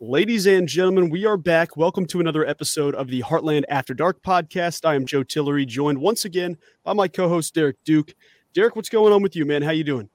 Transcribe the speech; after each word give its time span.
Ladies 0.00 0.46
and 0.46 0.68
gentlemen, 0.68 1.10
we 1.10 1.26
are 1.26 1.36
back. 1.36 1.76
Welcome 1.76 2.06
to 2.06 2.20
another 2.20 2.46
episode 2.46 2.94
of 2.94 3.08
the 3.08 3.20
Heartland 3.20 3.64
After 3.68 3.94
Dark 3.94 4.22
podcast. 4.22 4.84
I 4.84 4.94
am 4.94 5.04
Joe 5.04 5.24
Tillery, 5.24 5.66
joined 5.66 5.98
once 5.98 6.24
again 6.24 6.56
by 6.84 6.92
my 6.92 7.08
co-host 7.08 7.52
Derek 7.52 7.82
Duke. 7.82 8.14
Derek, 8.54 8.76
what's 8.76 8.88
going 8.88 9.12
on 9.12 9.22
with 9.22 9.34
you, 9.34 9.44
man? 9.44 9.60
How 9.60 9.72
you 9.72 9.82
doing? 9.82 10.08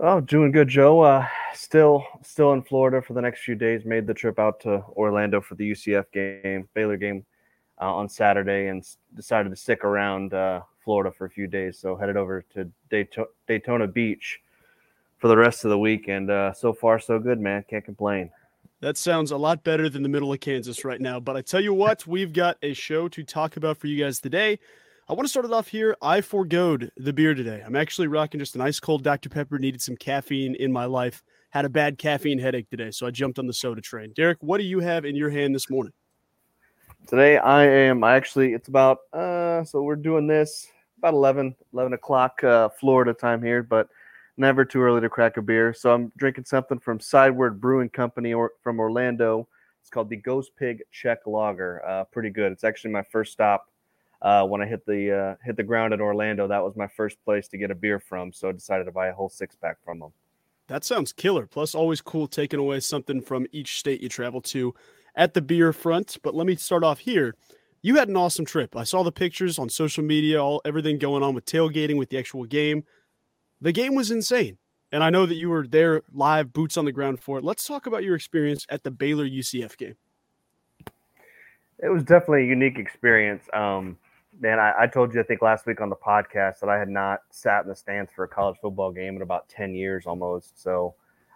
Oh, 0.00 0.22
doing 0.22 0.50
good, 0.50 0.68
Joe. 0.68 1.02
Uh, 1.02 1.26
still, 1.52 2.06
still 2.22 2.54
in 2.54 2.62
Florida 2.62 3.02
for 3.02 3.12
the 3.12 3.20
next 3.20 3.42
few 3.42 3.54
days. 3.54 3.84
Made 3.84 4.06
the 4.06 4.14
trip 4.14 4.38
out 4.38 4.60
to 4.60 4.82
Orlando 4.96 5.42
for 5.42 5.56
the 5.56 5.72
UCF 5.72 6.06
game, 6.10 6.66
Baylor 6.72 6.96
game, 6.96 7.26
uh, 7.82 7.94
on 7.94 8.08
Saturday, 8.08 8.68
and 8.68 8.82
decided 9.14 9.50
to 9.50 9.56
stick 9.56 9.84
around 9.84 10.32
uh, 10.32 10.62
Florida 10.82 11.12
for 11.12 11.26
a 11.26 11.30
few 11.30 11.46
days. 11.46 11.78
So 11.78 11.96
headed 11.96 12.16
over 12.16 12.46
to 12.54 12.66
Daytona, 12.88 13.28
Daytona 13.46 13.88
Beach 13.88 14.40
for 15.18 15.28
the 15.28 15.36
rest 15.36 15.66
of 15.66 15.68
the 15.68 15.78
week, 15.78 16.08
and 16.08 16.30
uh, 16.30 16.54
so 16.54 16.72
far 16.72 16.98
so 16.98 17.18
good, 17.18 17.38
man. 17.38 17.62
Can't 17.68 17.84
complain. 17.84 18.30
That 18.80 18.96
sounds 18.96 19.32
a 19.32 19.36
lot 19.36 19.64
better 19.64 19.88
than 19.88 20.04
the 20.04 20.08
middle 20.08 20.32
of 20.32 20.38
Kansas 20.38 20.84
right 20.84 21.00
now. 21.00 21.18
But 21.18 21.36
I 21.36 21.42
tell 21.42 21.60
you 21.60 21.74
what, 21.74 22.06
we've 22.06 22.32
got 22.32 22.58
a 22.62 22.74
show 22.74 23.08
to 23.08 23.24
talk 23.24 23.56
about 23.56 23.76
for 23.76 23.88
you 23.88 24.02
guys 24.02 24.20
today. 24.20 24.60
I 25.08 25.14
want 25.14 25.24
to 25.24 25.28
start 25.28 25.46
it 25.46 25.52
off 25.52 25.66
here. 25.66 25.96
I 26.00 26.20
foregoed 26.20 26.92
the 26.96 27.12
beer 27.12 27.34
today. 27.34 27.60
I'm 27.66 27.74
actually 27.74 28.06
rocking 28.06 28.38
just 28.38 28.54
an 28.54 28.60
ice 28.60 28.78
cold 28.78 29.02
Dr. 29.02 29.30
Pepper. 29.30 29.58
Needed 29.58 29.82
some 29.82 29.96
caffeine 29.96 30.54
in 30.54 30.72
my 30.72 30.84
life. 30.84 31.24
Had 31.50 31.64
a 31.64 31.68
bad 31.68 31.98
caffeine 31.98 32.38
headache 32.38 32.70
today, 32.70 32.92
so 32.92 33.06
I 33.06 33.10
jumped 33.10 33.40
on 33.40 33.48
the 33.48 33.52
soda 33.52 33.80
train. 33.80 34.12
Derek, 34.14 34.38
what 34.42 34.58
do 34.58 34.64
you 34.64 34.78
have 34.78 35.04
in 35.04 35.16
your 35.16 35.30
hand 35.30 35.54
this 35.54 35.68
morning? 35.68 35.92
Today 37.08 37.38
I 37.38 37.64
am 37.64 38.04
I 38.04 38.16
actually 38.16 38.52
it's 38.52 38.68
about 38.68 38.98
uh 39.14 39.64
so 39.64 39.82
we're 39.82 39.96
doing 39.96 40.26
this 40.26 40.68
about 40.98 41.14
11 41.14 41.56
11 41.72 41.94
o'clock 41.94 42.44
uh, 42.44 42.68
Florida 42.68 43.14
time 43.14 43.42
here, 43.42 43.62
but 43.62 43.88
never 44.38 44.64
too 44.64 44.80
early 44.80 45.00
to 45.00 45.08
crack 45.08 45.36
a 45.36 45.42
beer. 45.42 45.74
So 45.74 45.92
I'm 45.92 46.12
drinking 46.16 46.44
something 46.44 46.78
from 46.78 47.00
Sideward 47.00 47.60
Brewing 47.60 47.88
Company 47.88 48.32
or 48.32 48.52
from 48.62 48.80
Orlando. 48.80 49.48
It's 49.80 49.90
called 49.90 50.10
the 50.10 50.16
Ghost 50.16 50.52
Pig 50.56 50.82
Czech 50.90 51.18
Lager. 51.26 51.82
Uh, 51.86 52.04
pretty 52.04 52.30
good. 52.30 52.52
It's 52.52 52.64
actually 52.64 52.90
my 52.90 53.02
first 53.02 53.32
stop 53.32 53.66
uh, 54.22 54.44
when 54.44 54.60
I 54.60 54.66
hit 54.66 54.84
the 54.86 55.16
uh, 55.16 55.34
hit 55.44 55.56
the 55.56 55.62
ground 55.62 55.94
in 55.94 56.00
Orlando. 56.00 56.46
That 56.46 56.62
was 56.62 56.76
my 56.76 56.86
first 56.86 57.22
place 57.24 57.48
to 57.48 57.58
get 57.58 57.70
a 57.70 57.74
beer 57.74 57.98
from. 57.98 58.32
So 58.32 58.48
I 58.48 58.52
decided 58.52 58.84
to 58.84 58.92
buy 58.92 59.08
a 59.08 59.14
whole 59.14 59.28
six 59.28 59.54
pack 59.56 59.76
from 59.84 60.00
them. 60.00 60.12
That 60.68 60.84
sounds 60.84 61.12
killer. 61.12 61.46
Plus, 61.46 61.74
always 61.74 62.00
cool 62.00 62.28
taking 62.28 62.60
away 62.60 62.80
something 62.80 63.22
from 63.22 63.46
each 63.52 63.78
state 63.78 64.02
you 64.02 64.08
travel 64.08 64.42
to 64.42 64.74
at 65.14 65.34
the 65.34 65.40
beer 65.40 65.72
front. 65.72 66.18
But 66.22 66.34
let 66.34 66.46
me 66.46 66.56
start 66.56 66.84
off 66.84 66.98
here. 66.98 67.34
You 67.80 67.96
had 67.96 68.08
an 68.08 68.16
awesome 68.16 68.44
trip. 68.44 68.76
I 68.76 68.84
saw 68.84 69.02
the 69.02 69.12
pictures 69.12 69.58
on 69.58 69.68
social 69.68 70.04
media, 70.04 70.42
all 70.42 70.60
everything 70.64 70.98
going 70.98 71.22
on 71.22 71.34
with 71.34 71.46
tailgating 71.46 71.96
with 71.96 72.10
the 72.10 72.18
actual 72.18 72.44
game 72.44 72.84
the 73.60 73.72
game 73.72 73.94
was 73.94 74.10
insane. 74.10 74.58
And 74.90 75.04
I 75.04 75.10
know 75.10 75.26
that 75.26 75.34
you 75.34 75.50
were 75.50 75.66
there 75.66 76.02
live, 76.12 76.52
boots 76.52 76.76
on 76.76 76.84
the 76.86 76.92
ground 76.92 77.20
for 77.20 77.38
it. 77.38 77.44
Let's 77.44 77.64
talk 77.64 77.86
about 77.86 78.04
your 78.04 78.14
experience 78.14 78.66
at 78.70 78.84
the 78.84 78.90
Baylor 78.90 79.28
UCF 79.28 79.76
game. 79.76 79.96
It 81.80 81.90
was 81.90 82.02
definitely 82.02 82.44
a 82.44 82.46
unique 82.46 82.78
experience. 82.78 83.44
Um, 83.52 83.98
man, 84.40 84.58
I, 84.58 84.72
I, 84.80 84.86
told 84.86 85.12
you, 85.12 85.20
I 85.20 85.24
think 85.24 85.42
last 85.42 85.66
week 85.66 85.80
on 85.80 85.90
the 85.90 85.96
podcast 85.96 86.60
that 86.60 86.70
I 86.70 86.78
had 86.78 86.88
not 86.88 87.20
sat 87.30 87.62
in 87.64 87.68
the 87.68 87.76
stands 87.76 88.10
for 88.12 88.24
a 88.24 88.28
college 88.28 88.56
football 88.60 88.90
game 88.90 89.16
in 89.16 89.22
about 89.22 89.48
10 89.48 89.74
years 89.74 90.06
almost. 90.06 90.60
So 90.60 90.94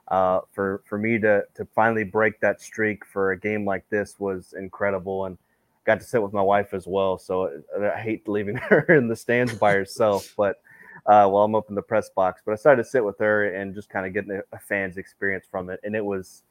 uh, 0.09 0.41
for, 0.51 0.83
for 0.87 0.97
me 0.99 1.19
to, 1.19 1.43
to 1.55 1.67
finally 1.75 2.05
break 2.05 2.41
that 2.41 2.61
streak 2.61 3.05
for 3.05 3.33
a 3.33 3.39
game 3.39 3.67
like 3.67 3.89
this 3.91 4.19
was 4.19 4.55
incredible. 4.57 5.27
And 5.27 5.37
got 5.85 6.01
to 6.01 6.07
sit 6.07 6.23
with 6.23 6.33
my 6.33 6.43
wife 6.43 6.75
as 6.75 6.87
well. 6.87 7.19
So 7.19 7.63
I 7.81 8.01
hate 8.01 8.29
leaving 8.29 8.57
her 8.69 8.85
in 8.95 9.09
the 9.09 9.17
stands 9.17 9.55
by 9.55 9.73
herself, 9.73 10.33
but 10.37 10.61
uh, 11.07 11.27
while 11.29 11.45
I'm 11.45 11.55
up 11.55 11.69
in 11.69 11.75
the 11.75 11.83
press 11.83 12.11
box. 12.11 12.43
But 12.45 12.53
I 12.53 12.55
decided 12.55 12.85
to 12.85 12.89
sit 12.89 13.05
with 13.05 13.19
her 13.19 13.55
and 13.55 13.75
just 13.75 13.89
kind 13.89 14.07
of 14.07 14.13
get 14.13 14.45
a, 14.53 14.59
fan's 14.59 14.97
experience 14.97 15.47
from 15.51 15.71
it, 15.71 15.81
and 15.85 15.95
it 15.95 16.05
was 16.05 16.43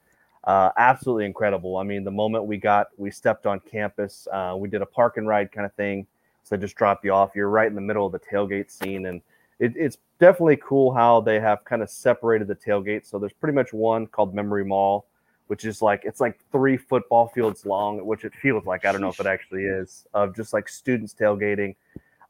uh, 0.44 0.70
absolutely 0.76 1.24
incredible. 1.24 1.76
I 1.76 1.84
mean, 1.84 2.04
the 2.04 2.10
moment 2.10 2.44
we 2.44 2.56
got, 2.56 2.88
we 2.96 3.10
stepped 3.10 3.46
on 3.46 3.60
campus, 3.60 4.26
uh, 4.32 4.54
we 4.56 4.68
did 4.68 4.82
a 4.82 4.86
park 4.86 5.16
and 5.16 5.26
ride 5.26 5.52
kind 5.52 5.66
of 5.66 5.72
thing. 5.74 6.06
So 6.42 6.56
they 6.56 6.60
just 6.60 6.74
drop 6.74 7.04
you 7.04 7.12
off. 7.12 7.30
You're 7.36 7.48
right 7.48 7.68
in 7.68 7.74
the 7.74 7.80
middle 7.80 8.04
of 8.04 8.12
the 8.12 8.18
tailgate 8.18 8.70
scene, 8.70 9.06
and 9.06 9.22
it, 9.60 9.74
it's 9.76 9.98
definitely 10.18 10.56
cool 10.56 10.92
how 10.92 11.20
they 11.20 11.38
have 11.38 11.64
kind 11.64 11.82
of 11.82 11.90
separated 11.90 12.48
the 12.48 12.56
tailgate. 12.56 13.06
So 13.06 13.18
there's 13.18 13.32
pretty 13.32 13.54
much 13.54 13.72
one 13.72 14.08
called 14.08 14.34
Memory 14.34 14.64
Mall, 14.64 15.06
which 15.46 15.64
is 15.64 15.80
like 15.80 16.02
it's 16.04 16.20
like 16.20 16.40
three 16.50 16.76
football 16.76 17.28
fields 17.28 17.64
long, 17.64 18.04
which 18.04 18.24
it 18.24 18.34
feels 18.34 18.66
like. 18.66 18.84
I 18.84 18.90
don't 18.90 19.00
know 19.00 19.08
if 19.08 19.20
it 19.20 19.26
actually 19.26 19.64
is 19.64 20.04
of 20.14 20.34
just 20.34 20.52
like 20.52 20.68
students 20.68 21.14
tailgating. 21.14 21.76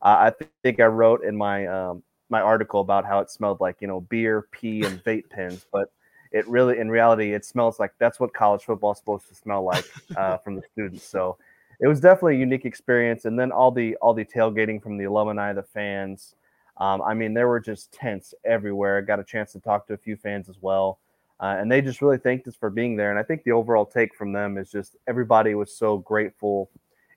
Uh, 0.03 0.17
I 0.19 0.33
th- 0.37 0.51
think 0.63 0.81
I 0.81 0.87
wrote 0.87 1.25
in 1.25 1.37
my 1.37 1.67
um, 1.67 2.03
my 2.33 2.41
article 2.41 2.81
about 2.81 3.05
how 3.05 3.21
it 3.21 3.31
smelled 3.31 3.61
like 3.61 3.77
you 3.81 3.87
know 3.87 4.01
beer, 4.01 4.49
pee, 4.51 4.83
and 4.83 5.03
vape 5.05 5.31
pens, 5.31 5.65
but 5.71 5.93
it 6.33 6.49
really, 6.49 6.79
in 6.79 6.89
reality, 6.89 7.35
it 7.35 7.45
smells 7.45 7.79
like 7.79 7.93
that's 7.99 8.19
what 8.19 8.33
college 8.33 8.63
football 8.65 8.93
is 8.93 8.99
supposed 8.99 9.29
to 9.29 9.35
smell 9.35 9.63
like 9.63 9.85
uh, 10.17 10.39
from 10.39 10.57
the 10.57 10.63
students. 10.73 11.05
So 11.05 11.37
it 11.79 11.87
was 11.87 12.01
definitely 12.01 12.37
a 12.37 12.41
unique 12.41 12.65
experience. 12.65 13.27
And 13.27 13.39
then 13.39 13.53
all 13.53 13.71
the 13.71 13.97
all 13.97 14.15
the 14.15 14.25
tailgating 14.25 14.83
from 14.83 14.97
the 14.97 15.05
alumni, 15.05 15.53
the 15.53 15.63
fans. 15.63 16.35
Um, 16.79 17.03
I 17.03 17.13
mean, 17.13 17.35
there 17.35 17.49
were 17.49 17.61
just 17.61 17.93
tents 17.93 18.35
everywhere. 18.45 18.99
I 18.99 19.03
got 19.03 19.21
a 19.21 19.25
chance 19.25 19.53
to 19.53 19.61
talk 19.61 19.87
to 19.87 19.93
a 19.93 19.99
few 19.99 20.17
fans 20.17 20.49
as 20.49 20.57
well. 20.61 20.99
Uh, 21.39 21.57
and 21.59 21.71
they 21.71 21.83
just 21.83 22.01
really 22.01 22.19
thanked 22.19 22.49
us 22.49 22.55
for 22.55 22.71
being 22.71 22.97
there. 22.97 23.11
And 23.11 23.19
I 23.19 23.23
think 23.23 23.43
the 23.43 23.53
overall 23.53 23.85
take 23.85 24.15
from 24.15 24.33
them 24.33 24.57
is 24.57 24.71
just 24.71 24.97
everybody 25.07 25.55
was 25.55 25.75
so 25.75 25.99
grateful, 25.99 26.71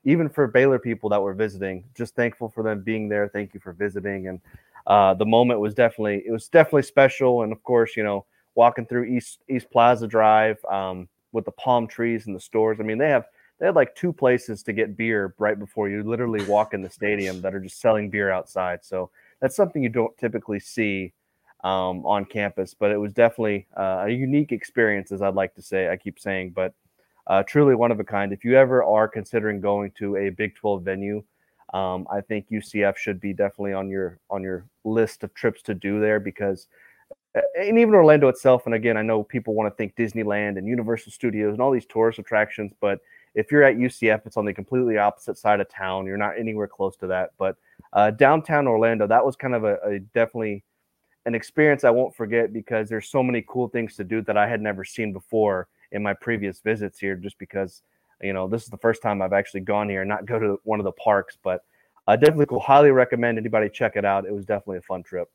even 0.04 0.28
for 0.28 0.46
Baylor 0.46 0.78
people 0.78 1.08
that 1.10 1.22
were 1.22 1.32
visiting, 1.32 1.84
just 1.94 2.14
thankful 2.16 2.48
for 2.48 2.62
them 2.62 2.82
being 2.82 3.08
there. 3.08 3.28
Thank 3.28 3.54
you 3.54 3.60
for 3.60 3.72
visiting. 3.72 4.26
And 4.28 4.40
uh, 4.86 5.14
the 5.14 5.26
moment 5.26 5.60
was 5.60 5.74
definitely 5.74 6.22
it 6.26 6.30
was 6.30 6.48
definitely 6.48 6.82
special. 6.82 7.42
And 7.42 7.52
of 7.52 7.62
course, 7.62 7.96
you 7.96 8.04
know, 8.04 8.24
walking 8.54 8.86
through 8.86 9.04
East 9.04 9.40
East 9.48 9.70
Plaza 9.70 10.06
Drive 10.06 10.64
um, 10.66 11.08
with 11.32 11.44
the 11.44 11.52
palm 11.52 11.86
trees 11.86 12.26
and 12.26 12.34
the 12.34 12.40
stores. 12.40 12.78
I 12.80 12.82
mean, 12.82 12.98
they 12.98 13.08
have 13.08 13.26
they 13.58 13.66
had 13.66 13.76
like 13.76 13.94
two 13.94 14.12
places 14.12 14.62
to 14.64 14.72
get 14.72 14.96
beer 14.96 15.34
right 15.38 15.58
before 15.58 15.88
you 15.88 16.02
literally 16.02 16.44
walk 16.44 16.74
in 16.74 16.82
the 16.82 16.90
stadium 16.90 17.40
that 17.40 17.54
are 17.54 17.60
just 17.60 17.80
selling 17.80 18.10
beer 18.10 18.30
outside. 18.30 18.84
So 18.84 19.10
that's 19.40 19.56
something 19.56 19.82
you 19.82 19.88
don't 19.88 20.16
typically 20.18 20.60
see 20.60 21.12
um, 21.64 22.04
on 22.04 22.24
campus, 22.26 22.74
but 22.74 22.90
it 22.90 22.98
was 22.98 23.12
definitely 23.12 23.66
uh, 23.76 24.04
a 24.06 24.10
unique 24.10 24.52
experience, 24.52 25.10
as 25.10 25.22
I'd 25.22 25.34
like 25.34 25.54
to 25.54 25.62
say. 25.62 25.88
I 25.88 25.96
keep 25.96 26.18
saying, 26.18 26.50
but 26.50 26.74
uh, 27.26 27.42
truly 27.42 27.74
one 27.74 27.90
of 27.90 27.98
a 27.98 28.04
kind. 28.04 28.32
If 28.32 28.44
you 28.44 28.56
ever 28.56 28.84
are 28.84 29.08
considering 29.08 29.60
going 29.60 29.90
to 29.98 30.16
a 30.16 30.30
Big 30.30 30.54
12 30.54 30.82
venue, 30.82 31.24
um, 31.74 32.06
I 32.10 32.20
think 32.20 32.48
UCF 32.50 32.96
should 32.96 33.20
be 33.20 33.32
definitely 33.32 33.72
on 33.72 33.88
your 33.88 34.18
on 34.30 34.42
your 34.42 34.66
list 34.84 35.24
of 35.24 35.34
trips 35.34 35.62
to 35.62 35.74
do 35.74 36.00
there 36.00 36.20
because, 36.20 36.68
and 37.34 37.78
even 37.78 37.94
Orlando 37.94 38.28
itself. 38.28 38.66
And 38.66 38.74
again, 38.74 38.96
I 38.96 39.02
know 39.02 39.22
people 39.22 39.54
want 39.54 39.72
to 39.72 39.76
think 39.76 39.96
Disneyland 39.96 40.58
and 40.58 40.66
Universal 40.66 41.12
Studios 41.12 41.52
and 41.52 41.60
all 41.60 41.72
these 41.72 41.86
tourist 41.86 42.18
attractions, 42.18 42.72
but 42.80 43.00
if 43.36 43.52
you're 43.52 43.62
at 43.62 43.76
UCF, 43.76 44.22
it's 44.24 44.38
on 44.38 44.46
the 44.46 44.54
completely 44.54 44.96
opposite 44.96 45.36
side 45.36 45.60
of 45.60 45.68
town. 45.68 46.06
You're 46.06 46.16
not 46.16 46.38
anywhere 46.38 46.66
close 46.66 46.96
to 46.96 47.06
that. 47.08 47.30
But 47.38 47.56
uh, 47.92 48.10
downtown 48.12 48.66
Orlando, 48.66 49.06
that 49.06 49.24
was 49.24 49.36
kind 49.36 49.54
of 49.54 49.64
a, 49.64 49.76
a 49.84 49.98
definitely 49.98 50.64
an 51.26 51.34
experience 51.34 51.84
I 51.84 51.90
won't 51.90 52.16
forget 52.16 52.52
because 52.52 52.88
there's 52.88 53.10
so 53.10 53.22
many 53.22 53.44
cool 53.46 53.68
things 53.68 53.94
to 53.96 54.04
do 54.04 54.22
that 54.22 54.38
I 54.38 54.48
had 54.48 54.62
never 54.62 54.84
seen 54.84 55.12
before 55.12 55.68
in 55.92 56.02
my 56.02 56.14
previous 56.14 56.60
visits 56.60 56.98
here. 56.98 57.14
Just 57.14 57.38
because 57.38 57.82
you 58.22 58.32
know, 58.32 58.48
this 58.48 58.62
is 58.62 58.68
the 58.68 58.78
first 58.78 59.02
time 59.02 59.20
I've 59.20 59.32
actually 59.32 59.60
gone 59.60 59.88
here 59.88 60.02
and 60.02 60.08
not 60.08 60.26
go 60.26 60.38
to 60.38 60.58
one 60.64 60.80
of 60.80 60.84
the 60.84 60.92
parks, 60.92 61.36
but 61.42 61.62
I 62.06 62.16
definitely 62.16 62.46
will 62.50 62.60
highly 62.60 62.90
recommend 62.90 63.38
anybody 63.38 63.68
check 63.68 63.96
it 63.96 64.04
out. 64.04 64.26
It 64.26 64.32
was 64.32 64.44
definitely 64.44 64.78
a 64.78 64.82
fun 64.82 65.02
trip. 65.02 65.28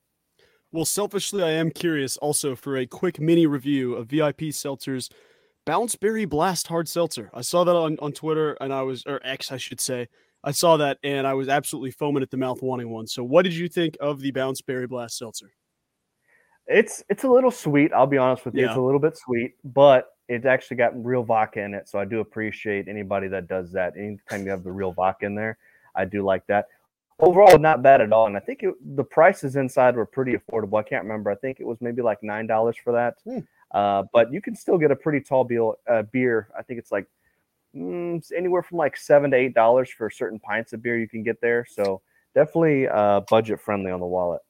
Well, 0.72 0.86
selfishly, 0.86 1.44
I 1.44 1.52
am 1.52 1.70
curious 1.70 2.16
also 2.18 2.56
for 2.56 2.78
a 2.78 2.86
quick 2.86 3.20
mini 3.20 3.46
review 3.46 3.96
of 3.96 4.08
VIP 4.08 4.54
Seltzer's 4.54 5.10
Bounceberry 5.66 6.28
Blast 6.28 6.68
Hard 6.68 6.88
Seltzer. 6.88 7.30
I 7.34 7.42
saw 7.42 7.66
that 7.66 7.76
on, 7.76 7.98
on 8.02 8.14
Twitter 8.14 8.54
and 8.62 8.74
I 8.74 8.82
was, 8.84 9.04
or 9.06 9.20
X, 9.24 9.52
I 9.52 9.58
should 9.58 9.82
say. 9.82 10.08
I 10.44 10.52
saw 10.52 10.78
that 10.78 10.98
and 11.04 11.28
I 11.28 11.34
was 11.34 11.50
absolutely 11.50 11.92
foaming 11.92 12.24
at 12.24 12.32
the 12.32 12.38
mouth 12.38 12.62
wanting 12.62 12.90
one. 12.90 13.06
So, 13.06 13.24
what 13.24 13.44
did 13.44 13.54
you 13.54 13.68
think 13.68 13.98
of 14.00 14.22
the 14.22 14.32
Bounceberry 14.32 14.88
Blast 14.88 15.18
Seltzer? 15.18 15.52
It's 16.68 17.04
it's 17.10 17.24
a 17.24 17.30
little 17.30 17.52
sweet. 17.52 17.92
I'll 17.94 18.08
be 18.08 18.18
honest 18.18 18.46
with 18.46 18.56
you. 18.56 18.62
Yeah. 18.62 18.70
It's 18.70 18.78
a 18.78 18.82
little 18.82 19.00
bit 19.00 19.18
sweet, 19.18 19.56
but 19.64 20.06
it 20.32 20.46
actually 20.46 20.78
got 20.78 21.06
real 21.06 21.24
vodka 21.24 21.62
in 21.62 21.74
it. 21.74 21.90
So 21.90 22.00
I 22.00 22.06
do 22.06 22.22
appreciate 22.22 22.88
anybody 22.88 23.28
that 23.28 23.48
does 23.48 23.72
that. 23.74 23.98
Anytime 23.98 24.46
you 24.46 24.52
have 24.52 24.64
the 24.64 24.72
real 24.72 24.94
vodka 24.94 25.26
in 25.26 25.36
there, 25.36 25.58
I 25.94 26.06
do 26.06 26.24
like 26.24 26.48
that. 26.48 26.68
Overall, 27.20 27.60
not 27.60 27.84
bad 27.84 28.00
at 28.00 28.14
all. 28.14 28.28
And 28.28 28.38
I 28.38 28.40
think 28.40 28.64
it, 28.64 28.74
the 28.96 29.04
prices 29.04 29.58
inside 29.58 29.96
were 29.96 30.06
pretty 30.06 30.34
affordable. 30.34 30.80
I 30.80 30.84
can't 30.84 31.04
remember. 31.04 31.30
I 31.30 31.36
think 31.36 31.60
it 31.60 31.68
was 31.68 31.82
maybe 31.82 32.02
like 32.02 32.24
nine 32.24 32.48
dollars 32.48 32.78
for 32.82 32.94
that. 32.94 33.18
Hmm. 33.26 33.40
Uh, 33.72 34.04
but 34.14 34.32
you 34.32 34.42
can 34.42 34.56
still 34.56 34.78
get 34.78 34.90
a 34.90 34.96
pretty 34.96 35.20
tall 35.20 35.44
beer. 35.44 35.74
Uh, 35.88 36.04
beer. 36.04 36.48
I 36.58 36.64
think 36.64 36.80
it's 36.80 36.92
like 36.92 37.08
mm, 37.76 38.24
anywhere 38.36 38.64
from 38.64 38.78
like 38.78 38.96
seven 38.96 39.32
to 39.32 39.38
eight 39.38 39.54
dollars 39.54 39.90
for 39.90 40.10
certain 40.10 40.40
pints 40.40 40.72
of 40.72 40.82
beer 40.82 40.98
you 40.98 41.10
can 41.10 41.24
get 41.24 41.42
there. 41.42 41.66
So 41.70 42.02
definitely 42.34 42.88
uh, 42.88 43.22
budget 43.30 43.60
friendly 43.60 43.92
on 43.92 44.00
the 44.00 44.08
wallet. 44.08 44.42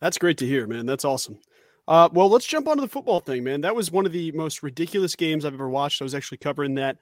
That's 0.00 0.16
great 0.16 0.38
to 0.38 0.46
hear, 0.46 0.66
man. 0.66 0.86
That's 0.86 1.04
awesome. 1.04 1.38
Uh, 1.88 2.06
well, 2.12 2.28
let's 2.28 2.44
jump 2.44 2.68
onto 2.68 2.82
the 2.82 2.88
football 2.88 3.18
thing, 3.18 3.42
man. 3.42 3.62
That 3.62 3.74
was 3.74 3.90
one 3.90 4.04
of 4.04 4.12
the 4.12 4.30
most 4.32 4.62
ridiculous 4.62 5.16
games 5.16 5.46
I've 5.46 5.54
ever 5.54 5.70
watched. 5.70 6.02
I 6.02 6.04
was 6.04 6.14
actually 6.14 6.36
covering 6.36 6.74
that, 6.74 6.98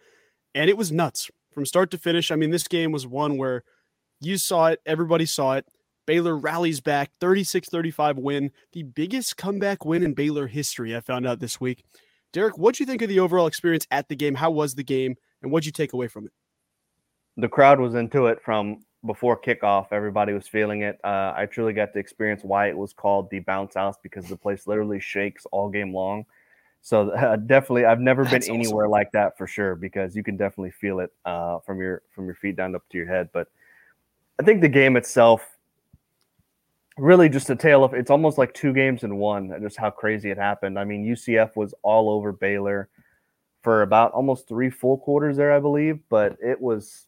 and 0.55 0.71
it 0.71 0.77
was 0.77 0.93
nuts 0.93 1.29
from 1.53 1.67
start 1.67 1.91
to 1.91 1.99
finish. 1.99 2.31
I 2.31 2.37
mean, 2.37 2.51
this 2.51 2.69
game 2.69 2.93
was 2.93 3.05
one 3.05 3.37
where 3.37 3.65
you 4.21 4.39
saw 4.39 4.69
it, 4.69 4.81
everybody 4.87 5.27
saw 5.27 5.55
it. 5.55 5.67
Baylor 6.07 6.37
rallies 6.37 6.81
back, 6.81 7.11
36 7.21 7.69
35 7.69 8.17
win, 8.17 8.53
the 8.73 8.85
biggest 8.85 9.37
comeback 9.37 9.85
win 9.85 10.05
in 10.05 10.15
Baylor 10.15 10.47
history, 10.47 10.97
I 10.97 11.01
found 11.01 11.27
out 11.27 11.41
this 11.41 11.61
week. 11.61 11.83
Derek, 12.33 12.57
what 12.57 12.77
do 12.77 12.85
you 12.85 12.87
think 12.87 13.03
of 13.03 13.09
the 13.09 13.19
overall 13.19 13.49
experience 13.49 13.89
at 13.91 14.09
the 14.09 14.15
game? 14.15 14.37
How 14.37 14.53
was 14.53 14.77
the 14.77 14.85
game, 14.85 15.17
and 15.43 15.51
what 15.51 15.65
did 15.65 15.67
you 15.67 15.73
take 15.73 15.95
away 15.95 16.07
from 16.07 16.27
it? 16.27 16.33
The 17.37 17.49
crowd 17.49 17.81
was 17.81 17.97
into 17.97 18.27
it 18.27 18.39
from 18.41 18.85
before 19.05 19.41
kickoff. 19.41 19.89
Everybody 19.93 20.33
was 20.33 20.49
feeling 20.49 20.83
it. 20.83 20.99
Uh, 21.05 21.33
I 21.37 21.47
truly 21.51 21.73
got 21.73 21.93
to 21.93 21.99
experience 21.99 22.43
why 22.43 22.69
it 22.69 22.77
was 22.77 22.93
called 22.93 23.31
the 23.31 23.41
bounce 23.41 23.75
house 23.75 23.97
because 24.03 24.27
the 24.29 24.37
place 24.37 24.67
literally 24.67 25.01
shakes 25.01 25.47
all 25.53 25.69
game 25.69 25.93
long. 25.93 26.25
So 26.83 27.11
uh, 27.13 27.37
definitely, 27.37 27.85
I've 27.85 28.01
never 28.01 28.25
That's 28.25 28.47
been 28.47 28.57
anywhere 28.57 28.87
awesome. 28.87 28.93
like 28.93 29.13
that 29.13 29.37
for 29.37 29.47
sure 29.47 29.75
because 29.75 30.17
you 30.17 30.23
can 30.23 30.37
definitely 30.37 30.71
feel 30.71 31.01
it 31.01 31.13
uh, 31.25 31.59
from 31.61 31.81
your 31.81 32.03
from 32.11 32.27
your 32.27 32.37
feet 32.37 32.57
down 32.57 32.75
up 32.75 32.89
to 32.91 32.99
your 32.99 33.07
head. 33.07 33.29
But 33.33 33.49
I 34.41 34.43
think 34.43 34.61
the 34.61 34.69
game 34.69 34.97
itself 34.97 35.57
really 36.99 37.29
just 37.29 37.51
a 37.51 37.57
tale 37.57 37.85
of 37.85 37.93
it's 37.93 38.11
almost 38.11 38.39
like 38.39 38.55
two 38.55 38.73
games 38.73 39.05
in 39.05 39.17
one 39.17 39.55
just 39.61 39.77
how 39.77 39.91
crazy 39.91 40.31
it 40.31 40.39
happened 40.39 40.79
i 40.79 40.85
mean 40.85 41.05
ucf 41.05 41.55
was 41.55 41.75
all 41.83 42.09
over 42.09 42.33
baylor 42.33 42.89
for 43.63 43.83
about 43.83 44.13
almost 44.13 44.49
three 44.49 44.71
full 44.71 44.97
quarters 44.97 45.37
there 45.37 45.53
i 45.53 45.61
believe 45.61 45.99
but 46.09 46.39
it 46.43 46.59
was 46.59 47.06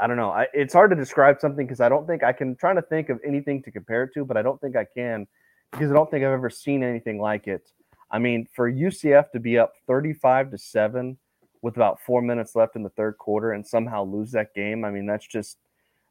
i 0.00 0.06
don't 0.06 0.16
know 0.16 0.30
I, 0.30 0.46
it's 0.52 0.72
hard 0.72 0.90
to 0.90 0.96
describe 0.96 1.40
something 1.40 1.66
because 1.66 1.80
i 1.80 1.88
don't 1.88 2.06
think 2.06 2.22
i 2.22 2.32
can 2.32 2.56
try 2.56 2.74
to 2.74 2.82
think 2.82 3.08
of 3.08 3.20
anything 3.24 3.62
to 3.62 3.70
compare 3.70 4.04
it 4.04 4.10
to 4.14 4.24
but 4.24 4.36
i 4.36 4.42
don't 4.42 4.60
think 4.60 4.76
i 4.76 4.84
can 4.84 5.26
because 5.72 5.90
i 5.90 5.94
don't 5.94 6.10
think 6.10 6.24
i've 6.24 6.32
ever 6.32 6.50
seen 6.50 6.82
anything 6.82 7.20
like 7.20 7.46
it 7.46 7.70
i 8.10 8.18
mean 8.18 8.46
for 8.54 8.70
ucf 8.70 9.30
to 9.30 9.40
be 9.40 9.58
up 9.58 9.72
35 9.86 10.50
to 10.52 10.58
7 10.58 11.18
with 11.60 11.76
about 11.76 12.00
four 12.00 12.22
minutes 12.22 12.54
left 12.54 12.76
in 12.76 12.82
the 12.82 12.90
third 12.90 13.18
quarter 13.18 13.52
and 13.52 13.66
somehow 13.66 14.04
lose 14.04 14.30
that 14.32 14.54
game 14.54 14.84
i 14.84 14.90
mean 14.90 15.06
that's 15.06 15.26
just 15.26 15.58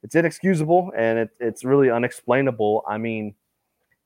it's 0.04 0.16
inexcusable 0.16 0.92
and 0.96 1.20
it, 1.20 1.30
it's 1.40 1.64
really 1.64 1.90
unexplainable. 1.90 2.84
I 2.88 2.98
mean, 2.98 3.36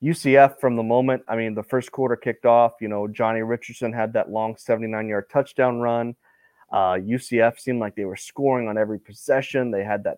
UCF 0.03 0.59
from 0.59 0.75
the 0.75 0.83
moment, 0.83 1.23
I 1.27 1.35
mean, 1.35 1.53
the 1.53 1.63
first 1.63 1.91
quarter 1.91 2.15
kicked 2.15 2.45
off, 2.45 2.73
you 2.81 2.87
know, 2.87 3.07
Johnny 3.07 3.41
Richardson 3.41 3.93
had 3.93 4.13
that 4.13 4.31
long 4.31 4.55
79 4.57 5.07
yard 5.07 5.29
touchdown 5.29 5.79
run. 5.79 6.15
Uh, 6.71 6.93
UCF 6.93 7.59
seemed 7.59 7.79
like 7.79 7.95
they 7.95 8.05
were 8.05 8.15
scoring 8.15 8.67
on 8.67 8.77
every 8.77 8.99
possession. 8.99 9.71
They 9.71 9.83
had 9.83 10.05
that. 10.05 10.17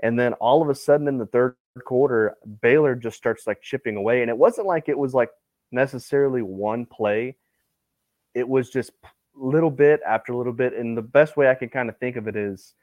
And 0.00 0.18
then 0.18 0.34
all 0.34 0.62
of 0.62 0.68
a 0.68 0.74
sudden 0.74 1.08
in 1.08 1.16
the 1.16 1.26
third 1.26 1.54
quarter, 1.84 2.36
Baylor 2.60 2.94
just 2.94 3.16
starts 3.16 3.46
like 3.46 3.62
chipping 3.62 3.96
away. 3.96 4.20
And 4.20 4.28
it 4.28 4.36
wasn't 4.36 4.66
like 4.66 4.88
it 4.88 4.98
was 4.98 5.14
like 5.14 5.30
necessarily 5.70 6.42
one 6.42 6.84
play, 6.84 7.36
it 8.34 8.46
was 8.48 8.70
just 8.70 8.90
little 9.34 9.70
bit 9.70 10.00
after 10.06 10.34
little 10.34 10.52
bit. 10.52 10.74
And 10.74 10.96
the 10.96 11.02
best 11.02 11.36
way 11.36 11.48
I 11.48 11.54
can 11.54 11.68
kind 11.68 11.88
of 11.88 11.96
think 11.98 12.16
of 12.16 12.28
it 12.28 12.36
is 12.36 12.74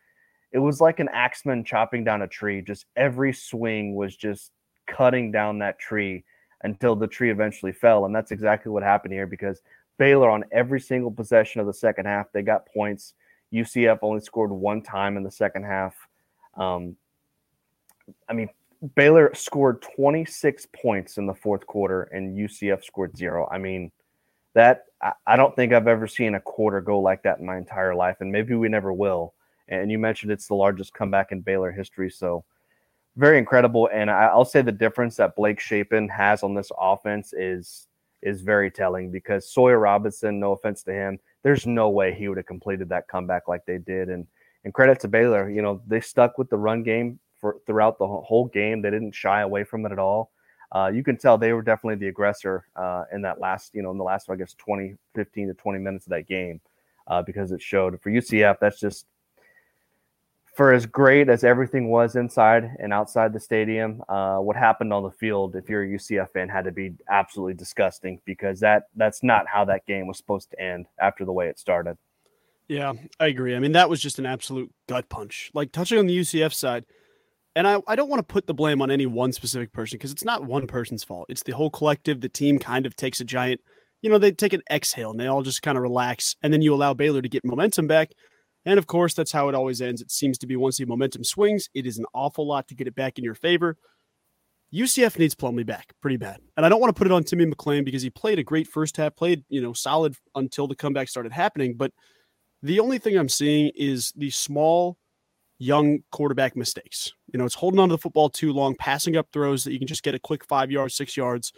it 0.52 0.60
was 0.60 0.82
like 0.82 1.00
an 1.00 1.10
axeman 1.14 1.64
chopping 1.64 2.04
down 2.04 2.24
a 2.24 2.28
tree. 2.28 2.62
Just 2.62 2.86
every 2.96 3.34
swing 3.34 3.96
was 3.96 4.16
just 4.16 4.52
cutting 4.88 5.32
down 5.32 5.60
that 5.60 5.78
tree 5.78 6.24
until 6.64 6.96
the 6.96 7.08
tree 7.08 7.32
eventually 7.32 7.72
fell. 7.72 8.06
And 8.06 8.16
that's 8.16 8.32
exactly 8.32 8.72
what 8.72 8.84
happened 8.84 9.14
here 9.14 9.28
because 9.28 9.62
Baylor, 10.00 10.30
on 10.30 10.46
every 10.52 10.80
single 10.80 11.12
possession 11.12 11.62
of 11.62 11.68
the 11.68 11.74
second 11.74 12.06
half, 12.06 12.32
they 12.32 12.42
got 12.42 12.66
points. 12.74 13.14
UCF 13.54 14.00
only 14.02 14.22
scored 14.22 14.50
one 14.50 14.82
time 14.82 15.18
in 15.18 15.24
the 15.24 15.30
second 15.30 15.64
half. 15.64 15.96
Um, 16.56 16.96
I 18.28 18.34
mean, 18.34 18.50
Baylor 18.96 19.34
scored 19.36 19.82
26 19.82 20.68
points 20.74 21.18
in 21.18 21.28
the 21.28 21.34
fourth 21.34 21.68
quarter 21.68 22.04
and 22.04 22.36
UCF 22.38 22.84
scored 22.84 23.16
zero. 23.18 23.48
I 23.52 23.58
mean, 23.58 23.92
that 24.54 24.86
I 25.28 25.36
don't 25.36 25.56
think 25.56 25.74
I've 25.74 25.88
ever 25.88 26.08
seen 26.08 26.36
a 26.36 26.40
quarter 26.40 26.82
go 26.82 27.00
like 27.00 27.24
that 27.24 27.40
in 27.40 27.46
my 27.46 27.58
entire 27.58 27.94
life, 27.94 28.18
and 28.20 28.32
maybe 28.32 28.56
we 28.56 28.68
never 28.68 28.92
will. 28.92 29.34
And 29.68 29.92
you 29.92 30.00
mentioned 30.00 30.32
it's 30.32 30.48
the 30.48 30.56
largest 30.56 30.94
comeback 30.94 31.32
in 31.32 31.42
Baylor 31.42 31.72
history, 31.72 32.10
so 32.10 32.44
very 33.16 33.38
incredible. 33.38 33.90
And 33.94 34.10
I'll 34.10 34.46
say 34.46 34.62
the 34.62 34.72
difference 34.72 35.16
that 35.18 35.36
Blake 35.36 35.60
Shapen 35.60 36.10
has 36.10 36.42
on 36.42 36.56
this 36.56 36.72
offense 36.80 37.34
is 37.34 37.88
is 38.22 38.42
very 38.42 38.70
telling 38.72 39.12
because 39.12 39.52
Sawyer 39.52 39.80
Robertson, 39.80 40.40
no 40.40 40.52
offense 40.52 40.84
to 40.84 40.94
him, 40.94 41.20
there's 41.44 41.66
no 41.66 41.90
way 41.90 42.14
he 42.14 42.28
would 42.28 42.38
have 42.38 42.46
completed 42.46 42.90
that 42.90 43.08
comeback 43.08 43.48
like 43.48 43.66
they 43.66 43.78
did. 43.78 44.10
And 44.10 44.28
and 44.66 44.74
credit 44.74 45.00
to 45.02 45.08
Baylor, 45.08 45.50
you 45.50 45.62
know, 45.62 45.82
they 45.88 46.02
stuck 46.02 46.38
with 46.38 46.50
the 46.50 46.58
run 46.58 46.84
game 46.84 47.20
for 47.40 47.58
throughout 47.66 47.98
the 47.98 48.08
whole 48.08 48.46
game. 48.46 48.82
They 48.82 48.92
didn't 48.92 49.16
shy 49.16 49.42
away 49.42 49.64
from 49.64 49.86
it 49.86 49.92
at 49.92 50.00
all 50.00 50.32
uh, 50.72 50.92
you 50.94 51.04
can 51.04 51.18
tell 51.18 51.38
they 51.38 51.54
were 51.54 51.62
definitely 51.62 51.96
the 51.96 52.08
aggressor 52.08 52.66
uh, 52.76 53.04
in 53.12 53.22
that 53.24 53.40
last, 53.40 53.74
you 53.74 53.82
know, 53.82 53.92
in 53.92 53.98
the 53.98 54.04
last, 54.04 54.30
I 54.30 54.36
guess, 54.36 54.54
20, 54.54 54.96
15 55.16 55.48
to 55.48 55.54
20 55.54 55.80
minutes 55.80 56.06
of 56.06 56.12
that 56.12 56.28
game 56.28 56.62
uh, 57.08 57.22
because 57.24 57.52
it 57.52 57.62
showed 57.62 58.00
for 58.02 58.12
UCF, 58.12 58.58
that's 58.62 58.80
just 58.80 59.06
for 60.60 60.74
as 60.74 60.86
great 60.86 61.30
as 61.30 61.46
everything 61.46 61.90
was 61.90 62.18
inside 62.18 62.76
and 62.80 62.92
outside 62.92 63.32
the 63.32 63.40
stadium, 63.40 64.04
uh, 64.10 64.40
what 64.40 64.58
happened 64.58 64.92
on 64.92 65.04
the 65.04 65.10
field, 65.10 65.56
if 65.56 65.70
you're 65.70 65.86
a 65.86 65.88
UCF 65.88 66.32
fan, 66.32 66.50
had 66.50 66.66
to 66.66 66.72
be 66.74 66.92
absolutely 67.10 67.54
disgusting 67.54 68.20
because 68.26 68.60
that 68.60 68.90
that's 68.98 69.24
not 69.24 69.48
how 69.48 69.64
that 69.64 69.86
game 69.86 70.06
was 70.06 70.18
supposed 70.18 70.52
to 70.52 70.62
end 70.62 70.88
after 71.00 71.24
the 71.24 71.32
way 71.32 71.48
it 71.48 71.58
started. 71.58 71.98
Yeah, 72.68 72.92
I 73.22 73.28
agree. 73.28 73.56
I 73.56 73.60
mean, 73.60 73.72
that 73.72 73.90
was 73.90 74.02
just 74.02 74.20
an 74.20 74.26
absolute 74.26 74.70
gut 74.90 75.08
punch. 75.08 75.50
Like 75.54 75.72
touching 75.72 75.98
on 75.98 76.08
the 76.08 76.18
UCF 76.20 76.54
side, 76.54 76.84
and 77.56 77.66
I, 77.66 77.80
I 77.88 77.96
don't 77.96 78.10
want 78.10 78.20
to 78.20 78.34
put 78.34 78.46
the 78.46 78.54
blame 78.54 78.82
on 78.82 78.92
any 78.92 79.06
one 79.06 79.32
specific 79.32 79.72
person 79.72 79.98
because 79.98 80.12
it's 80.12 80.26
not 80.26 80.44
one 80.44 80.68
person's 80.68 81.06
fault. 81.06 81.28
It's 81.30 81.44
the 81.44 81.54
whole 81.56 81.70
collective. 81.70 82.20
The 82.20 82.28
team 82.28 82.60
kind 82.60 82.86
of 82.86 82.98
takes 82.98 83.22
a 83.22 83.24
giant, 83.24 83.62
you 84.02 84.10
know, 84.10 84.18
they 84.18 84.34
take 84.34 84.52
an 84.52 84.64
exhale 84.70 85.12
and 85.12 85.20
they 85.22 85.28
all 85.28 85.42
just 85.42 85.62
kind 85.62 85.78
of 85.78 85.84
relax. 85.84 86.36
And 86.44 86.52
then 86.52 86.62
you 86.62 86.74
allow 86.74 86.94
Baylor 86.94 87.22
to 87.22 87.30
get 87.30 87.46
momentum 87.46 87.88
back. 87.88 88.10
And 88.70 88.78
of 88.78 88.86
course, 88.86 89.16
that's 89.16 89.32
how 89.32 89.50
it 89.50 89.56
always 89.56 89.82
ends. 89.82 90.00
It 90.00 90.12
seems 90.12 90.38
to 90.38 90.46
be 90.46 90.56
once 90.56 90.78
the 90.78 90.86
momentum 90.86 91.24
swings, 91.24 91.70
it 91.74 91.88
is 91.88 91.98
an 91.98 92.06
awful 92.14 92.46
lot 92.46 92.68
to 92.68 92.76
get 92.76 92.86
it 92.86 92.94
back 92.94 93.18
in 93.18 93.24
your 93.24 93.34
favor. 93.34 93.78
UCF 94.72 95.18
needs 95.18 95.34
Plumlee 95.34 95.66
back 95.66 95.92
pretty 96.02 96.18
bad. 96.18 96.40
And 96.56 96.64
I 96.64 96.70
don't 96.70 96.80
want 96.80 96.96
to 96.96 96.98
put 96.98 97.08
it 97.08 97.12
on 97.12 97.24
Timmy 97.24 97.48
McClain 97.48 97.84
because 97.84 98.04
he 98.04 98.12
played 98.12 98.38
a 98.38 98.44
great 98.44 98.68
first 98.68 98.96
half, 98.96 99.16
played, 99.16 99.44
you 99.50 99.60
know, 99.60 99.74
solid 99.74 100.16
until 100.36 100.68
the 100.68 100.76
comeback 100.76 101.10
started 101.10 101.32
happening. 101.32 101.78
But 101.78 101.94
the 102.62 102.80
only 102.80 103.00
thing 103.00 103.18
I'm 103.18 103.28
seeing 103.28 103.72
is 103.74 104.14
the 104.16 104.30
small 104.30 105.00
young 105.58 106.04
quarterback 106.12 106.56
mistakes. 106.56 107.12
You 107.34 107.40
know, 107.40 107.46
it's 107.46 107.56
holding 107.56 107.80
on 107.80 107.90
to 107.90 107.96
the 107.96 107.98
football 107.98 108.30
too 108.30 108.54
long, 108.54 108.76
passing 108.76 109.18
up 109.18 109.30
throws 109.34 109.64
that 109.64 109.74
you 109.74 109.80
can 109.80 109.88
just 109.88 110.04
get 110.04 110.14
a 110.14 110.20
quick 110.20 110.46
five 110.46 110.70
yards, 110.70 110.94
six 110.94 111.18
yards, 111.18 111.54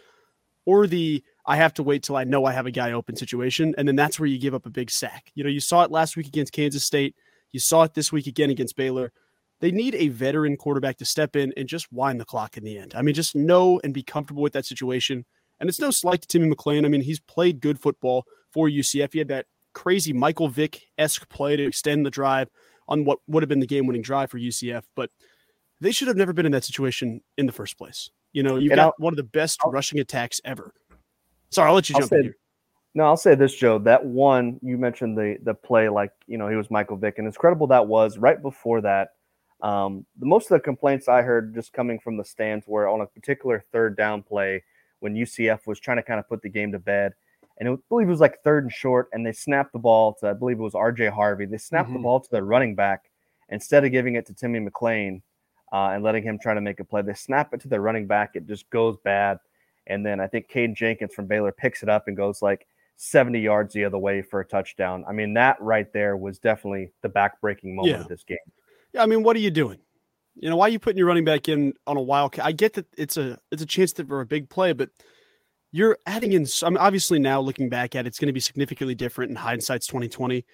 or 0.64 0.86
the 0.86 1.22
I 1.44 1.56
have 1.56 1.74
to 1.74 1.82
wait 1.82 2.02
till 2.02 2.16
I 2.16 2.24
know 2.24 2.44
I 2.44 2.52
have 2.52 2.66
a 2.66 2.70
guy 2.70 2.92
open 2.92 3.16
situation. 3.16 3.74
And 3.76 3.86
then 3.86 3.96
that's 3.96 4.20
where 4.20 4.28
you 4.28 4.38
give 4.38 4.54
up 4.54 4.66
a 4.66 4.70
big 4.70 4.90
sack. 4.90 5.32
You 5.34 5.44
know, 5.44 5.50
you 5.50 5.60
saw 5.60 5.82
it 5.82 5.90
last 5.90 6.16
week 6.16 6.26
against 6.26 6.52
Kansas 6.52 6.84
State. 6.84 7.16
You 7.50 7.60
saw 7.60 7.82
it 7.82 7.94
this 7.94 8.12
week 8.12 8.26
again 8.26 8.50
against 8.50 8.76
Baylor. 8.76 9.12
They 9.60 9.70
need 9.70 9.94
a 9.94 10.08
veteran 10.08 10.56
quarterback 10.56 10.96
to 10.98 11.04
step 11.04 11.36
in 11.36 11.52
and 11.56 11.68
just 11.68 11.92
wind 11.92 12.20
the 12.20 12.24
clock 12.24 12.56
in 12.56 12.64
the 12.64 12.78
end. 12.78 12.94
I 12.96 13.02
mean, 13.02 13.14
just 13.14 13.36
know 13.36 13.80
and 13.84 13.94
be 13.94 14.02
comfortable 14.02 14.42
with 14.42 14.52
that 14.54 14.66
situation. 14.66 15.24
And 15.60 15.68
it's 15.68 15.80
no 15.80 15.90
slight 15.90 16.22
to 16.22 16.28
Timmy 16.28 16.52
McClain. 16.52 16.84
I 16.84 16.88
mean, 16.88 17.02
he's 17.02 17.20
played 17.20 17.60
good 17.60 17.78
football 17.78 18.24
for 18.50 18.68
UCF. 18.68 19.12
He 19.12 19.18
had 19.18 19.28
that 19.28 19.46
crazy 19.72 20.12
Michael 20.12 20.48
Vick 20.48 20.82
esque 20.98 21.28
play 21.28 21.56
to 21.56 21.64
extend 21.64 22.04
the 22.04 22.10
drive 22.10 22.48
on 22.88 23.04
what 23.04 23.20
would 23.28 23.42
have 23.42 23.48
been 23.48 23.60
the 23.60 23.66
game 23.66 23.86
winning 23.86 24.02
drive 24.02 24.30
for 24.30 24.38
UCF. 24.38 24.82
But 24.96 25.10
they 25.80 25.92
should 25.92 26.08
have 26.08 26.16
never 26.16 26.32
been 26.32 26.46
in 26.46 26.52
that 26.52 26.64
situation 26.64 27.20
in 27.36 27.46
the 27.46 27.52
first 27.52 27.78
place. 27.78 28.10
You 28.32 28.42
know, 28.42 28.56
you've 28.56 28.72
and 28.72 28.78
got 28.78 28.86
I'll, 28.86 28.94
one 28.98 29.12
of 29.12 29.16
the 29.16 29.22
best 29.22 29.60
I'll, 29.64 29.70
rushing 29.70 30.00
attacks 30.00 30.40
ever. 30.44 30.72
Sorry, 31.52 31.68
I'll 31.68 31.74
let 31.74 31.88
you 31.88 31.94
I'll 31.96 32.00
jump 32.00 32.10
say, 32.10 32.16
in 32.16 32.22
here. 32.24 32.36
No, 32.94 33.04
I'll 33.04 33.16
say 33.16 33.34
this, 33.34 33.54
Joe. 33.54 33.78
That 33.78 34.04
one 34.04 34.58
you 34.62 34.76
mentioned 34.76 35.16
the 35.16 35.38
the 35.42 35.54
play, 35.54 35.88
like 35.88 36.12
you 36.26 36.38
know, 36.38 36.48
he 36.48 36.56
was 36.56 36.70
Michael 36.70 36.96
Vick, 36.96 37.18
and 37.18 37.26
as 37.26 37.36
credible 37.36 37.66
that 37.68 37.86
was. 37.86 38.18
Right 38.18 38.40
before 38.40 38.80
that, 38.82 39.10
um, 39.62 40.04
the 40.18 40.26
most 40.26 40.50
of 40.50 40.56
the 40.56 40.60
complaints 40.60 41.08
I 41.08 41.22
heard 41.22 41.54
just 41.54 41.72
coming 41.72 41.98
from 41.98 42.16
the 42.16 42.24
stands 42.24 42.66
were 42.66 42.88
on 42.88 43.00
a 43.00 43.06
particular 43.06 43.64
third 43.72 43.96
down 43.96 44.22
play 44.22 44.62
when 45.00 45.14
UCF 45.14 45.66
was 45.66 45.80
trying 45.80 45.96
to 45.96 46.02
kind 46.02 46.20
of 46.20 46.28
put 46.28 46.42
the 46.42 46.48
game 46.48 46.72
to 46.72 46.78
bed 46.78 47.14
and 47.58 47.68
I 47.68 47.76
believe 47.88 48.08
it 48.08 48.10
was 48.10 48.20
like 48.20 48.42
third 48.42 48.64
and 48.64 48.72
short, 48.72 49.08
and 49.12 49.24
they 49.24 49.32
snapped 49.32 49.72
the 49.72 49.78
ball 49.78 50.14
to 50.14 50.30
I 50.30 50.32
believe 50.32 50.58
it 50.58 50.62
was 50.62 50.74
R.J. 50.74 51.08
Harvey. 51.08 51.46
They 51.46 51.58
snapped 51.58 51.88
mm-hmm. 51.88 51.98
the 51.98 52.02
ball 52.02 52.20
to 52.20 52.30
their 52.30 52.44
running 52.44 52.74
back 52.74 53.10
instead 53.50 53.84
of 53.84 53.92
giving 53.92 54.16
it 54.16 54.26
to 54.26 54.34
Timmy 54.34 54.58
McClain 54.58 55.22
uh, 55.72 55.90
and 55.90 56.02
letting 56.02 56.22
him 56.22 56.38
try 56.38 56.54
to 56.54 56.60
make 56.60 56.80
a 56.80 56.84
play. 56.84 57.02
They 57.02 57.14
snap 57.14 57.52
it 57.54 57.60
to 57.60 57.68
their 57.68 57.80
running 57.80 58.06
back. 58.06 58.32
It 58.34 58.46
just 58.46 58.68
goes 58.70 58.96
bad, 59.04 59.38
and 59.86 60.04
then 60.04 60.20
I 60.20 60.26
think 60.26 60.50
Caden 60.50 60.76
Jenkins 60.76 61.14
from 61.14 61.26
Baylor 61.26 61.52
picks 61.52 61.82
it 61.82 61.88
up 61.88 62.08
and 62.08 62.16
goes 62.16 62.42
like 62.42 62.66
70 62.96 63.40
yards 63.40 63.74
the 63.74 63.84
other 63.84 63.98
way 63.98 64.22
for 64.22 64.40
a 64.40 64.44
touchdown. 64.44 65.04
I 65.08 65.12
mean, 65.12 65.34
that 65.34 65.60
right 65.60 65.92
there 65.92 66.16
was 66.16 66.38
definitely 66.38 66.92
the 67.02 67.08
backbreaking 67.08 67.74
moment 67.74 67.88
yeah. 67.88 68.00
of 68.00 68.08
this 68.08 68.24
game. 68.24 68.38
Yeah, 68.92 69.02
I 69.02 69.06
mean, 69.06 69.22
what 69.22 69.36
are 69.36 69.40
you 69.40 69.50
doing? 69.50 69.78
You 70.34 70.48
know, 70.48 70.56
why 70.56 70.66
are 70.66 70.70
you 70.70 70.78
putting 70.78 70.98
your 70.98 71.06
running 71.06 71.24
back 71.24 71.48
in 71.48 71.74
on 71.86 71.96
a 71.96 72.00
wild? 72.00 72.38
I 72.40 72.52
get 72.52 72.74
that 72.74 72.86
it's 72.96 73.16
a 73.16 73.38
it's 73.50 73.62
a 73.62 73.66
chance 73.66 73.92
for 73.92 74.20
a 74.20 74.26
big 74.26 74.48
play, 74.48 74.72
but 74.72 74.90
you're 75.72 75.98
adding 76.06 76.32
in. 76.32 76.46
I 76.62 76.70
mean, 76.70 76.78
obviously 76.78 77.18
now 77.18 77.40
looking 77.40 77.68
back 77.68 77.94
at 77.94 78.06
it, 78.06 78.08
it's 78.08 78.18
going 78.18 78.28
to 78.28 78.32
be 78.32 78.40
significantly 78.40 78.94
different 78.94 79.30
in 79.30 79.36
hindsight's 79.36 79.86
2020. 79.86 80.44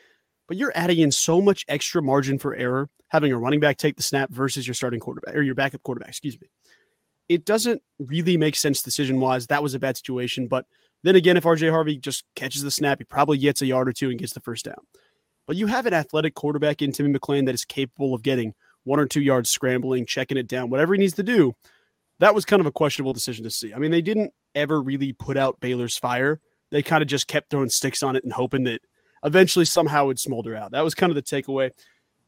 But 0.48 0.56
you're 0.56 0.72
adding 0.74 0.98
in 1.00 1.12
so 1.12 1.40
much 1.40 1.64
extra 1.68 2.02
margin 2.02 2.38
for 2.38 2.54
error 2.54 2.88
having 3.08 3.32
a 3.32 3.38
running 3.38 3.60
back 3.60 3.76
take 3.76 3.96
the 3.96 4.02
snap 4.02 4.30
versus 4.30 4.66
your 4.66 4.74
starting 4.74 5.00
quarterback 5.00 5.34
or 5.34 5.42
your 5.42 5.54
backup 5.54 5.82
quarterback. 5.82 6.10
Excuse 6.10 6.40
me. 6.40 6.48
It 7.28 7.44
doesn't 7.44 7.82
really 7.98 8.36
make 8.36 8.56
sense 8.56 8.82
decision 8.82 9.20
wise. 9.20 9.46
That 9.46 9.62
was 9.62 9.74
a 9.74 9.78
bad 9.78 9.96
situation. 9.96 10.48
But 10.48 10.66
then 11.02 11.16
again, 11.16 11.36
if 11.36 11.44
RJ 11.44 11.70
Harvey 11.70 11.96
just 11.96 12.24
catches 12.34 12.62
the 12.62 12.70
snap, 12.70 12.98
he 12.98 13.04
probably 13.04 13.38
gets 13.38 13.62
a 13.62 13.66
yard 13.66 13.88
or 13.88 13.92
two 13.92 14.10
and 14.10 14.18
gets 14.18 14.32
the 14.32 14.40
first 14.40 14.64
down. 14.64 14.86
But 15.46 15.56
you 15.56 15.66
have 15.66 15.86
an 15.86 15.94
athletic 15.94 16.34
quarterback 16.34 16.82
in 16.82 16.92
Timmy 16.92 17.16
McClain 17.16 17.46
that 17.46 17.54
is 17.54 17.64
capable 17.64 18.14
of 18.14 18.22
getting 18.22 18.54
one 18.84 19.00
or 19.00 19.06
two 19.06 19.20
yards 19.20 19.50
scrambling, 19.50 20.06
checking 20.06 20.36
it 20.38 20.48
down, 20.48 20.70
whatever 20.70 20.94
he 20.94 21.00
needs 21.00 21.14
to 21.14 21.22
do 21.22 21.54
that 22.20 22.34
was 22.34 22.44
kind 22.44 22.60
of 22.60 22.66
a 22.66 22.72
questionable 22.72 23.12
decision 23.12 23.44
to 23.44 23.50
see. 23.50 23.72
I 23.72 23.78
mean, 23.78 23.90
they 23.90 24.02
didn't 24.02 24.32
ever 24.54 24.80
really 24.80 25.12
put 25.12 25.36
out 25.36 25.60
Baylor's 25.60 25.96
fire. 25.96 26.40
They 26.70 26.82
kind 26.82 27.02
of 27.02 27.08
just 27.08 27.28
kept 27.28 27.50
throwing 27.50 27.68
sticks 27.68 28.02
on 28.02 28.16
it 28.16 28.24
and 28.24 28.32
hoping 28.32 28.64
that 28.64 28.80
eventually 29.24 29.64
somehow 29.64 30.04
it 30.04 30.06
would 30.08 30.20
smolder 30.20 30.56
out. 30.56 30.72
That 30.72 30.84
was 30.84 30.94
kind 30.94 31.10
of 31.10 31.16
the 31.16 31.22
takeaway. 31.22 31.70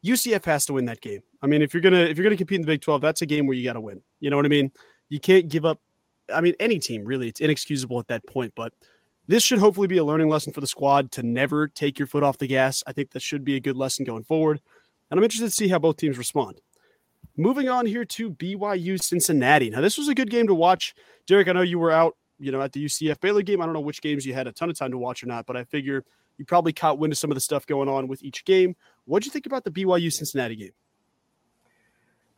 UCF 0.04 0.44
has 0.44 0.66
to 0.66 0.72
win 0.74 0.86
that 0.86 1.00
game. 1.00 1.20
I 1.42 1.46
mean, 1.46 1.62
if 1.62 1.72
you're 1.72 1.80
gonna 1.80 2.02
if 2.02 2.16
you're 2.16 2.24
gonna 2.24 2.36
compete 2.36 2.56
in 2.56 2.62
the 2.62 2.66
Big 2.66 2.82
12, 2.82 3.00
that's 3.00 3.22
a 3.22 3.26
game 3.26 3.46
where 3.46 3.56
you 3.56 3.64
got 3.64 3.74
to 3.74 3.80
win. 3.80 4.02
You 4.20 4.30
know 4.30 4.36
what 4.36 4.46
I 4.46 4.50
mean? 4.50 4.70
You 5.08 5.20
can't 5.20 5.48
give 5.48 5.64
up. 5.64 5.80
I 6.32 6.40
mean, 6.40 6.54
any 6.60 6.78
team 6.78 7.04
really, 7.04 7.28
it's 7.28 7.40
inexcusable 7.40 7.98
at 7.98 8.08
that 8.08 8.26
point. 8.26 8.52
But 8.54 8.72
this 9.26 9.42
should 9.42 9.58
hopefully 9.58 9.86
be 9.86 9.98
a 9.98 10.04
learning 10.04 10.28
lesson 10.28 10.52
for 10.52 10.60
the 10.60 10.66
squad 10.66 11.12
to 11.12 11.22
never 11.22 11.68
take 11.68 11.98
your 11.98 12.06
foot 12.06 12.22
off 12.22 12.38
the 12.38 12.46
gas. 12.46 12.82
I 12.86 12.92
think 12.92 13.12
that 13.12 13.22
should 13.22 13.44
be 13.44 13.56
a 13.56 13.60
good 13.60 13.76
lesson 13.76 14.04
going 14.04 14.24
forward. 14.24 14.60
And 15.10 15.18
I'm 15.18 15.24
interested 15.24 15.46
to 15.46 15.50
see 15.50 15.68
how 15.68 15.78
both 15.78 15.96
teams 15.96 16.18
respond. 16.18 16.60
Moving 17.36 17.68
on 17.68 17.86
here 17.86 18.04
to 18.04 18.30
BYU 18.30 19.00
Cincinnati. 19.00 19.70
Now, 19.70 19.80
this 19.80 19.98
was 19.98 20.08
a 20.08 20.14
good 20.14 20.30
game 20.30 20.46
to 20.46 20.54
watch. 20.54 20.94
Derek, 21.26 21.48
I 21.48 21.52
know 21.52 21.62
you 21.62 21.78
were 21.78 21.90
out, 21.90 22.16
you 22.38 22.52
know, 22.52 22.60
at 22.60 22.72
the 22.72 22.84
UCF 22.84 23.20
Baylor 23.20 23.42
game. 23.42 23.60
I 23.62 23.64
don't 23.64 23.72
know 23.72 23.80
which 23.80 24.02
games 24.02 24.26
you 24.26 24.34
had 24.34 24.46
a 24.46 24.52
ton 24.52 24.68
of 24.68 24.78
time 24.78 24.90
to 24.90 24.98
watch 24.98 25.22
or 25.22 25.26
not, 25.26 25.46
but 25.46 25.56
I 25.56 25.64
figure 25.64 26.04
you 26.38 26.44
probably 26.44 26.72
caught 26.72 26.98
wind 26.98 27.12
of 27.12 27.18
some 27.18 27.30
of 27.30 27.34
the 27.34 27.40
stuff 27.40 27.66
going 27.66 27.88
on 27.88 28.08
with 28.08 28.22
each 28.22 28.44
game. 28.44 28.74
What'd 29.04 29.26
you 29.26 29.32
think 29.32 29.46
about 29.46 29.64
the 29.64 29.70
BYU 29.70 30.12
Cincinnati 30.12 30.56
game? 30.56 30.72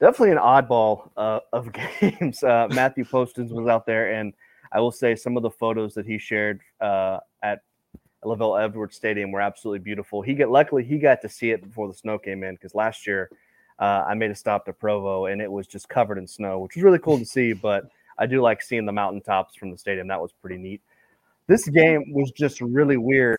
Definitely 0.02 0.32
an 0.32 0.38
oddball 0.38 1.10
uh, 1.16 1.38
of 1.52 1.70
games. 2.00 2.42
Uh, 2.42 2.66
Matthew 2.72 3.04
Postins 3.04 3.52
was 3.52 3.68
out 3.68 3.86
there, 3.86 4.14
and 4.14 4.32
I 4.72 4.80
will 4.80 4.90
say 4.90 5.14
some 5.14 5.36
of 5.36 5.44
the 5.44 5.50
photos 5.50 5.94
that 5.94 6.06
he 6.06 6.18
shared 6.18 6.60
uh, 6.80 7.20
at 7.44 7.60
LaVell 8.24 8.64
Edwards 8.64 8.96
Stadium 8.96 9.30
were 9.30 9.40
absolutely 9.40 9.78
beautiful. 9.78 10.20
He 10.20 10.34
got 10.34 10.50
luckily 10.50 10.82
he 10.82 10.98
got 10.98 11.22
to 11.22 11.28
see 11.28 11.52
it 11.52 11.62
before 11.62 11.86
the 11.86 11.94
snow 11.94 12.18
came 12.18 12.42
in 12.42 12.56
because 12.56 12.74
last 12.74 13.06
year 13.06 13.30
uh, 13.78 14.02
I 14.04 14.14
made 14.14 14.32
a 14.32 14.34
stop 14.34 14.64
to 14.64 14.72
Provo 14.72 15.26
and 15.26 15.40
it 15.40 15.50
was 15.50 15.68
just 15.68 15.88
covered 15.88 16.18
in 16.18 16.26
snow, 16.26 16.58
which 16.58 16.74
was 16.74 16.82
really 16.82 16.98
cool 16.98 17.20
to 17.20 17.24
see. 17.24 17.52
But 17.52 17.84
I 18.18 18.26
do 18.26 18.42
like 18.42 18.60
seeing 18.60 18.86
the 18.86 18.92
mountaintops 18.92 19.54
from 19.54 19.70
the 19.70 19.78
stadium. 19.78 20.08
That 20.08 20.20
was 20.20 20.32
pretty 20.32 20.58
neat. 20.58 20.82
This 21.46 21.68
game 21.68 22.12
was 22.12 22.32
just 22.32 22.60
really 22.60 22.96
weird. 22.96 23.38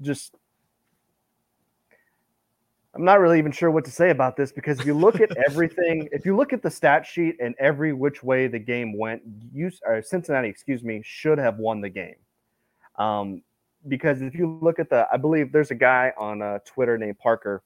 Just 0.00 0.34
I'm 2.94 3.04
not 3.04 3.18
really 3.18 3.38
even 3.38 3.50
sure 3.50 3.70
what 3.70 3.84
to 3.86 3.90
say 3.90 4.10
about 4.10 4.36
this 4.36 4.52
because 4.52 4.78
if 4.78 4.86
you 4.86 4.94
look 4.94 5.20
at 5.20 5.36
everything, 5.48 6.08
if 6.12 6.24
you 6.24 6.36
look 6.36 6.52
at 6.52 6.62
the 6.62 6.70
stat 6.70 7.04
sheet 7.04 7.36
and 7.40 7.54
every 7.58 7.92
which 7.92 8.22
way 8.22 8.46
the 8.46 8.58
game 8.58 8.96
went, 8.96 9.22
you, 9.52 9.70
Cincinnati, 10.02 10.48
excuse 10.48 10.84
me, 10.84 11.02
should 11.04 11.38
have 11.38 11.58
won 11.58 11.80
the 11.80 11.88
game. 11.88 12.14
Um, 12.96 13.42
because 13.88 14.22
if 14.22 14.34
you 14.34 14.58
look 14.62 14.78
at 14.78 14.90
the, 14.90 15.06
I 15.12 15.16
believe 15.16 15.50
there's 15.50 15.72
a 15.72 15.76
guy 15.76 16.12
on 16.16 16.40
uh, 16.40 16.58
Twitter 16.64 16.96
named 16.96 17.18
Parker, 17.18 17.62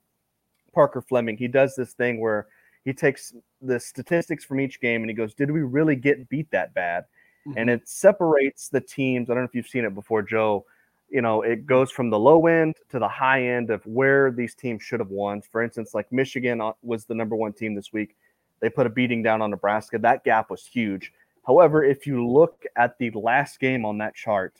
Parker 0.75 1.03
Fleming. 1.03 1.37
He 1.37 1.49
does 1.49 1.77
this 1.77 1.93
thing 1.93 2.21
where 2.21 2.47
he 2.85 2.93
takes 2.93 3.35
the 3.61 3.79
statistics 3.79 4.45
from 4.45 4.61
each 4.61 4.81
game 4.81 5.03
and 5.03 5.11
he 5.11 5.15
goes, 5.15 5.35
"Did 5.35 5.51
we 5.51 5.61
really 5.61 5.95
get 5.95 6.29
beat 6.29 6.51
that 6.53 6.73
bad?" 6.75 7.05
Mm-hmm. 7.47 7.59
And 7.59 7.71
it 7.71 7.89
separates 7.89 8.69
the 8.69 8.81
teams. 8.81 9.29
I 9.29 9.35
don't 9.35 9.43
know 9.43 9.49
if 9.49 9.55
you've 9.55 9.69
seen 9.69 9.85
it 9.85 9.95
before, 9.95 10.23
Joe. 10.23 10.65
You 11.11 11.23
know, 11.23 11.43
it 11.43 11.67
goes 11.67 11.91
from 11.91 12.11
the 12.11 12.19
low 12.19 12.47
end 12.47 12.77
to 12.91 12.99
the 12.99 13.09
high 13.09 13.43
end 13.43 13.71
of 13.71 13.85
where 13.87 14.31
these 14.31 14.55
teams 14.55 14.83
should 14.83 15.01
have 15.01 15.11
won. 15.11 15.41
For 15.41 15.63
instance, 15.63 15.95
like 15.95 16.13
Michigan 16.13 16.61
uh, 16.61 16.73
was 16.83 17.05
the 17.05 17.15
number 17.15 17.35
one 17.35 17.53
team 17.53 17.75
this 17.75 17.93
week. 17.93 18.17
They 18.61 18.69
put 18.69 18.87
a 18.87 18.91
beating 18.91 19.23
down 19.23 19.41
on 19.41 19.51
Nebraska. 19.51 19.99
That 19.99 20.25
gap 20.25 20.51
was 20.51 20.67
huge. 20.67 21.13
However, 21.47 21.83
if 21.83 22.07
you 22.07 22.27
look 22.27 22.65
at 22.77 22.99
the 22.99 23.11
last 23.13 23.59
game 23.59 23.85
on 23.85 23.99
that 23.99 24.15
chart, 24.15 24.55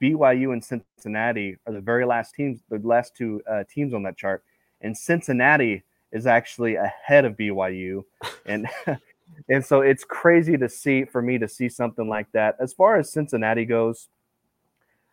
BYU 0.00 0.52
and 0.52 0.64
Cincinnati 0.64 1.56
are 1.66 1.72
the 1.72 1.80
very 1.80 2.04
last 2.04 2.34
teams, 2.34 2.60
the 2.68 2.78
last 2.78 3.16
two 3.16 3.42
uh, 3.50 3.64
teams 3.68 3.94
on 3.94 4.02
that 4.04 4.16
chart, 4.16 4.44
and 4.80 4.96
Cincinnati 4.96 5.82
is 6.12 6.26
actually 6.26 6.76
ahead 6.76 7.24
of 7.24 7.36
BYU, 7.36 8.04
and 8.46 8.68
and 9.48 9.64
so 9.64 9.80
it's 9.80 10.04
crazy 10.04 10.56
to 10.56 10.68
see 10.68 11.04
for 11.04 11.22
me 11.22 11.38
to 11.38 11.48
see 11.48 11.68
something 11.68 12.08
like 12.08 12.30
that. 12.32 12.56
As 12.60 12.72
far 12.72 12.96
as 12.98 13.12
Cincinnati 13.12 13.64
goes, 13.64 14.08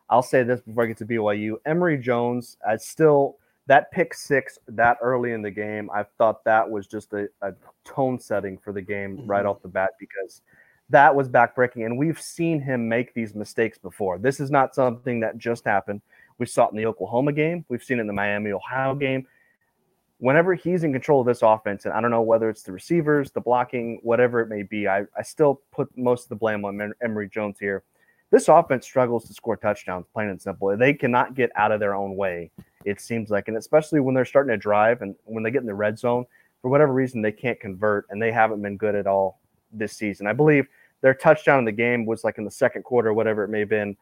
I'll 0.10 0.24
say 0.24 0.44
this 0.44 0.62
before 0.62 0.84
I 0.84 0.88
get 0.88 0.98
to 0.98 1.06
BYU: 1.06 1.56
Emory 1.66 1.98
Jones, 1.98 2.58
I 2.68 2.78
still 2.78 3.38
that 3.68 3.92
pick 3.92 4.14
six 4.14 4.60
that 4.68 4.98
early 5.02 5.32
in 5.32 5.42
the 5.42 5.52
game, 5.52 5.90
I 5.94 6.04
thought 6.18 6.44
that 6.44 6.70
was 6.70 6.88
just 6.88 7.14
a, 7.14 7.28
a 7.42 7.54
tone 7.84 8.20
setting 8.20 8.58
for 8.58 8.72
the 8.72 8.82
game 8.82 9.18
mm-hmm. 9.18 9.28
right 9.28 9.46
off 9.46 9.62
the 9.62 9.68
bat 9.68 9.92
because 10.00 10.42
that 10.90 11.16
was 11.16 11.28
backbreaking. 11.28 11.86
And 11.86 11.98
we've 11.98 12.22
seen 12.22 12.62
him 12.62 12.88
make 12.88 13.14
these 13.14 13.34
mistakes 13.34 13.78
before. 13.78 14.20
This 14.20 14.40
is 14.40 14.52
not 14.52 14.76
something 14.76 15.20
that 15.22 15.38
just 15.38 15.66
happened. 15.66 16.02
We 16.38 16.46
saw 16.46 16.68
it 16.68 16.72
in 16.72 16.78
the 16.78 16.86
Oklahoma 16.86 17.34
game. 17.34 17.66
We've 17.70 17.84
seen 17.84 17.98
it 17.98 18.02
in 18.02 18.08
the 18.08 18.14
Miami, 18.14 18.52
Ohio 18.52 18.94
game. 18.94 19.26
Whenever 20.20 20.54
he's 20.54 20.84
in 20.84 20.94
control 20.94 21.22
of 21.22 21.28
this 21.28 21.42
offense, 21.42 21.86
and 21.86 21.94
I 21.94 22.02
don't 22.02 22.12
know 22.12 22.22
whether 22.22 22.50
it's 22.50 22.64
the 22.64 22.72
receivers, 22.72 23.32
the 23.32 23.42
blocking, 23.42 24.00
whatever 24.04 24.42
it 24.42 24.48
may 24.48 24.64
be, 24.64 24.88
I, 24.88 25.06
I 25.18 25.24
still 25.24 25.62
put 25.72 25.90
most 25.98 26.24
of 26.24 26.30
the 26.30 26.36
blame 26.36 26.64
on 26.66 26.94
Emory 27.04 27.30
Jones 27.30 27.58
here. 27.60 27.84
This 28.32 28.48
offense 28.48 28.86
struggles 28.86 29.26
to 29.28 29.34
score 29.34 29.56
touchdowns, 29.56 30.06
plain 30.14 30.30
and 30.30 30.42
simple. 30.42 30.76
They 30.76 30.94
cannot 30.94 31.36
get 31.36 31.52
out 31.56 31.72
of 31.72 31.80
their 31.80 31.96
own 31.96 32.16
way, 32.16 32.52
it 32.84 33.00
seems 33.00 33.30
like. 33.30 33.48
And 33.48 33.58
especially 33.58 34.00
when 34.00 34.16
they're 34.16 34.26
starting 34.26 34.52
to 34.52 34.58
drive 34.58 35.02
and 35.02 35.16
when 35.26 35.44
they 35.44 35.52
get 35.52 35.62
in 35.62 35.68
the 35.68 35.76
red 35.76 36.00
zone, 36.00 36.26
for 36.62 36.70
whatever 36.70 36.94
reason, 36.94 37.22
they 37.22 37.32
can't 37.32 37.60
convert, 37.60 38.08
and 38.10 38.20
they 38.20 38.32
haven't 38.32 38.62
been 38.62 38.76
good 38.76 38.96
at 38.96 39.06
all 39.06 39.40
this 39.72 39.94
season. 39.94 40.26
I 40.26 40.34
believe 40.34 40.68
their 41.02 41.14
touchdown 41.14 41.60
in 41.60 41.66
the 41.66 41.72
game 41.72 42.06
was 42.06 42.24
like 42.24 42.40
in 42.40 42.46
the 42.46 42.50
second 42.52 42.84
quarter, 42.84 43.14
whatever 43.14 43.44
it 43.44 43.50
may 43.50 43.60
have 43.60 43.70
been. 43.70 43.96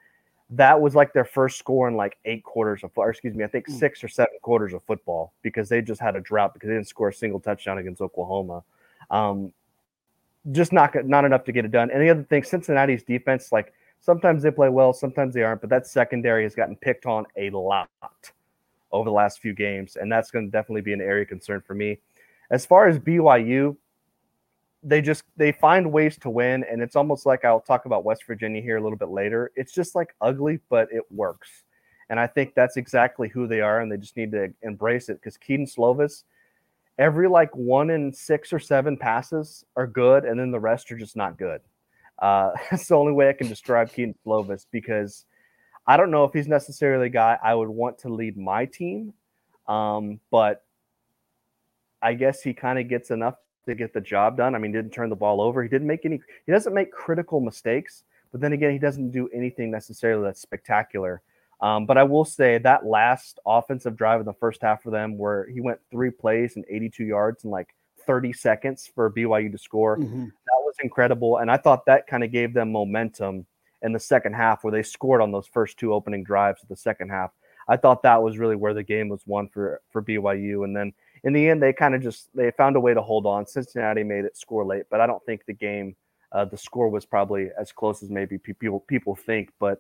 That 0.50 0.80
was 0.80 0.96
like 0.96 1.12
their 1.12 1.26
first 1.26 1.60
score 1.60 1.90
in 1.90 1.98
like 1.98 2.18
eight 2.24 2.44
quarters 2.44 2.82
of, 2.84 2.92
or 2.96 3.10
excuse 3.10 3.36
me, 3.36 3.44
I 3.44 3.48
think 3.48 3.68
hmm. 3.68 3.74
six 3.74 4.02
or 4.04 4.08
seven 4.08 4.36
quarters 4.42 4.74
of 4.74 4.82
football 4.84 5.34
because 5.42 5.68
they 5.68 5.82
just 5.82 6.00
had 6.00 6.16
a 6.16 6.22
drought 6.22 6.54
because 6.54 6.68
they 6.68 6.76
didn't 6.76 6.88
score 6.88 7.10
a 7.10 7.14
single 7.14 7.42
touchdown 7.42 7.80
against 7.80 8.02
Oklahoma. 8.02 8.64
Um, 9.12 9.52
just 10.52 10.72
not 10.72 10.94
not 11.06 11.26
enough 11.26 11.44
to 11.46 11.52
get 11.52 11.66
it 11.66 11.72
done. 11.72 11.92
And 11.92 12.02
the 12.02 12.10
other 12.10 12.24
thing, 12.24 12.44
Cincinnati's 12.44 13.04
defense, 13.04 13.52
like 13.52 13.74
sometimes 14.04 14.44
they 14.44 14.52
play 14.52 14.70
well, 14.70 14.92
sometimes 14.92 15.34
they 15.34 15.44
aren't, 15.44 15.62
but 15.62 15.70
that 15.70 15.88
secondary 15.88 16.44
has 16.44 16.54
gotten 16.54 16.76
picked 16.76 17.06
on 17.06 17.26
a 17.38 17.50
lot 17.50 17.90
over 18.92 19.10
the 19.10 19.14
last 19.14 19.40
few 19.40 19.54
games, 19.54 19.96
and 19.96 20.12
that's 20.12 20.30
going 20.30 20.46
to 20.46 20.52
definitely 20.52 20.82
be 20.82 20.94
an 20.94 21.02
area 21.02 21.24
of 21.24 21.30
concern 21.30 21.64
for 21.66 21.74
me. 21.74 21.98
As 22.52 22.66
far 22.66 22.88
as 22.88 23.00
BYU, 23.00 23.78
they 24.84 25.02
just 25.02 25.24
they 25.38 25.52
find 25.52 25.90
ways 25.90 26.18
to 26.18 26.30
win 26.30 26.66
and 26.70 26.82
it's 26.82 26.98
almost 26.98 27.26
like 27.26 27.46
i'll 27.46 27.62
talk 27.62 27.86
about 27.86 28.04
west 28.04 28.26
virginia 28.28 28.62
here 28.62 28.76
a 28.76 28.82
little 28.82 28.98
bit 28.98 29.08
later 29.08 29.50
it's 29.56 29.72
just 29.72 29.96
like 29.96 30.14
ugly 30.20 30.60
but 30.70 30.90
it 30.92 31.04
works 31.10 31.64
and 32.10 32.20
i 32.20 32.28
think 32.28 32.54
that's 32.54 32.76
exactly 32.76 33.30
who 33.30 33.48
they 33.48 33.62
are 33.62 33.80
and 33.80 33.90
they 33.90 33.96
just 33.96 34.18
need 34.18 34.30
to 34.30 34.54
embrace 34.62 35.08
it 35.08 35.22
because 35.22 35.38
kedon 35.38 35.66
slovis 35.66 36.24
every 37.00 37.30
like 37.30 37.56
one 37.56 37.92
in 37.92 38.12
six 38.12 38.52
or 38.52 38.60
seven 38.60 38.98
passes 38.98 39.64
are 39.78 39.88
good 39.88 40.26
and 40.26 40.38
then 40.38 40.52
the 40.52 40.60
rest 40.60 40.92
are 40.92 40.98
just 40.98 41.16
not 41.16 41.38
good 41.38 41.62
uh, 42.20 42.52
that's 42.72 42.88
the 42.88 42.96
only 42.96 43.14
way 43.14 43.30
i 43.30 43.34
can 43.34 43.48
describe 43.48 43.92
kedon 43.92 44.16
slovis 44.26 44.66
because 44.72 45.26
i 45.88 45.98
don't 45.98 46.12
know 46.12 46.24
if 46.24 46.34
he's 46.34 46.48
necessarily 46.48 47.08
a 47.08 47.10
guy 47.10 47.38
i 47.44 47.54
would 47.54 47.70
want 47.70 47.98
to 47.98 48.10
lead 48.10 48.38
my 48.38 48.66
team 48.66 49.14
um, 49.68 50.20
but 50.30 50.64
I 52.02 52.14
guess 52.14 52.42
he 52.42 52.54
kind 52.54 52.78
of 52.78 52.90
gets 52.90 53.12
enough 53.12 53.36
to 53.66 53.76
get 53.76 53.94
the 53.94 54.02
job 54.02 54.38
done. 54.38 54.56
I 54.56 54.58
mean, 54.58 54.72
he 54.72 54.78
didn't 54.78 54.94
turn 54.94 55.10
the 55.10 55.16
ball 55.16 55.42
over. 55.42 55.64
He 55.64 55.70
didn't 55.70 55.88
make 55.88 56.06
any. 56.06 56.20
He 56.46 56.52
doesn't 56.52 56.74
make 56.74 56.92
critical 56.92 57.40
mistakes, 57.40 58.04
but 58.32 58.42
then 58.42 58.54
again, 58.54 58.72
he 58.72 58.78
doesn't 58.78 59.12
do 59.12 59.30
anything 59.34 59.72
necessarily 59.72 60.24
that's 60.24 60.42
spectacular. 60.42 61.22
Um, 61.62 61.86
but 61.86 61.98
I 61.98 62.04
will 62.04 62.26
say 62.26 62.58
that 62.58 62.86
last 62.86 63.40
offensive 63.46 63.96
drive 63.96 64.20
in 64.20 64.26
the 64.26 64.34
first 64.34 64.62
half 64.62 64.84
for 64.84 64.92
them, 64.92 65.18
where 65.18 65.48
he 65.48 65.62
went 65.62 65.80
three 65.90 66.12
plays 66.12 66.58
and 66.58 66.66
82 66.68 67.06
yards 67.06 67.46
and 67.46 67.52
like 67.52 67.74
30 68.06 68.34
seconds 68.34 68.90
for 68.94 69.12
BYU 69.12 69.52
to 69.52 69.58
score, 69.58 69.98
mm-hmm. 69.98 70.26
that 70.26 70.60
was 70.60 70.76
incredible. 70.84 71.38
And 71.38 71.50
I 71.50 71.58
thought 71.58 71.86
that 71.86 72.08
kind 72.08 72.24
of 72.24 72.32
gave 72.32 72.54
them 72.54 72.72
momentum 72.72 73.46
in 73.82 73.92
the 73.92 74.00
second 74.00 74.34
half, 74.34 74.64
where 74.64 74.72
they 74.72 74.84
scored 74.84 75.22
on 75.22 75.32
those 75.32 75.48
first 75.48 75.78
two 75.78 75.94
opening 75.94 76.24
drives 76.24 76.64
of 76.64 76.70
the 76.70 76.76
second 76.76 77.10
half. 77.10 77.32
I 77.68 77.78
thought 77.78 78.04
that 78.04 78.22
was 78.22 78.38
really 78.38 78.56
where 78.56 78.74
the 78.74 78.84
game 78.84 79.10
was 79.10 79.26
won 79.26 79.48
for 79.48 79.82
for 79.90 80.02
BYU. 80.02 80.64
And 80.64 80.76
then 80.76 80.94
in 81.24 81.34
the 81.34 81.50
end, 81.50 81.62
they 81.62 81.74
kind 81.74 81.96
of 81.96 82.02
just 82.02 82.30
they 82.34 82.52
found 82.52 82.76
a 82.76 82.80
way 82.80 82.94
to 82.94 83.02
hold 83.02 83.26
on. 83.26 83.46
Cincinnati 83.46 84.04
made 84.04 84.26
it 84.26 84.38
score 84.38 84.66
late, 84.66 84.86
but 84.90 85.02
I 85.02 85.08
don't 85.08 85.24
think 85.26 85.46
the 85.46 85.54
game, 85.54 85.96
uh, 86.32 86.46
the 86.46 86.58
score 86.58 86.90
was 86.90 87.06
probably 87.06 87.50
as 87.60 87.72
close 87.72 88.04
as 88.04 88.10
maybe 88.10 88.38
people 88.38 88.82
people 88.82 89.16
think. 89.16 89.50
But 89.60 89.80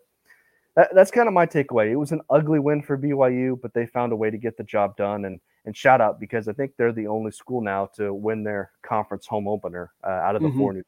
that, 0.75 0.89
that's 0.95 1.11
kind 1.11 1.27
of 1.27 1.33
my 1.33 1.45
takeaway. 1.45 1.91
It 1.91 1.97
was 1.97 2.11
an 2.11 2.21
ugly 2.29 2.59
win 2.59 2.81
for 2.81 2.97
BYU, 2.97 3.59
but 3.61 3.73
they 3.73 3.85
found 3.85 4.11
a 4.11 4.17
way 4.17 4.31
to 4.31 4.37
get 4.37 4.57
the 4.57 4.63
job 4.63 4.95
done. 4.95 5.25
And 5.25 5.39
and 5.65 5.75
shout 5.75 6.01
out 6.01 6.19
because 6.19 6.47
I 6.47 6.53
think 6.53 6.73
they're 6.77 6.91
the 6.91 7.07
only 7.07 7.31
school 7.31 7.61
now 7.61 7.89
to 7.95 8.13
win 8.13 8.43
their 8.43 8.71
conference 8.85 9.25
home 9.25 9.47
opener 9.47 9.91
uh, 10.03 10.09
out 10.09 10.35
of 10.35 10.41
the 10.41 10.49
mm-hmm. 10.49 10.57
four 10.57 10.73
new. 10.73 10.83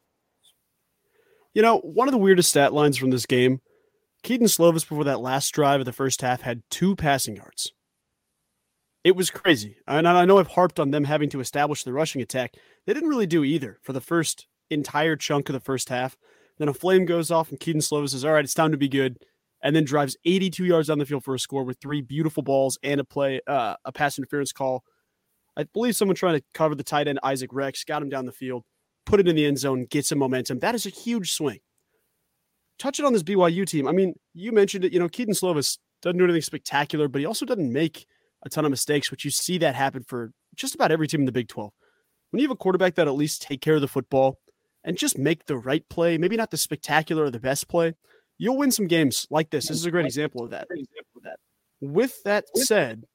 You 1.53 1.61
know, 1.61 1.79
one 1.79 2.07
of 2.07 2.11
the 2.11 2.17
weirdest 2.17 2.49
stat 2.49 2.73
lines 2.73 2.97
from 2.97 3.11
this 3.11 3.25
game, 3.25 3.61
Kedon 4.23 4.47
Slovis 4.47 4.87
before 4.87 5.05
that 5.05 5.21
last 5.21 5.51
drive 5.51 5.79
of 5.79 5.85
the 5.85 5.93
first 5.93 6.21
half 6.21 6.41
had 6.41 6.63
two 6.69 6.95
passing 6.95 7.37
yards. 7.37 7.71
It 9.05 9.15
was 9.15 9.29
crazy. 9.29 9.77
And 9.87 10.07
I 10.07 10.25
know 10.25 10.39
I've 10.39 10.47
harped 10.47 10.79
on 10.79 10.91
them 10.91 11.03
having 11.03 11.29
to 11.29 11.39
establish 11.39 11.83
the 11.83 11.93
rushing 11.93 12.21
attack. 12.21 12.55
They 12.85 12.93
didn't 12.93 13.09
really 13.09 13.27
do 13.27 13.43
either 13.43 13.79
for 13.83 13.93
the 13.93 14.01
first 14.01 14.47
entire 14.69 15.15
chunk 15.15 15.47
of 15.47 15.53
the 15.53 15.59
first 15.59 15.89
half. 15.89 16.17
Then 16.57 16.69
a 16.69 16.73
flame 16.73 17.05
goes 17.05 17.31
off, 17.31 17.51
and 17.51 17.59
Kedon 17.59 17.81
Slovis 17.81 18.09
says, 18.09 18.25
All 18.25 18.33
right, 18.33 18.43
it's 18.43 18.53
time 18.53 18.71
to 18.71 18.77
be 18.77 18.89
good. 18.89 19.19
And 19.63 19.75
then 19.75 19.83
drives 19.83 20.15
82 20.25 20.63
yards 20.65 20.89
down 20.89 20.99
the 20.99 21.05
field 21.05 21.23
for 21.23 21.33
a 21.33 21.39
score 21.39 21.63
with 21.63 21.79
three 21.79 22.01
beautiful 22.01 22.43
balls 22.43 22.77
and 22.83 22.99
a 22.99 23.03
play, 23.03 23.41
uh, 23.47 23.75
a 23.83 23.91
pass 23.91 24.17
interference 24.17 24.51
call. 24.51 24.83
I 25.57 25.63
believe 25.63 25.95
someone 25.95 26.15
trying 26.15 26.37
to 26.37 26.45
cover 26.53 26.75
the 26.75 26.83
tight 26.83 27.07
end, 27.07 27.19
Isaac 27.23 27.49
Rex, 27.53 27.83
got 27.83 28.01
him 28.01 28.09
down 28.09 28.25
the 28.25 28.31
field. 28.31 28.63
put 29.05 29.19
it 29.19 29.27
in 29.27 29.35
the 29.35 29.45
end 29.45 29.59
zone, 29.59 29.85
get 29.89 30.03
some 30.03 30.17
momentum. 30.17 30.59
That 30.59 30.73
is 30.73 30.85
a 30.87 30.89
huge 30.89 31.31
swing. 31.31 31.59
Touching 32.79 33.05
on 33.05 33.13
this 33.13 33.23
BYU 33.23 33.65
team, 33.65 33.87
I 33.87 33.91
mean, 33.91 34.15
you 34.33 34.51
mentioned 34.51 34.83
it. 34.83 34.91
You 34.91 34.99
know, 34.99 35.07
Kedon 35.07 35.35
Slovis 35.35 35.77
doesn't 36.01 36.17
do 36.17 36.23
anything 36.23 36.41
spectacular, 36.41 37.07
but 37.07 37.19
he 37.19 37.25
also 37.25 37.45
doesn't 37.45 37.71
make 37.71 38.05
a 38.43 38.49
ton 38.49 38.65
of 38.65 38.71
mistakes, 38.71 39.11
which 39.11 39.23
you 39.23 39.31
see 39.31 39.57
that 39.59 39.75
happen 39.75 40.03
for 40.03 40.31
just 40.55 40.75
about 40.75 40.91
every 40.91 41.07
team 41.07 41.21
in 41.21 41.25
the 41.25 41.31
Big 41.31 41.47
12. 41.47 41.71
When 42.31 42.41
you 42.41 42.47
have 42.47 42.53
a 42.53 42.57
quarterback 42.57 42.95
that 42.95 43.07
at 43.07 43.15
least 43.15 43.43
take 43.43 43.61
care 43.61 43.75
of 43.75 43.81
the 43.81 43.87
football 43.87 44.39
and 44.83 44.97
just 44.97 45.17
make 45.17 45.45
the 45.45 45.57
right 45.57 45.87
play, 45.89 46.17
maybe 46.17 46.35
not 46.35 46.51
the 46.51 46.57
spectacular 46.57 47.25
or 47.25 47.31
the 47.31 47.39
best 47.39 47.67
play, 47.67 47.93
you'll 48.37 48.57
win 48.57 48.71
some 48.71 48.87
games 48.87 49.27
like 49.29 49.49
this. 49.49 49.67
This 49.67 49.77
is 49.77 49.85
a 49.85 49.91
great 49.91 50.05
example 50.05 50.43
of 50.43 50.51
that. 50.51 50.67
With 51.81 52.23
that 52.23 52.45
said, 52.57 53.05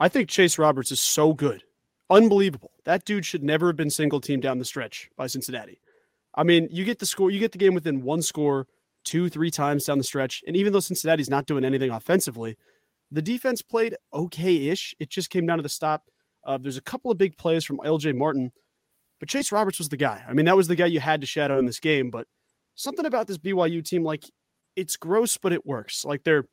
I 0.00 0.08
think 0.08 0.28
Chase 0.28 0.58
Roberts 0.58 0.92
is 0.92 1.00
so 1.00 1.32
good. 1.32 1.62
Unbelievable. 2.10 2.72
That 2.84 3.04
dude 3.04 3.24
should 3.24 3.42
never 3.42 3.68
have 3.68 3.76
been 3.76 3.90
single 3.90 4.20
team 4.20 4.40
down 4.40 4.58
the 4.58 4.64
stretch 4.64 5.08
by 5.16 5.26
Cincinnati. 5.26 5.80
I 6.34 6.42
mean, 6.42 6.68
you 6.70 6.84
get 6.84 6.98
the 6.98 7.06
score, 7.06 7.30
you 7.30 7.38
get 7.38 7.52
the 7.52 7.58
game 7.58 7.74
within 7.74 8.02
one 8.02 8.22
score 8.22 8.66
two, 9.04 9.28
three 9.28 9.50
times 9.50 9.84
down 9.84 9.98
the 9.98 10.04
stretch. 10.04 10.42
And 10.46 10.56
even 10.56 10.72
though 10.72 10.80
Cincinnati's 10.80 11.30
not 11.30 11.46
doing 11.46 11.64
anything 11.64 11.90
offensively, 11.90 12.56
the 13.10 13.22
defense 13.22 13.62
played 13.62 13.96
okay 14.12 14.68
ish. 14.68 14.94
It 14.98 15.10
just 15.10 15.30
came 15.30 15.46
down 15.46 15.58
to 15.58 15.62
the 15.62 15.68
stop. 15.68 16.04
Uh, 16.44 16.58
there's 16.58 16.76
a 16.76 16.82
couple 16.82 17.10
of 17.10 17.18
big 17.18 17.36
plays 17.36 17.64
from 17.64 17.78
LJ 17.78 18.16
Martin, 18.16 18.52
but 19.20 19.28
Chase 19.28 19.52
Roberts 19.52 19.78
was 19.78 19.90
the 19.90 19.96
guy. 19.96 20.24
I 20.26 20.32
mean, 20.32 20.46
that 20.46 20.56
was 20.56 20.68
the 20.68 20.74
guy 20.74 20.86
you 20.86 21.00
had 21.00 21.20
to 21.20 21.26
shadow 21.26 21.58
in 21.58 21.66
this 21.66 21.78
game. 21.78 22.10
But 22.10 22.26
something 22.74 23.06
about 23.06 23.26
this 23.26 23.38
BYU 23.38 23.84
team, 23.84 24.02
like 24.02 24.24
it's 24.76 24.96
gross, 24.96 25.36
but 25.36 25.52
it 25.52 25.66
works. 25.66 26.04
Like 26.04 26.24
they're 26.24 26.44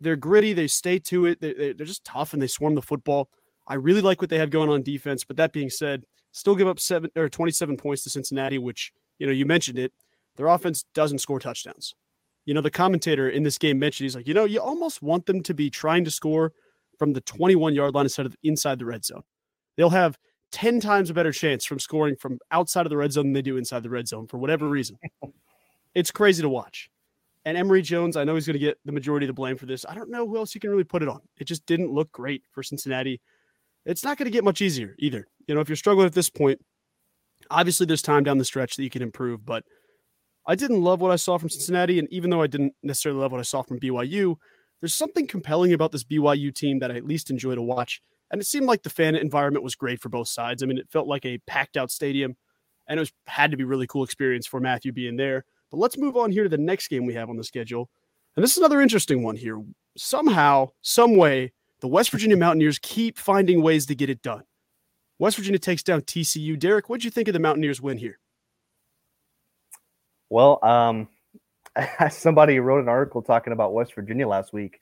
they're 0.00 0.16
gritty, 0.16 0.52
they 0.52 0.66
stay 0.66 0.98
to 0.98 1.26
it, 1.26 1.40
they, 1.40 1.52
they're 1.72 1.86
just 1.86 2.04
tough, 2.04 2.32
and 2.32 2.42
they 2.42 2.46
swarm 2.46 2.74
the 2.74 2.82
football. 2.82 3.28
I 3.66 3.74
really 3.74 4.02
like 4.02 4.20
what 4.20 4.28
they 4.30 4.38
have 4.38 4.50
going 4.50 4.68
on 4.68 4.82
defense. 4.82 5.24
But 5.24 5.36
that 5.36 5.52
being 5.52 5.70
said, 5.70 6.04
still 6.32 6.54
give 6.54 6.68
up 6.68 6.78
seven 6.78 7.10
or 7.16 7.28
27 7.28 7.76
points 7.76 8.02
to 8.04 8.10
Cincinnati, 8.10 8.58
which 8.58 8.92
you 9.18 9.26
know 9.26 9.32
you 9.32 9.46
mentioned 9.46 9.78
it. 9.78 9.92
Their 10.36 10.46
offense 10.48 10.84
doesn't 10.94 11.18
score 11.18 11.38
touchdowns. 11.38 11.94
You 12.44 12.54
know, 12.54 12.60
the 12.60 12.70
commentator 12.70 13.28
in 13.28 13.42
this 13.42 13.56
game 13.56 13.78
mentioned 13.78 14.04
he's 14.04 14.16
like, 14.16 14.28
you 14.28 14.34
know, 14.34 14.44
you 14.44 14.60
almost 14.60 15.00
want 15.00 15.26
them 15.26 15.42
to 15.44 15.54
be 15.54 15.70
trying 15.70 16.04
to 16.04 16.10
score 16.10 16.52
from 16.98 17.12
the 17.12 17.20
21 17.22 17.74
yard 17.74 17.94
line 17.94 18.04
instead 18.04 18.26
of 18.26 18.36
inside 18.42 18.78
the 18.78 18.84
red 18.84 19.04
zone. 19.04 19.22
They'll 19.76 19.90
have 19.90 20.18
10 20.52 20.80
times 20.80 21.08
a 21.08 21.14
better 21.14 21.32
chance 21.32 21.64
from 21.64 21.78
scoring 21.78 22.16
from 22.16 22.38
outside 22.50 22.84
of 22.84 22.90
the 22.90 22.96
red 22.96 23.12
zone 23.12 23.26
than 23.26 23.32
they 23.32 23.42
do 23.42 23.56
inside 23.56 23.82
the 23.82 23.90
red 23.90 24.06
zone 24.06 24.26
for 24.26 24.38
whatever 24.38 24.68
reason. 24.68 24.98
it's 25.94 26.10
crazy 26.10 26.42
to 26.42 26.48
watch. 26.48 26.90
And 27.44 27.58
Emory 27.58 27.82
Jones, 27.82 28.16
I 28.16 28.24
know 28.24 28.34
he's 28.34 28.46
going 28.46 28.54
to 28.54 28.64
get 28.64 28.78
the 28.84 28.92
majority 28.92 29.26
of 29.26 29.28
the 29.28 29.34
blame 29.34 29.56
for 29.56 29.66
this. 29.66 29.84
I 29.86 29.94
don't 29.94 30.10
know 30.10 30.26
who 30.26 30.38
else 30.38 30.54
you 30.54 30.60
can 30.60 30.70
really 30.70 30.84
put 30.84 31.02
it 31.02 31.08
on. 31.08 31.20
It 31.36 31.44
just 31.44 31.66
didn't 31.66 31.92
look 31.92 32.10
great 32.10 32.42
for 32.52 32.62
Cincinnati. 32.62 33.20
It's 33.84 34.02
not 34.02 34.16
going 34.16 34.24
to 34.24 34.30
get 34.30 34.44
much 34.44 34.62
easier 34.62 34.94
either. 34.98 35.26
You 35.46 35.54
know, 35.54 35.60
if 35.60 35.68
you're 35.68 35.76
struggling 35.76 36.06
at 36.06 36.14
this 36.14 36.30
point, 36.30 36.60
obviously 37.50 37.84
there's 37.84 38.00
time 38.00 38.24
down 38.24 38.38
the 38.38 38.44
stretch 38.44 38.76
that 38.76 38.82
you 38.82 38.90
can 38.90 39.02
improve, 39.02 39.44
but 39.44 39.64
I 40.46 40.54
didn't 40.54 40.82
love 40.82 41.00
what 41.00 41.10
I 41.10 41.16
saw 41.16 41.36
from 41.36 41.50
Cincinnati. 41.50 41.98
And 41.98 42.08
even 42.10 42.30
though 42.30 42.42
I 42.42 42.46
didn't 42.46 42.74
necessarily 42.82 43.20
love 43.20 43.32
what 43.32 43.40
I 43.40 43.44
saw 43.44 43.62
from 43.62 43.78
BYU, 43.78 44.36
there's 44.80 44.94
something 44.94 45.26
compelling 45.26 45.72
about 45.72 45.92
this 45.92 46.04
BYU 46.04 46.54
team 46.54 46.78
that 46.78 46.90
I 46.90 46.96
at 46.96 47.06
least 47.06 47.30
enjoy 47.30 47.54
to 47.54 47.62
watch. 47.62 48.00
And 48.30 48.40
it 48.40 48.46
seemed 48.46 48.66
like 48.66 48.82
the 48.82 48.90
fan 48.90 49.14
environment 49.14 49.64
was 49.64 49.74
great 49.74 50.00
for 50.00 50.08
both 50.08 50.28
sides. 50.28 50.62
I 50.62 50.66
mean, 50.66 50.78
it 50.78 50.90
felt 50.90 51.06
like 51.06 51.24
a 51.24 51.38
packed 51.46 51.76
out 51.76 51.90
stadium, 51.90 52.36
and 52.88 52.98
it 52.98 53.00
was 53.00 53.12
had 53.26 53.50
to 53.50 53.56
be 53.56 53.64
really 53.64 53.86
cool 53.86 54.02
experience 54.02 54.46
for 54.46 54.60
Matthew 54.60 54.92
being 54.92 55.16
there. 55.16 55.44
But 55.74 55.80
let's 55.80 55.98
move 55.98 56.16
on 56.16 56.30
here 56.30 56.44
to 56.44 56.48
the 56.48 56.56
next 56.56 56.86
game 56.86 57.04
we 57.04 57.14
have 57.14 57.28
on 57.28 57.36
the 57.36 57.42
schedule. 57.42 57.90
And 58.36 58.44
this 58.44 58.52
is 58.52 58.58
another 58.58 58.80
interesting 58.80 59.24
one 59.24 59.34
here. 59.34 59.60
Somehow, 59.96 60.68
some 60.82 61.16
way, 61.16 61.52
the 61.80 61.88
West 61.88 62.12
Virginia 62.12 62.36
Mountaineers 62.36 62.78
keep 62.78 63.18
finding 63.18 63.60
ways 63.60 63.84
to 63.86 63.96
get 63.96 64.08
it 64.08 64.22
done. 64.22 64.44
West 65.18 65.36
Virginia 65.36 65.58
takes 65.58 65.82
down 65.82 66.02
TCU. 66.02 66.56
Derek, 66.56 66.88
what 66.88 67.00
did 67.00 67.06
you 67.06 67.10
think 67.10 67.26
of 67.26 67.34
the 67.34 67.40
Mountaineers 67.40 67.80
win 67.80 67.98
here? 67.98 68.20
Well, 70.30 70.64
um, 70.64 71.08
somebody 72.08 72.60
wrote 72.60 72.82
an 72.82 72.88
article 72.88 73.20
talking 73.20 73.52
about 73.52 73.74
West 73.74 73.96
Virginia 73.96 74.28
last 74.28 74.52
week. 74.52 74.78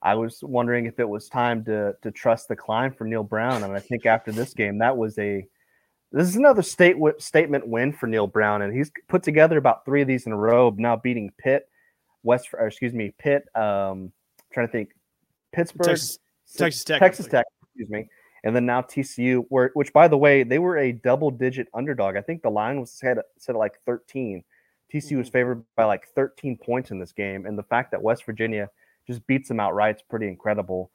I 0.00 0.14
was 0.14 0.38
wondering 0.44 0.86
if 0.86 1.00
it 1.00 1.08
was 1.08 1.28
time 1.28 1.64
to 1.64 1.96
to 2.02 2.12
trust 2.12 2.46
the 2.46 2.54
climb 2.54 2.92
for 2.92 3.04
Neal 3.04 3.24
Brown, 3.24 3.64
and 3.64 3.72
I 3.72 3.80
think 3.80 4.06
after 4.06 4.30
this 4.30 4.54
game, 4.54 4.78
that 4.78 4.96
was 4.96 5.18
a 5.18 5.44
this 6.12 6.28
is 6.28 6.36
another 6.36 6.62
state 6.62 6.96
statement 7.18 7.66
win 7.66 7.92
for 7.92 8.06
Neal 8.06 8.26
Brown, 8.26 8.62
and 8.62 8.74
he's 8.74 8.90
put 9.08 9.22
together 9.22 9.58
about 9.58 9.84
three 9.84 10.02
of 10.02 10.08
these 10.08 10.26
in 10.26 10.32
a 10.32 10.36
row. 10.36 10.74
Now 10.76 10.96
beating 10.96 11.30
Pitt, 11.38 11.68
West, 12.22 12.48
or 12.52 12.66
excuse 12.66 12.92
me, 12.92 13.12
Pitt. 13.18 13.44
Um, 13.54 14.12
trying 14.52 14.68
to 14.68 14.72
think, 14.72 14.90
Pittsburgh, 15.52 15.86
Texas, 15.86 16.18
Texas 16.56 16.84
Tech, 16.84 17.00
Texas 17.00 17.26
Tech, 17.26 17.46
excuse 17.62 17.90
me, 17.90 18.08
and 18.44 18.54
then 18.54 18.66
now 18.66 18.82
TCU, 18.82 19.44
where 19.48 19.70
which 19.74 19.92
by 19.92 20.08
the 20.08 20.16
way 20.16 20.42
they 20.42 20.58
were 20.58 20.78
a 20.78 20.92
double 20.92 21.30
digit 21.30 21.68
underdog. 21.74 22.16
I 22.16 22.22
think 22.22 22.42
the 22.42 22.50
line 22.50 22.80
was 22.80 22.92
set 22.92 23.18
set 23.38 23.54
at 23.54 23.58
like 23.58 23.80
thirteen 23.84 24.44
TCU 24.92 25.18
was 25.18 25.26
mm-hmm. 25.26 25.32
favored 25.32 25.64
by 25.76 25.84
like 25.84 26.08
13 26.14 26.58
points 26.58 26.90
in 26.90 26.98
this 26.98 27.12
game, 27.12 27.46
and 27.46 27.58
the 27.58 27.62
fact 27.62 27.90
that 27.90 28.02
West 28.02 28.24
Virginia 28.24 28.70
just 29.06 29.26
beats 29.26 29.48
them 29.48 29.60
outright 29.60 29.96
is 29.96 30.02
pretty 30.02 30.28
incredible. 30.28 30.90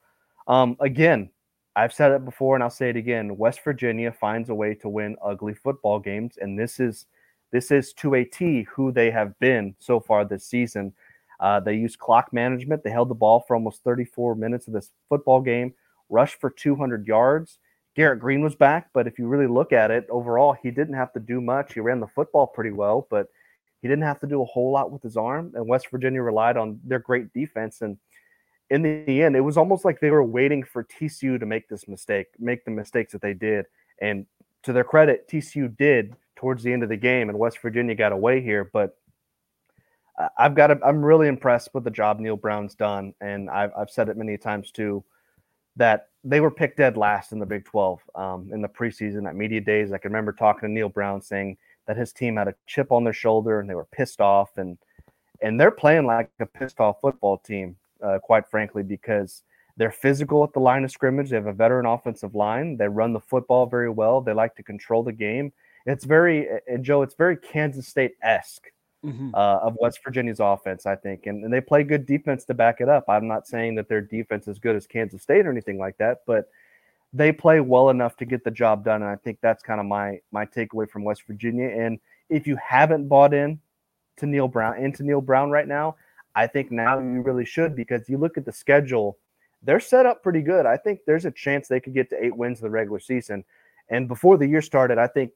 Um, 0.46 0.76
again, 0.80 1.30
I've 1.74 1.92
said 1.92 2.12
it 2.12 2.24
before, 2.24 2.54
and 2.54 2.62
I'll 2.62 2.70
say 2.70 2.90
it 2.90 2.96
again: 2.96 3.36
West 3.36 3.60
Virginia 3.64 4.12
finds 4.12 4.50
a 4.50 4.54
way 4.54 4.74
to 4.76 4.88
win 4.88 5.16
ugly 5.22 5.54
football 5.54 5.98
games, 5.98 6.38
and 6.40 6.58
this 6.58 6.80
is 6.80 7.06
this 7.50 7.70
is 7.70 7.92
to 7.94 8.14
a 8.14 8.24
T 8.24 8.62
who 8.64 8.92
they 8.92 9.10
have 9.10 9.38
been 9.38 9.74
so 9.78 10.00
far 10.00 10.24
this 10.24 10.44
season. 10.44 10.92
Uh, 11.40 11.60
they 11.60 11.74
used 11.74 11.98
clock 11.98 12.32
management. 12.32 12.84
They 12.84 12.90
held 12.90 13.10
the 13.10 13.14
ball 13.14 13.40
for 13.40 13.56
almost 13.56 13.82
34 13.82 14.34
minutes 14.36 14.68
of 14.68 14.74
this 14.74 14.90
football 15.08 15.40
game, 15.40 15.74
rushed 16.08 16.40
for 16.40 16.50
200 16.50 17.06
yards. 17.06 17.58
Garrett 17.94 18.20
Green 18.20 18.42
was 18.42 18.54
back, 18.54 18.88
but 18.94 19.06
if 19.06 19.18
you 19.18 19.26
really 19.26 19.46
look 19.46 19.72
at 19.72 19.90
it 19.90 20.06
overall, 20.08 20.54
he 20.62 20.70
didn't 20.70 20.94
have 20.94 21.12
to 21.12 21.20
do 21.20 21.40
much. 21.40 21.74
He 21.74 21.80
ran 21.80 22.00
the 22.00 22.06
football 22.06 22.46
pretty 22.46 22.70
well, 22.70 23.06
but 23.10 23.26
he 23.82 23.88
didn't 23.88 24.04
have 24.04 24.20
to 24.20 24.26
do 24.26 24.40
a 24.40 24.46
whole 24.46 24.70
lot 24.70 24.90
with 24.90 25.02
his 25.02 25.16
arm, 25.16 25.52
and 25.54 25.66
West 25.66 25.90
Virginia 25.90 26.22
relied 26.22 26.56
on 26.56 26.80
their 26.84 27.00
great 27.00 27.32
defense. 27.32 27.82
And 27.82 27.98
in 28.72 28.80
the 28.80 29.22
end, 29.22 29.36
it 29.36 29.40
was 29.40 29.58
almost 29.58 29.84
like 29.84 30.00
they 30.00 30.10
were 30.10 30.24
waiting 30.24 30.62
for 30.62 30.82
TCU 30.82 31.38
to 31.38 31.44
make 31.44 31.68
this 31.68 31.86
mistake, 31.86 32.28
make 32.38 32.64
the 32.64 32.70
mistakes 32.70 33.12
that 33.12 33.20
they 33.20 33.34
did. 33.34 33.66
And 34.00 34.24
to 34.62 34.72
their 34.72 34.82
credit, 34.82 35.28
TCU 35.28 35.76
did 35.76 36.16
towards 36.36 36.62
the 36.62 36.72
end 36.72 36.82
of 36.82 36.88
the 36.88 36.96
game, 36.96 37.28
and 37.28 37.38
West 37.38 37.58
Virginia 37.60 37.94
got 37.94 38.12
away 38.12 38.40
here. 38.40 38.70
But 38.72 38.96
I've 40.38 40.54
got, 40.54 40.68
to, 40.68 40.78
I'm 40.82 41.04
really 41.04 41.28
impressed 41.28 41.68
with 41.74 41.84
the 41.84 41.90
job 41.90 42.18
Neal 42.18 42.36
Brown's 42.36 42.74
done, 42.74 43.12
and 43.20 43.50
I've, 43.50 43.72
I've 43.76 43.90
said 43.90 44.08
it 44.08 44.16
many 44.16 44.38
times 44.38 44.70
too, 44.70 45.04
that 45.76 46.08
they 46.24 46.40
were 46.40 46.50
picked 46.50 46.78
dead 46.78 46.96
last 46.96 47.32
in 47.32 47.38
the 47.38 47.46
Big 47.46 47.66
12 47.66 48.00
um, 48.14 48.50
in 48.54 48.62
the 48.62 48.68
preseason 48.68 49.28
at 49.28 49.36
media 49.36 49.60
days. 49.60 49.92
I 49.92 49.98
can 49.98 50.12
remember 50.12 50.32
talking 50.32 50.68
to 50.68 50.72
Neal 50.72 50.88
Brown 50.88 51.20
saying 51.20 51.58
that 51.86 51.98
his 51.98 52.12
team 52.14 52.36
had 52.36 52.48
a 52.48 52.54
chip 52.66 52.90
on 52.90 53.04
their 53.04 53.12
shoulder 53.12 53.60
and 53.60 53.68
they 53.68 53.74
were 53.74 53.86
pissed 53.86 54.22
off 54.22 54.56
and 54.56 54.78
and 55.42 55.60
they're 55.60 55.72
playing 55.72 56.06
like 56.06 56.30
a 56.38 56.46
pissed 56.46 56.78
off 56.78 57.00
football 57.00 57.36
team, 57.36 57.76
uh, 58.02 58.18
quite 58.18 58.48
frankly, 58.48 58.82
because 58.82 59.42
they're 59.76 59.90
physical 59.90 60.44
at 60.44 60.52
the 60.52 60.60
line 60.60 60.84
of 60.84 60.90
scrimmage. 60.90 61.30
They 61.30 61.36
have 61.36 61.46
a 61.46 61.52
veteran 61.52 61.86
offensive 61.86 62.34
line. 62.34 62.76
They 62.76 62.88
run 62.88 63.12
the 63.12 63.20
football 63.20 63.66
very 63.66 63.90
well. 63.90 64.20
They 64.20 64.32
like 64.32 64.54
to 64.56 64.62
control 64.62 65.02
the 65.02 65.12
game. 65.12 65.52
It's 65.86 66.04
very 66.04 66.48
and 66.66 66.84
Joe. 66.84 67.02
It's 67.02 67.14
very 67.14 67.36
Kansas 67.36 67.88
State 67.88 68.12
esque 68.22 68.68
mm-hmm. 69.04 69.30
uh, 69.34 69.58
of 69.58 69.76
West 69.80 70.00
Virginia's 70.04 70.40
offense, 70.40 70.86
I 70.86 70.96
think, 70.96 71.26
and, 71.26 71.44
and 71.44 71.52
they 71.52 71.60
play 71.60 71.82
good 71.82 72.06
defense 72.06 72.44
to 72.46 72.54
back 72.54 72.80
it 72.80 72.88
up. 72.88 73.04
I'm 73.08 73.26
not 73.26 73.46
saying 73.46 73.74
that 73.76 73.88
their 73.88 74.00
defense 74.00 74.46
is 74.46 74.58
good 74.58 74.76
as 74.76 74.86
Kansas 74.86 75.22
State 75.22 75.46
or 75.46 75.50
anything 75.50 75.78
like 75.78 75.96
that, 75.98 76.18
but 76.26 76.50
they 77.12 77.32
play 77.32 77.60
well 77.60 77.90
enough 77.90 78.16
to 78.18 78.24
get 78.24 78.44
the 78.44 78.50
job 78.50 78.84
done. 78.84 79.02
And 79.02 79.10
I 79.10 79.16
think 79.16 79.38
that's 79.40 79.62
kind 79.62 79.80
of 79.80 79.86
my 79.86 80.20
my 80.30 80.46
takeaway 80.46 80.88
from 80.88 81.04
West 81.04 81.22
Virginia. 81.26 81.68
And 81.68 81.98
if 82.28 82.46
you 82.46 82.56
haven't 82.56 83.08
bought 83.08 83.34
in 83.34 83.60
to 84.18 84.26
Neal 84.26 84.48
Brown 84.48 84.78
into 84.78 85.02
Neal 85.02 85.20
Brown 85.20 85.50
right 85.50 85.68
now, 85.68 85.96
I 86.34 86.46
think 86.46 86.70
now 86.70 86.98
you 86.98 87.20
really 87.20 87.44
should 87.44 87.76
because 87.76 88.08
you 88.08 88.18
look 88.18 88.38
at 88.38 88.44
the 88.44 88.52
schedule, 88.52 89.18
they're 89.62 89.80
set 89.80 90.06
up 90.06 90.22
pretty 90.22 90.42
good. 90.42 90.66
I 90.66 90.76
think 90.76 91.00
there's 91.06 91.24
a 91.24 91.30
chance 91.30 91.68
they 91.68 91.80
could 91.80 91.94
get 91.94 92.10
to 92.10 92.24
eight 92.24 92.36
wins 92.36 92.60
in 92.60 92.64
the 92.64 92.70
regular 92.70 92.98
season. 92.98 93.44
And 93.88 94.08
before 94.08 94.38
the 94.38 94.46
year 94.46 94.62
started, 94.62 94.98
I 94.98 95.06
think 95.06 95.32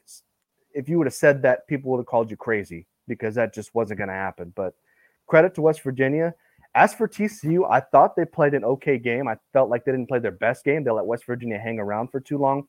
if 0.73 0.89
you 0.89 0.99
would 0.99 1.07
have 1.07 1.15
said 1.15 1.43
that, 1.43 1.67
people 1.67 1.91
would 1.91 1.99
have 1.99 2.07
called 2.07 2.31
you 2.31 2.37
crazy 2.37 2.87
because 3.07 3.35
that 3.37 3.55
just 3.55 3.75
wasn't 3.75 3.99
going 3.99 4.09
to 4.09 4.15
happen. 4.15 4.53
But 4.57 4.75
credit 5.27 5.55
to 5.55 5.63
West 5.63 5.83
Virginia. 5.83 6.35
As 6.75 6.93
for 6.93 7.09
TCU, 7.09 7.67
I 7.71 7.81
thought 7.81 8.17
they 8.17 8.25
played 8.25 8.53
an 8.53 8.65
okay 8.65 8.99
game. 8.99 9.29
I 9.29 9.37
felt 9.53 9.71
like 9.71 9.85
they 9.85 9.93
didn't 9.93 10.09
play 10.09 10.19
their 10.19 10.31
best 10.31 10.65
game. 10.65 10.85
They 10.85 10.91
let 10.91 11.07
West 11.07 11.25
Virginia 11.25 11.59
hang 11.59 11.79
around 11.79 12.09
for 12.09 12.21
too 12.21 12.37
long. 12.37 12.67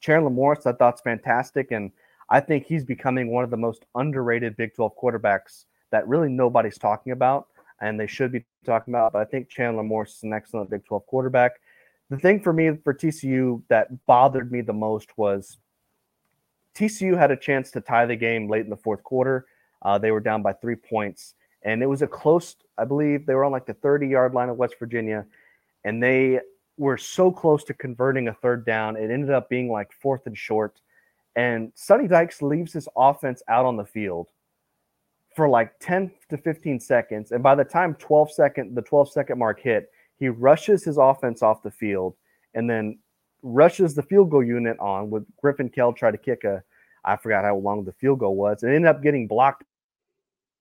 Chandler 0.00 0.30
Morris, 0.30 0.66
I 0.66 0.72
thought's 0.72 1.00
fantastic, 1.00 1.70
and 1.70 1.92
I 2.28 2.40
think 2.40 2.66
he's 2.66 2.84
becoming 2.84 3.30
one 3.30 3.44
of 3.44 3.50
the 3.50 3.56
most 3.56 3.84
underrated 3.94 4.56
Big 4.56 4.74
12 4.74 4.92
quarterbacks 5.00 5.66
that 5.90 6.06
really 6.08 6.28
nobody's 6.28 6.78
talking 6.78 7.12
about, 7.12 7.48
and 7.80 7.98
they 7.98 8.06
should 8.06 8.32
be 8.32 8.44
talking 8.64 8.92
about. 8.92 9.12
But 9.12 9.22
I 9.22 9.24
think 9.24 9.48
Chandler 9.48 9.82
Morris 9.82 10.16
is 10.16 10.22
an 10.22 10.32
excellent 10.32 10.70
Big 10.70 10.84
12 10.84 11.06
quarterback. 11.06 11.60
The 12.10 12.18
thing 12.18 12.40
for 12.40 12.52
me 12.52 12.70
for 12.84 12.94
TCU 12.94 13.62
that 13.68 14.06
bothered 14.06 14.52
me 14.52 14.60
the 14.60 14.72
most 14.72 15.16
was 15.18 15.58
TCU 16.74 17.16
had 17.16 17.30
a 17.30 17.36
chance 17.36 17.70
to 17.72 17.80
tie 17.80 18.06
the 18.06 18.16
game 18.16 18.48
late 18.48 18.64
in 18.64 18.70
the 18.70 18.76
fourth 18.76 19.02
quarter. 19.02 19.46
Uh, 19.82 19.98
they 19.98 20.10
were 20.10 20.20
down 20.20 20.42
by 20.42 20.52
three 20.52 20.76
points 20.76 21.34
and 21.66 21.82
it 21.82 21.86
was 21.86 22.00
a 22.00 22.06
close. 22.06 22.56
I 22.78 22.84
believe 22.84 23.26
they 23.26 23.34
were 23.34 23.44
on 23.44 23.52
like 23.52 23.66
the 23.66 23.74
30 23.74 24.06
yard 24.06 24.32
line 24.32 24.48
of 24.48 24.56
West 24.56 24.76
Virginia, 24.78 25.26
and 25.84 26.02
they 26.02 26.40
were 26.78 26.96
so 26.96 27.30
close 27.30 27.64
to 27.64 27.74
converting 27.74 28.28
a 28.28 28.34
third 28.34 28.64
down. 28.64 28.96
It 28.96 29.10
ended 29.10 29.30
up 29.30 29.50
being 29.50 29.70
like 29.70 29.92
fourth 29.92 30.26
and 30.26 30.38
short, 30.38 30.80
and 31.34 31.72
Sonny 31.74 32.06
Dykes 32.06 32.40
leaves 32.40 32.72
his 32.72 32.88
offense 32.96 33.42
out 33.48 33.66
on 33.66 33.76
the 33.76 33.84
field 33.84 34.28
for 35.36 35.48
like 35.50 35.78
10 35.80 36.10
to 36.30 36.38
15 36.38 36.80
seconds. 36.80 37.30
And 37.30 37.42
by 37.42 37.54
the 37.54 37.62
time 37.62 37.94
12 37.96 38.32
second, 38.32 38.74
the 38.74 38.80
12 38.80 39.12
second 39.12 39.38
mark 39.38 39.60
hit, 39.60 39.90
he 40.18 40.30
rushes 40.30 40.82
his 40.82 40.96
offense 40.96 41.42
off 41.42 41.62
the 41.62 41.70
field 41.70 42.16
and 42.54 42.68
then 42.68 42.98
rushes 43.42 43.94
the 43.94 44.02
field 44.02 44.30
goal 44.30 44.42
unit 44.42 44.78
on 44.80 45.10
with 45.10 45.24
Griffin 45.36 45.68
Kell 45.68 45.92
try 45.92 46.10
to 46.10 46.16
kick 46.16 46.44
a, 46.44 46.62
I 47.04 47.16
forgot 47.16 47.44
how 47.44 47.56
long 47.56 47.84
the 47.84 47.92
field 47.92 48.20
goal 48.20 48.34
was. 48.34 48.62
It 48.62 48.68
ended 48.68 48.86
up 48.86 49.02
getting 49.02 49.28
blocked 49.28 49.64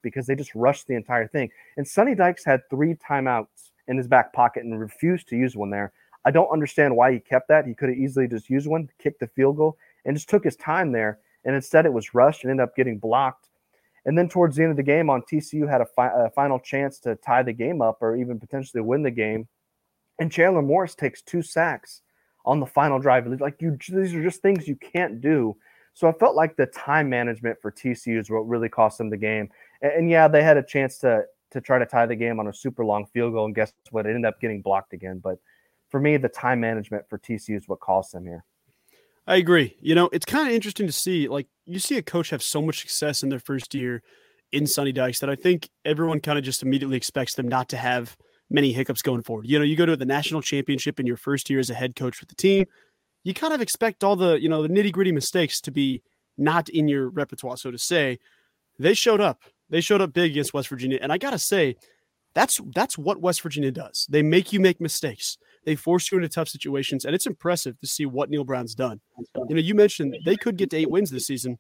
because 0.01 0.27
they 0.27 0.35
just 0.35 0.53
rushed 0.53 0.88
the 0.88 0.95
entire 0.95 1.27
thing. 1.27 1.49
And 1.77 1.88
Sonny 1.88 2.13
Dykes 2.13 2.43
had 2.43 2.61
three 2.69 2.95
timeouts 2.95 3.71
in 3.88 3.97
his 3.97 4.09
back 4.09 4.33
pocket 4.33 4.65
and 4.65 4.77
refused 4.77 5.29
to 5.29 5.38
use 5.38 5.55
one 5.55 5.69
there. 5.69 5.93
I 6.25 6.31
don't 6.31 6.51
understand 6.51 6.95
why 6.95 7.13
he 7.13 7.19
kept 7.19 7.47
that. 7.47 7.65
He 7.65 7.73
could 7.73 7.89
have 7.89 7.97
easily 7.97 8.27
just 8.27 8.49
used 8.49 8.67
one, 8.67 8.89
kicked 8.99 9.21
the 9.21 9.27
field 9.27 9.55
goal, 9.55 9.77
and 10.03 10.17
just 10.17 10.29
took 10.29 10.43
his 10.43 10.57
time 10.57 10.91
there. 10.91 11.19
And 11.45 11.55
instead, 11.55 11.85
it 11.85 11.93
was 11.93 12.13
rushed 12.13 12.43
and 12.43 12.51
ended 12.51 12.63
up 12.65 12.75
getting 12.75 12.99
blocked. 12.99 13.44
And 14.05 14.17
then 14.17 14.29
towards 14.29 14.55
the 14.55 14.63
end 14.63 14.71
of 14.71 14.77
the 14.77 14.83
game, 14.83 15.09
on 15.09 15.23
TCU 15.23 15.69
had 15.69 15.81
a, 15.81 15.85
fi- 15.85 16.25
a 16.25 16.29
final 16.29 16.59
chance 16.59 16.99
to 16.99 17.15
tie 17.15 17.43
the 17.43 17.53
game 17.53 17.81
up 17.81 18.01
or 18.01 18.15
even 18.15 18.39
potentially 18.39 18.81
win 18.81 19.01
the 19.01 19.11
game. 19.11 19.47
And 20.19 20.31
Chandler 20.31 20.61
Morris 20.61 20.95
takes 20.95 21.21
two 21.21 21.41
sacks 21.41 22.01
on 22.45 22.59
the 22.59 22.65
final 22.65 22.99
drive. 22.99 23.27
Like 23.39 23.61
you, 23.61 23.77
these 23.89 24.13
are 24.13 24.23
just 24.23 24.41
things 24.41 24.67
you 24.67 24.75
can't 24.75 25.21
do. 25.21 25.57
So 25.95 26.07
I 26.07 26.11
felt 26.13 26.35
like 26.35 26.55
the 26.55 26.67
time 26.67 27.09
management 27.09 27.57
for 27.61 27.71
TCU 27.71 28.19
is 28.19 28.29
what 28.29 28.47
really 28.47 28.69
cost 28.69 28.97
them 28.97 29.09
the 29.09 29.17
game. 29.17 29.49
And, 29.81 29.91
and, 29.93 30.09
yeah, 30.09 30.27
they 30.27 30.43
had 30.43 30.57
a 30.57 30.63
chance 30.63 30.99
to 30.99 31.23
to 31.51 31.61
try 31.61 31.79
to 31.79 31.85
tie 31.85 32.05
the 32.05 32.15
game 32.15 32.39
on 32.39 32.47
a 32.47 32.53
super 32.53 32.83
long 32.83 33.05
field 33.05 33.31
goal, 33.33 33.45
and 33.45 33.55
guess 33.55 33.71
what? 33.91 34.05
It 34.05 34.09
ended 34.09 34.25
up 34.25 34.41
getting 34.41 34.61
blocked 34.61 34.91
again. 34.91 35.19
But 35.23 35.39
for 35.89 36.01
me, 36.01 36.17
the 36.17 36.27
time 36.27 36.59
management 36.59 37.07
for 37.09 37.17
TCU 37.17 37.55
is 37.55 37.67
what 37.67 37.79
cost 37.79 38.11
them 38.11 38.25
here. 38.25 38.43
I 39.25 39.37
agree. 39.37 39.75
You 39.79 39.95
know, 39.95 40.09
it's 40.11 40.25
kind 40.25 40.49
of 40.49 40.53
interesting 40.53 40.85
to 40.85 40.93
see. 40.93 41.29
Like, 41.29 41.47
you 41.65 41.80
see 41.80 41.97
a 41.97 42.01
coach 42.01 42.30
have 42.30 42.43
so 42.43 42.62
much 42.62 42.82
success 42.82 43.23
in 43.23 43.30
their 43.30 43.39
first 43.39 43.73
year 43.73 44.01
in 44.51 44.67
Sonny 44.67 44.91
Dykes 44.91 45.19
that 45.19 45.30
I 45.30 45.36
think 45.36 45.69
everyone 45.84 46.19
kind 46.19 46.38
of 46.38 46.43
just 46.43 46.63
immediately 46.63 46.97
expects 46.97 47.34
them 47.36 47.47
not 47.47 47.69
to 47.69 47.78
have 47.78 48.15
many 48.49 48.71
hiccups 48.71 49.01
going 49.01 49.23
forward. 49.23 49.47
You 49.47 49.58
know, 49.58 49.65
you 49.65 49.75
go 49.75 49.86
to 49.86 49.97
the 49.97 50.06
national 50.06 50.41
championship 50.41 50.99
in 50.99 51.08
your 51.08 51.17
first 51.17 51.49
year 51.49 51.60
as 51.60 51.69
a 51.69 51.73
head 51.73 51.95
coach 51.95 52.19
with 52.19 52.30
the 52.30 52.36
team, 52.36 52.65
you 53.23 53.34
kind 53.34 53.54
of 53.54 53.62
expect 53.62 54.04
all 54.04 54.15
the, 54.15 54.39
you 54.39 54.47
know, 54.47 54.62
the 54.62 54.69
nitty 54.69 54.91
gritty 54.91 55.12
mistakes 55.12 55.60
to 55.62 55.71
be 55.71 56.04
not 56.38 56.69
in 56.69 56.88
your 56.88 57.10
repertoire, 57.10 57.58
so 57.58 57.71
to 57.71 57.78
say. 57.78 58.19
They 58.78 58.93
showed 58.93 59.21
up. 59.21 59.41
They 59.69 59.82
showed 59.82 60.01
up 60.01 60.13
big 60.13 60.32
against 60.32 60.54
West 60.54 60.69
Virginia. 60.69 60.99
And 61.01 61.12
I 61.12 61.17
gotta 61.17 61.39
say, 61.39 61.75
that's 62.36 62.60
that's 62.75 62.97
what 62.97 63.21
West 63.21 63.41
Virginia 63.41 63.71
does. 63.71 64.06
They 64.10 64.21
make 64.21 64.54
you 64.54 64.60
make 64.60 64.80
mistakes. 64.80 65.38
They 65.65 65.75
force 65.75 66.12
you 66.12 66.17
into 66.17 66.30
tough 66.30 66.47
situations, 66.47 67.06
and 67.06 67.15
it's 67.15 67.25
impressive 67.25 67.80
to 67.80 67.88
see 67.88 68.06
what 68.06 68.30
Neal 68.30 68.43
Brown's 68.43 68.75
done. 68.75 69.01
You 69.49 69.56
know, 69.56 69.62
you 69.62 69.73
mentioned 69.73 70.15
they 70.23 70.36
could 70.36 70.58
get 70.58 70.69
to 70.71 70.78
eight 70.78 70.91
wins 70.91 71.10
this 71.10 71.28
season. 71.28 71.58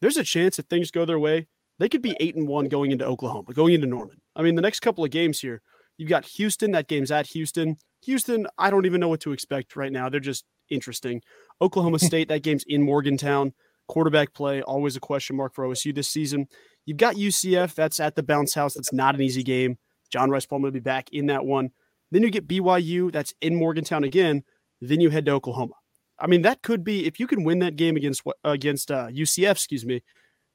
There's 0.00 0.16
a 0.16 0.24
chance 0.24 0.58
if 0.58 0.66
things 0.66 0.90
go 0.90 1.04
their 1.04 1.18
way, 1.18 1.48
they 1.78 1.88
could 1.88 2.02
be 2.02 2.16
eight 2.20 2.36
and 2.36 2.46
one 2.46 2.66
going 2.66 2.92
into 2.92 3.04
Oklahoma, 3.04 3.52
going 3.52 3.74
into 3.74 3.86
Norman. 3.86 4.20
I 4.36 4.42
mean, 4.42 4.54
the 4.54 4.62
next 4.62 4.80
couple 4.80 5.04
of 5.04 5.10
games 5.10 5.40
here, 5.40 5.62
you've 5.96 6.08
got 6.08 6.24
Houston. 6.24 6.70
That 6.72 6.88
game's 6.88 7.10
at 7.10 7.26
Houston. 7.28 7.76
Houston, 8.04 8.46
I 8.58 8.70
don't 8.70 8.86
even 8.86 9.00
know 9.00 9.08
what 9.08 9.20
to 9.20 9.32
expect 9.32 9.76
right 9.76 9.92
now. 9.92 10.08
They're 10.08 10.20
just 10.20 10.44
interesting. 10.70 11.22
Oklahoma 11.60 11.98
State, 12.00 12.28
that 12.28 12.42
game's 12.42 12.64
in 12.66 12.82
Morgantown. 12.82 13.52
Quarterback 13.88 14.32
play, 14.32 14.62
always 14.62 14.96
a 14.96 15.00
question 15.00 15.36
mark 15.36 15.54
for 15.54 15.66
OSU 15.66 15.94
this 15.94 16.08
season. 16.08 16.46
You've 16.86 16.98
got 16.98 17.16
UCF, 17.16 17.74
that's 17.74 18.00
at 18.00 18.14
the 18.14 18.22
bounce 18.22 18.54
house. 18.54 18.74
That's 18.74 18.92
not 18.92 19.14
an 19.14 19.22
easy 19.22 19.42
game. 19.42 19.78
John 20.10 20.30
Rhys 20.30 20.46
Plumlee 20.46 20.62
will 20.62 20.70
be 20.70 20.80
back 20.80 21.08
in 21.12 21.26
that 21.26 21.44
one. 21.44 21.70
Then 22.12 22.22
you 22.22 22.30
get 22.30 22.46
BYU, 22.46 23.10
that's 23.10 23.34
in 23.40 23.56
Morgantown 23.56 24.04
again. 24.04 24.44
Then 24.82 25.00
you 25.00 25.08
head 25.08 25.24
to 25.26 25.32
Oklahoma. 25.32 25.72
I 26.18 26.26
mean, 26.26 26.42
that 26.42 26.62
could 26.62 26.84
be 26.84 27.06
if 27.06 27.18
you 27.18 27.26
can 27.26 27.42
win 27.42 27.58
that 27.60 27.74
game 27.74 27.96
against 27.96 28.22
against 28.44 28.90
uh, 28.90 29.08
UCF, 29.08 29.52
excuse 29.52 29.84
me, 29.84 30.02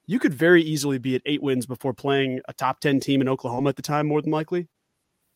you 0.05 0.19
could 0.19 0.33
very 0.33 0.61
easily 0.61 0.99
be 0.99 1.15
at 1.15 1.23
eight 1.25 1.41
wins 1.41 1.65
before 1.65 1.93
playing 1.93 2.39
a 2.47 2.53
top 2.53 2.79
ten 2.79 2.99
team 2.99 3.21
in 3.21 3.27
Oklahoma 3.27 3.69
at 3.69 3.75
the 3.75 3.81
time. 3.81 4.07
More 4.07 4.21
than 4.21 4.31
likely, 4.31 4.67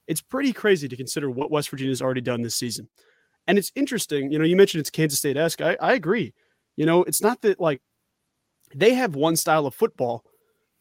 it's 0.07 0.21
pretty 0.21 0.53
crazy 0.53 0.87
to 0.87 0.95
consider 0.95 1.29
what 1.29 1.49
West 1.49 1.69
Virginia's 1.71 2.03
already 2.03 2.21
done 2.21 2.43
this 2.43 2.55
season. 2.55 2.87
And 3.47 3.57
it's 3.57 3.71
interesting, 3.75 4.31
you 4.31 4.37
know, 4.37 4.45
you 4.45 4.55
mentioned 4.55 4.81
it's 4.81 4.91
Kansas 4.91 5.17
State 5.17 5.35
esque. 5.37 5.61
I, 5.61 5.75
I 5.81 5.93
agree. 5.93 6.35
You 6.77 6.85
know, 6.85 7.03
it's 7.03 7.21
not 7.21 7.41
that 7.41 7.59
like 7.59 7.81
they 8.75 8.93
have 8.93 9.15
one 9.15 9.35
style 9.35 9.65
of 9.65 9.73
football, 9.73 10.23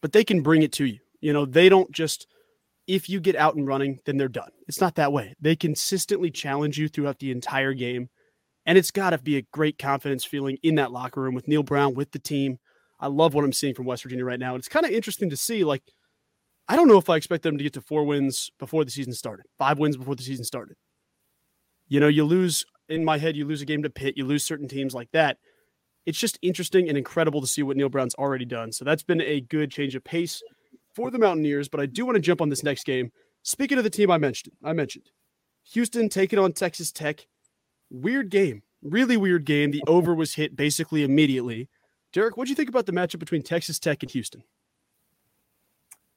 but 0.03 0.11
they 0.11 0.23
can 0.23 0.41
bring 0.41 0.61
it 0.61 0.71
to 0.73 0.85
you. 0.85 0.99
You 1.19 1.33
know, 1.33 1.45
they 1.45 1.67
don't 1.67 1.91
just 1.91 2.27
if 2.87 3.09
you 3.09 3.19
get 3.19 3.35
out 3.35 3.55
and 3.55 3.67
running, 3.67 3.99
then 4.05 4.17
they're 4.17 4.27
done. 4.27 4.51
It's 4.67 4.81
not 4.81 4.95
that 4.95 5.13
way. 5.13 5.35
They 5.39 5.55
consistently 5.55 6.31
challenge 6.31 6.77
you 6.77 6.87
throughout 6.87 7.19
the 7.19 7.31
entire 7.31 7.73
game. 7.73 8.09
And 8.65 8.77
it's 8.77 8.91
got 8.91 9.11
to 9.11 9.17
be 9.17 9.37
a 9.37 9.45
great 9.53 9.77
confidence 9.77 10.23
feeling 10.23 10.57
in 10.61 10.75
that 10.75 10.91
locker 10.91 11.21
room 11.21 11.33
with 11.33 11.47
Neal 11.47 11.63
Brown, 11.63 11.93
with 11.93 12.11
the 12.11 12.19
team. 12.19 12.59
I 12.99 13.07
love 13.07 13.33
what 13.33 13.43
I'm 13.43 13.53
seeing 13.53 13.73
from 13.73 13.85
West 13.85 14.03
Virginia 14.03 14.25
right 14.25 14.39
now. 14.39 14.53
And 14.53 14.59
it's 14.59 14.67
kind 14.67 14.85
of 14.85 14.91
interesting 14.91 15.29
to 15.31 15.37
see. 15.37 15.63
Like, 15.63 15.83
I 16.67 16.75
don't 16.75 16.87
know 16.87 16.97
if 16.97 17.09
I 17.09 17.15
expect 17.15 17.43
them 17.43 17.57
to 17.57 17.63
get 17.63 17.73
to 17.73 17.81
four 17.81 18.03
wins 18.03 18.51
before 18.59 18.85
the 18.85 18.91
season 18.91 19.13
started, 19.13 19.45
five 19.57 19.79
wins 19.79 19.97
before 19.97 20.15
the 20.15 20.23
season 20.23 20.45
started. 20.45 20.77
You 21.87 21.99
know, 21.99 22.07
you 22.07 22.23
lose 22.23 22.63
in 22.87 23.03
my 23.03 23.17
head, 23.17 23.35
you 23.35 23.45
lose 23.45 23.61
a 23.61 23.65
game 23.65 23.83
to 23.83 23.89
Pitt, 23.89 24.17
you 24.17 24.25
lose 24.25 24.43
certain 24.43 24.67
teams 24.67 24.93
like 24.93 25.11
that. 25.11 25.37
It's 26.05 26.19
just 26.19 26.37
interesting 26.41 26.87
and 26.87 26.97
incredible 26.97 27.41
to 27.41 27.47
see 27.47 27.63
what 27.63 27.77
Neal 27.77 27.89
Brown's 27.89 28.15
already 28.15 28.45
done. 28.45 28.71
So 28.71 28.85
that's 28.85 29.03
been 29.03 29.21
a 29.21 29.41
good 29.41 29.71
change 29.71 29.95
of 29.95 30.03
pace 30.03 30.41
for 30.93 31.11
the 31.11 31.19
Mountaineers, 31.19 31.69
but 31.69 31.79
I 31.79 31.85
do 31.85 32.05
want 32.05 32.15
to 32.15 32.21
jump 32.21 32.41
on 32.41 32.49
this 32.49 32.63
next 32.63 32.85
game. 32.85 33.11
Speaking 33.43 33.77
of 33.77 33.83
the 33.83 33.89
team 33.89 34.11
I 34.11 34.17
mentioned, 34.17 34.53
I 34.63 34.73
mentioned 34.73 35.09
Houston 35.73 36.09
taking 36.09 36.39
on 36.39 36.53
Texas 36.53 36.91
Tech. 36.91 37.27
Weird 37.89 38.29
game, 38.29 38.63
really 38.81 39.17
weird 39.17 39.45
game. 39.45 39.71
The 39.71 39.83
over 39.87 40.13
was 40.13 40.35
hit 40.35 40.55
basically 40.55 41.03
immediately. 41.03 41.69
Derek, 42.13 42.37
what 42.37 42.45
do 42.45 42.49
you 42.49 42.55
think 42.55 42.69
about 42.69 42.85
the 42.85 42.91
matchup 42.91 43.19
between 43.19 43.41
Texas 43.41 43.79
Tech 43.79 44.03
and 44.03 44.11
Houston? 44.11 44.43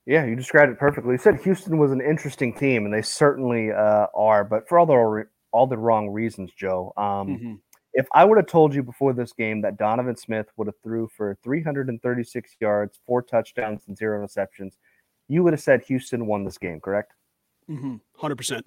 Yeah, 0.07 0.27
you 0.27 0.37
described 0.37 0.71
it 0.71 0.79
perfectly. 0.79 1.13
You 1.13 1.19
said 1.19 1.41
Houston 1.45 1.79
was 1.79 1.91
an 1.91 2.03
interesting 2.03 2.53
team, 2.53 2.85
and 2.85 2.93
they 2.93 3.01
certainly 3.01 3.73
uh, 3.73 4.07
are, 4.15 4.45
but 4.45 4.69
for 4.69 4.79
all 4.79 4.87
the 4.87 5.25
all 5.51 5.67
the 5.67 5.79
wrong 5.79 6.11
reasons, 6.11 6.53
Joe. 6.53 6.93
Um, 6.97 7.29
mm-hmm 7.29 7.55
if 7.95 8.07
I 8.13 8.25
would 8.25 8.37
have 8.39 8.47
told 8.49 8.75
you 8.75 8.83
before 8.83 9.13
this 9.13 9.33
game 9.33 9.61
that 9.63 9.79
Donovan 9.79 10.17
Smith 10.17 10.49
would 10.57 10.67
have 10.67 10.79
threw 10.83 11.09
for 11.09 11.39
336 11.45 12.57
yards, 12.61 12.99
four 13.07 13.23
touchdowns, 13.23 13.83
and 13.87 13.97
zero 13.97 14.21
interceptions, 14.21 14.73
you 15.29 15.43
would 15.45 15.53
have 15.53 15.63
said 15.63 15.83
Houston 15.85 16.27
won 16.27 16.45
this 16.45 16.59
game, 16.59 16.81
correct? 16.81 17.13
Mm-hmm. 17.71 17.97
100%. 18.21 18.63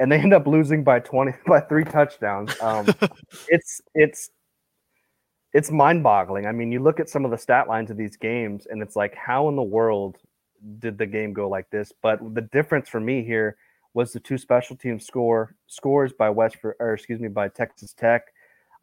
And 0.00 0.12
they 0.12 0.18
end 0.18 0.32
up 0.32 0.46
losing 0.46 0.84
by 0.84 1.00
20 1.00 1.32
by 1.48 1.60
three 1.60 1.84
touchdowns. 1.84 2.58
Um, 2.60 2.86
it's 3.48 3.80
it's 3.94 4.30
it's 5.52 5.70
mind-boggling. 5.72 6.46
I 6.46 6.52
mean, 6.52 6.70
you 6.70 6.78
look 6.78 7.00
at 7.00 7.08
some 7.08 7.24
of 7.24 7.32
the 7.32 7.38
stat 7.38 7.66
lines 7.68 7.90
of 7.90 7.96
these 7.96 8.16
games, 8.16 8.68
and 8.70 8.80
it's 8.80 8.94
like, 8.94 9.14
how 9.16 9.48
in 9.48 9.56
the 9.56 9.62
world 9.62 10.18
did 10.78 10.98
the 10.98 11.06
game 11.06 11.32
go 11.32 11.48
like 11.48 11.68
this? 11.70 11.92
But 12.00 12.34
the 12.34 12.42
difference 12.42 12.88
for 12.88 13.00
me 13.00 13.24
here 13.24 13.56
was 13.98 14.12
the 14.12 14.20
two 14.20 14.38
special 14.38 14.76
team 14.76 15.00
score 15.00 15.56
scores 15.66 16.12
by 16.12 16.30
West 16.30 16.58
or 16.62 16.94
excuse 16.94 17.18
me 17.18 17.26
by 17.26 17.48
Texas 17.48 17.92
Tech. 17.92 18.32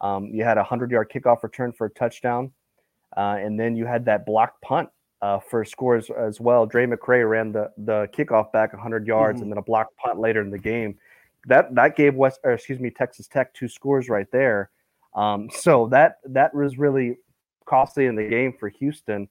Um, 0.02 0.26
you 0.26 0.44
had 0.44 0.58
a 0.58 0.62
hundred 0.62 0.90
yard 0.90 1.10
kickoff 1.10 1.42
return 1.42 1.72
for 1.72 1.86
a 1.86 1.90
touchdown, 1.90 2.52
uh, 3.16 3.36
and 3.40 3.58
then 3.58 3.76
you 3.76 3.86
had 3.86 4.04
that 4.04 4.26
block 4.26 4.60
punt 4.60 4.90
uh, 5.22 5.38
for 5.38 5.64
scores 5.64 6.10
as 6.10 6.38
well. 6.38 6.66
Drae 6.66 6.84
McCray 6.84 7.26
ran 7.26 7.50
the 7.50 7.72
the 7.78 8.06
kickoff 8.14 8.52
back 8.52 8.74
100 8.74 9.06
yards, 9.06 9.36
mm-hmm. 9.36 9.44
and 9.44 9.52
then 9.52 9.56
a 9.56 9.62
block 9.62 9.88
punt 9.96 10.20
later 10.20 10.42
in 10.42 10.50
the 10.50 10.58
game. 10.58 10.98
That 11.46 11.74
that 11.74 11.96
gave 11.96 12.14
West 12.14 12.40
or 12.44 12.52
excuse 12.52 12.78
me 12.78 12.90
Texas 12.90 13.26
Tech 13.26 13.54
two 13.54 13.68
scores 13.68 14.10
right 14.10 14.30
there. 14.30 14.68
Um, 15.14 15.48
so 15.50 15.88
that 15.92 16.18
that 16.26 16.54
was 16.54 16.76
really 16.76 17.16
costly 17.64 18.04
in 18.04 18.16
the 18.16 18.28
game 18.28 18.52
for 18.52 18.68
Houston, 18.68 19.30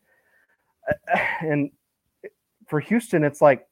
and 1.42 1.70
for 2.66 2.80
Houston, 2.80 3.24
it's 3.24 3.40
like 3.40 3.68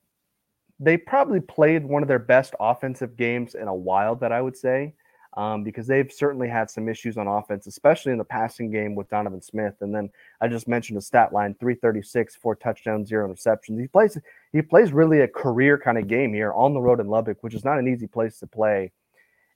they 0.84 0.98
probably 0.98 1.40
played 1.40 1.86
one 1.86 2.02
of 2.02 2.08
their 2.08 2.20
best 2.20 2.54
offensive 2.60 3.16
games 3.16 3.56
in 3.56 3.68
a 3.68 3.76
while, 3.76 4.16
that 4.16 4.32
I 4.32 4.42
would 4.42 4.58
say, 4.58 4.94
um, 5.36 5.64
because 5.64 5.88
they've 5.88 6.12
certainly 6.12 6.48
had 6.48 6.70
some 6.70 6.88
issues 6.88 7.18
on 7.18 7.28
offense, 7.28 7.66
especially 7.68 8.12
in 8.12 8.18
the 8.18 8.24
passing 8.24 8.70
game 8.70 8.96
with 8.96 9.10
Donovan 9.10 9.42
Smith. 9.42 9.76
And 9.82 9.94
then 9.94 10.10
I 10.42 10.48
just 10.48 10.68
mentioned 10.68 10.98
a 10.98 11.02
stat 11.02 11.34
line: 11.34 11.56
336, 11.60 12.36
four 12.36 12.56
touchdowns, 12.56 13.10
zero 13.10 13.28
interceptions. 13.28 13.80
He 13.80 13.88
plays 13.88 14.18
he 14.52 14.62
plays 14.62 14.94
really 14.94 15.22
a 15.22 15.28
career 15.28 15.78
kind 15.78 15.98
of 15.98 16.08
game 16.08 16.34
here 16.34 16.54
on 16.54 16.74
the 16.74 16.82
road 16.82 17.00
in 17.00 17.08
Lubbock, 17.08 17.42
which 17.42 17.56
is 17.56 17.66
not 17.66 17.80
an 17.80 17.88
easy 17.88 18.08
place 18.08 18.40
to 18.40 18.48
play. 18.48 18.92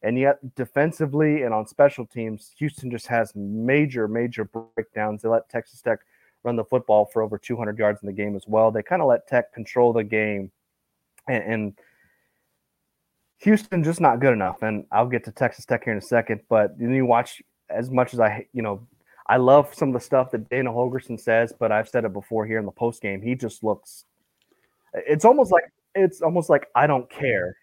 And 0.03 0.17
yet, 0.17 0.37
defensively 0.55 1.43
and 1.43 1.53
on 1.53 1.67
special 1.67 2.05
teams, 2.05 2.53
Houston 2.57 2.91
just 2.91 3.07
has 3.07 3.33
major, 3.35 4.07
major 4.07 4.45
breakdowns. 4.45 5.21
They 5.21 5.29
let 5.29 5.49
Texas 5.49 5.81
Tech 5.81 5.99
run 6.43 6.55
the 6.55 6.63
football 6.63 7.05
for 7.05 7.23
over 7.23 7.37
200 7.37 7.77
yards 7.79 8.01
in 8.03 8.07
the 8.07 8.13
game 8.13 8.35
as 8.35 8.43
well. 8.47 8.71
They 8.71 8.83
kind 8.83 9.01
of 9.01 9.07
let 9.07 9.27
Tech 9.27 9.53
control 9.53 9.93
the 9.93 10.03
game 10.03 10.51
and, 11.27 11.43
and 11.43 11.73
Houston 13.39 13.83
just 13.83 14.01
not 14.01 14.19
good 14.19 14.33
enough. 14.33 14.61
And 14.61 14.85
I'll 14.91 15.07
get 15.07 15.23
to 15.25 15.31
Texas 15.31 15.65
Tech 15.65 15.83
here 15.83 15.93
in 15.93 15.99
a 15.99 16.01
second. 16.01 16.41
But 16.49 16.71
you 16.79 17.05
watch 17.05 17.41
as 17.69 17.91
much 17.91 18.13
as 18.13 18.19
I, 18.19 18.47
you 18.53 18.61
know, 18.61 18.87
I 19.27 19.37
love 19.37 19.73
some 19.73 19.89
of 19.89 19.93
the 19.93 19.99
stuff 19.99 20.31
that 20.31 20.49
Dana 20.49 20.71
Holgorsen 20.71 21.19
says, 21.19 21.53
but 21.57 21.71
I've 21.71 21.89
said 21.89 22.05
it 22.05 22.13
before 22.13 22.45
here 22.45 22.59
in 22.59 22.65
the 22.65 22.71
post 22.71 23.01
game. 23.01 23.21
He 23.21 23.35
just 23.35 23.63
looks. 23.63 24.05
It's 24.93 25.25
almost 25.25 25.51
like 25.51 25.65
it's 25.95 26.21
almost 26.21 26.49
like 26.49 26.67
I 26.75 26.87
don't 26.87 27.09
care. 27.09 27.57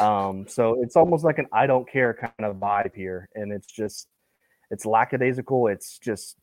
Um, 0.00 0.46
so 0.48 0.82
it's 0.82 0.96
almost 0.96 1.24
like 1.24 1.38
an 1.38 1.46
I 1.52 1.66
don't 1.66 1.90
care 1.90 2.14
kind 2.14 2.32
of 2.40 2.56
vibe 2.56 2.94
here, 2.94 3.28
and 3.34 3.52
it's 3.52 3.66
just 3.66 4.08
it's 4.70 4.84
lackadaisical. 4.84 5.68
It's 5.68 5.98
just 5.98 6.36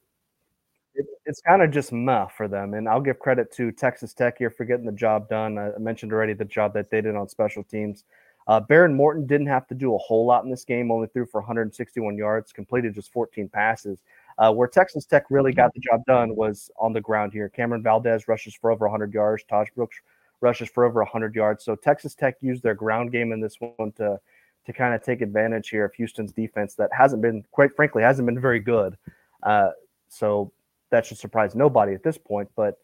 it, 0.99 1.07
it's 1.25 1.41
kind 1.41 1.61
of 1.61 1.71
just 1.71 1.91
meh 1.91 2.27
for 2.27 2.47
them. 2.47 2.73
And 2.73 2.87
I'll 2.87 3.01
give 3.01 3.19
credit 3.19 3.51
to 3.53 3.71
Texas 3.71 4.13
Tech 4.13 4.37
here 4.37 4.49
for 4.49 4.65
getting 4.65 4.85
the 4.85 4.91
job 4.91 5.29
done. 5.29 5.57
I 5.57 5.71
mentioned 5.79 6.11
already 6.11 6.33
the 6.33 6.45
job 6.45 6.73
that 6.73 6.89
they 6.89 7.01
did 7.01 7.15
on 7.15 7.27
special 7.29 7.63
teams. 7.63 8.03
Uh, 8.47 8.59
Behren 8.59 8.93
Morton 8.93 9.25
didn't 9.25 9.47
have 9.47 9.67
to 9.67 9.75
do 9.75 9.95
a 9.95 9.97
whole 9.97 10.25
lot 10.25 10.43
in 10.43 10.49
this 10.49 10.65
game, 10.65 10.91
only 10.91 11.07
threw 11.07 11.25
for 11.25 11.39
161 11.39 12.17
yards, 12.17 12.51
completed 12.51 12.95
just 12.95 13.11
14 13.13 13.47
passes. 13.47 13.99
Uh, 14.37 14.51
where 14.51 14.67
Texas 14.67 15.05
Tech 15.05 15.25
really 15.29 15.53
got 15.53 15.73
the 15.73 15.79
job 15.81 16.01
done 16.05 16.35
was 16.35 16.71
on 16.79 16.93
the 16.93 17.01
ground 17.01 17.33
here. 17.33 17.51
Cam'Ron 17.55 17.83
Valdez 17.83 18.27
rushes 18.27 18.55
for 18.55 18.71
over 18.71 18.85
100 18.87 19.13
yards. 19.13 19.43
Tahj 19.49 19.67
Brooks 19.75 19.97
rushes 20.41 20.69
for 20.69 20.85
over 20.85 21.01
100 21.01 21.35
yards. 21.35 21.63
So 21.63 21.75
Texas 21.75 22.15
Tech 22.15 22.35
used 22.41 22.63
their 22.63 22.73
ground 22.73 23.11
game 23.11 23.31
in 23.31 23.41
this 23.41 23.57
one 23.59 23.91
to 23.93 24.19
to 24.65 24.73
kind 24.73 24.93
of 24.93 25.01
take 25.01 25.21
advantage 25.21 25.69
here 25.69 25.85
of 25.85 25.93
Houston's 25.95 26.31
defense 26.31 26.75
that 26.75 26.89
hasn't 26.95 27.21
been, 27.21 27.43
quite 27.51 27.75
frankly, 27.75 28.03
hasn't 28.03 28.25
been 28.25 28.39
very 28.39 28.59
good. 28.59 28.97
Uh, 29.41 29.69
so 30.09 30.51
that 30.91 31.05
should 31.05 31.17
surprise 31.17 31.55
nobody 31.55 31.93
at 31.93 32.03
this 32.03 32.17
point. 32.17 32.49
But 32.55 32.75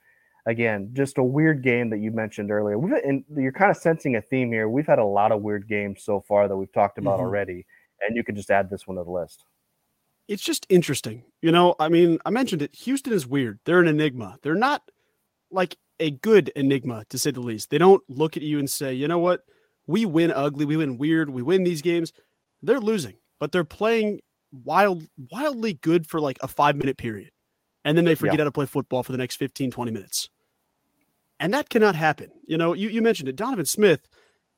again, 0.46 0.90
just 0.94 1.18
a 1.18 1.24
weird 1.24 1.64
game 1.64 1.90
that 1.90 2.00
you 2.00 2.12
mentioned 2.12 2.52
earlier. 2.52 2.78
We've, 2.78 2.94
and 2.94 3.24
you're 3.36 3.52
kind 3.52 3.72
of 3.72 3.78
sensing 3.78 4.16
a 4.16 4.22
theme 4.22 4.52
here. 4.52 4.70
We've 4.70 4.88
had 4.88 5.00
a 5.00 5.06
lot 5.06 5.32
of 5.32 5.42
weird 5.42 5.68
games 5.68 6.04
so 6.04 6.22
far 6.28 6.48
that 6.48 6.56
we've 6.56 6.72
talked 6.72 6.98
about 6.98 7.16
mm-hmm. 7.16 7.26
already, 7.26 7.66
and 8.02 8.16
you 8.16 8.24
can 8.24 8.36
just 8.36 8.52
add 8.52 8.70
this 8.70 8.88
one 8.88 8.98
to 8.98 9.04
the 9.04 9.12
list. 9.12 9.44
It's 10.28 10.44
just 10.44 10.66
interesting. 10.70 11.24
You 11.42 11.52
know, 11.52 11.76
I 11.80 11.90
mean, 11.90 12.20
I 12.26 12.32
mentioned 12.32 12.62
it. 12.62 12.76
Houston 12.76 13.14
is 13.14 13.28
weird. 13.28 13.60
They're 13.66 13.80
an 13.80 13.88
enigma. 13.88 14.38
They're 14.42 14.56
not 14.56 14.82
like 15.52 15.78
a 16.00 16.12
good 16.12 16.50
enigma, 16.56 17.06
to 17.10 17.18
say 17.18 17.32
the 17.32 17.42
least. 17.42 17.70
They 17.70 17.78
don't 17.78 18.04
look 18.10 18.36
at 18.36 18.44
you 18.44 18.60
and 18.60 18.70
say, 18.70 18.94
you 18.94 19.08
know 19.08 19.20
what? 19.20 19.42
We 19.88 20.06
win 20.06 20.32
ugly, 20.32 20.66
we 20.66 20.78
win 20.78 20.98
weird, 20.98 21.30
we 21.30 21.44
win 21.44 21.64
these 21.64 21.84
games. 21.84 22.12
They're 22.64 22.80
losing, 22.80 23.16
but 23.40 23.52
they're 23.52 23.64
playing 23.64 24.22
wild, 24.52 25.08
wildly 25.32 25.74
good 25.74 26.08
for 26.08 26.20
like 26.20 26.38
a 26.42 26.48
five 26.48 26.76
minute 26.76 26.98
period. 26.98 27.30
And 27.86 27.96
then 27.96 28.04
they 28.04 28.16
forget 28.16 28.34
yeah. 28.34 28.42
how 28.42 28.46
to 28.46 28.52
play 28.52 28.66
football 28.66 29.04
for 29.04 29.12
the 29.12 29.18
next 29.18 29.36
15, 29.38 29.72
20 29.72 29.92
minutes. 29.92 30.30
And 31.40 31.54
that 31.54 31.70
cannot 31.70 31.96
happen. 31.96 32.32
You 32.48 32.58
know, 32.58 32.74
you, 32.74 32.90
you 32.90 33.02
mentioned 33.02 33.30
it. 33.30 33.36
Donovan 33.36 33.66
Smith 33.66 34.10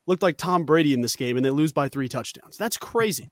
looked 0.06 0.22
like 0.22 0.38
Tom 0.38 0.64
Brady 0.64 0.94
in 0.94 1.02
this 1.02 1.14
game 1.14 1.36
and 1.36 1.44
they 1.44 1.50
lose 1.50 1.72
by 1.72 1.88
three 1.88 2.08
touchdowns. 2.08 2.56
That's 2.56 2.78
crazy. 2.78 3.30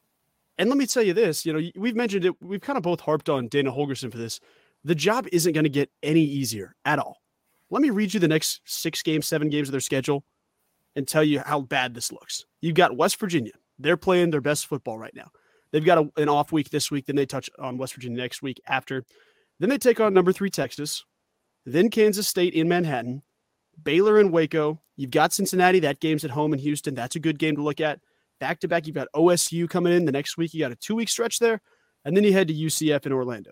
and 0.58 0.68
let 0.68 0.76
me 0.76 0.86
tell 0.86 1.04
you 1.04 1.14
this, 1.14 1.46
you 1.46 1.52
know, 1.52 1.70
we've 1.76 1.94
mentioned 1.94 2.24
it, 2.24 2.34
we've 2.42 2.60
kind 2.60 2.76
of 2.76 2.82
both 2.82 3.00
harped 3.00 3.28
on 3.28 3.46
Dana 3.46 3.70
Holgorsen 3.70 4.10
for 4.10 4.18
this. 4.18 4.40
The 4.84 4.96
job 4.96 5.28
isn't 5.32 5.52
going 5.52 5.64
to 5.64 5.70
get 5.70 5.90
any 6.02 6.22
easier 6.22 6.74
at 6.84 6.98
all. 6.98 7.18
Let 7.70 7.80
me 7.82 7.90
read 7.90 8.14
you 8.14 8.20
the 8.20 8.28
next 8.28 8.60
six 8.64 9.02
games, 9.02 9.26
seven 9.26 9.50
games 9.50 9.68
of 9.68 9.72
their 9.72 9.80
schedule 9.80 10.24
and 10.96 11.06
tell 11.06 11.22
you 11.22 11.40
how 11.40 11.60
bad 11.60 11.94
this 11.94 12.10
looks. 12.10 12.44
You've 12.60 12.74
got 12.74 12.96
West 12.96 13.20
Virginia. 13.20 13.52
They're 13.78 13.96
playing 13.96 14.30
their 14.30 14.40
best 14.40 14.66
football 14.66 14.98
right 14.98 15.14
now. 15.14 15.30
They've 15.70 15.84
got 15.84 15.98
a, 15.98 16.10
an 16.20 16.28
off 16.28 16.50
week 16.50 16.70
this 16.70 16.90
week. 16.90 17.06
Then 17.06 17.16
they 17.16 17.26
touch 17.26 17.50
on 17.58 17.78
West 17.78 17.94
Virginia 17.94 18.18
next 18.18 18.42
week 18.42 18.60
after. 18.66 19.04
Then 19.60 19.70
they 19.70 19.78
take 19.78 20.00
on 20.00 20.14
number 20.14 20.32
three 20.32 20.50
Texas 20.50 21.04
then 21.72 21.90
Kansas 21.90 22.26
State 22.26 22.54
in 22.54 22.68
Manhattan, 22.68 23.22
Baylor 23.82 24.18
and 24.18 24.32
Waco. 24.32 24.80
You've 24.96 25.10
got 25.10 25.32
Cincinnati. 25.32 25.80
That 25.80 26.00
game's 26.00 26.24
at 26.24 26.30
home 26.30 26.52
in 26.52 26.58
Houston. 26.58 26.94
That's 26.94 27.16
a 27.16 27.20
good 27.20 27.38
game 27.38 27.56
to 27.56 27.62
look 27.62 27.80
at. 27.80 28.00
Back 28.40 28.60
to 28.60 28.68
back, 28.68 28.86
you've 28.86 28.94
got 28.96 29.08
OSU 29.14 29.68
coming 29.68 29.92
in 29.92 30.04
the 30.04 30.12
next 30.12 30.36
week. 30.36 30.54
You 30.54 30.60
got 30.60 30.72
a 30.72 30.76
two 30.76 30.94
week 30.94 31.08
stretch 31.08 31.38
there, 31.38 31.60
and 32.04 32.16
then 32.16 32.24
you 32.24 32.32
head 32.32 32.48
to 32.48 32.54
UCF 32.54 33.04
in 33.04 33.12
Orlando. 33.12 33.50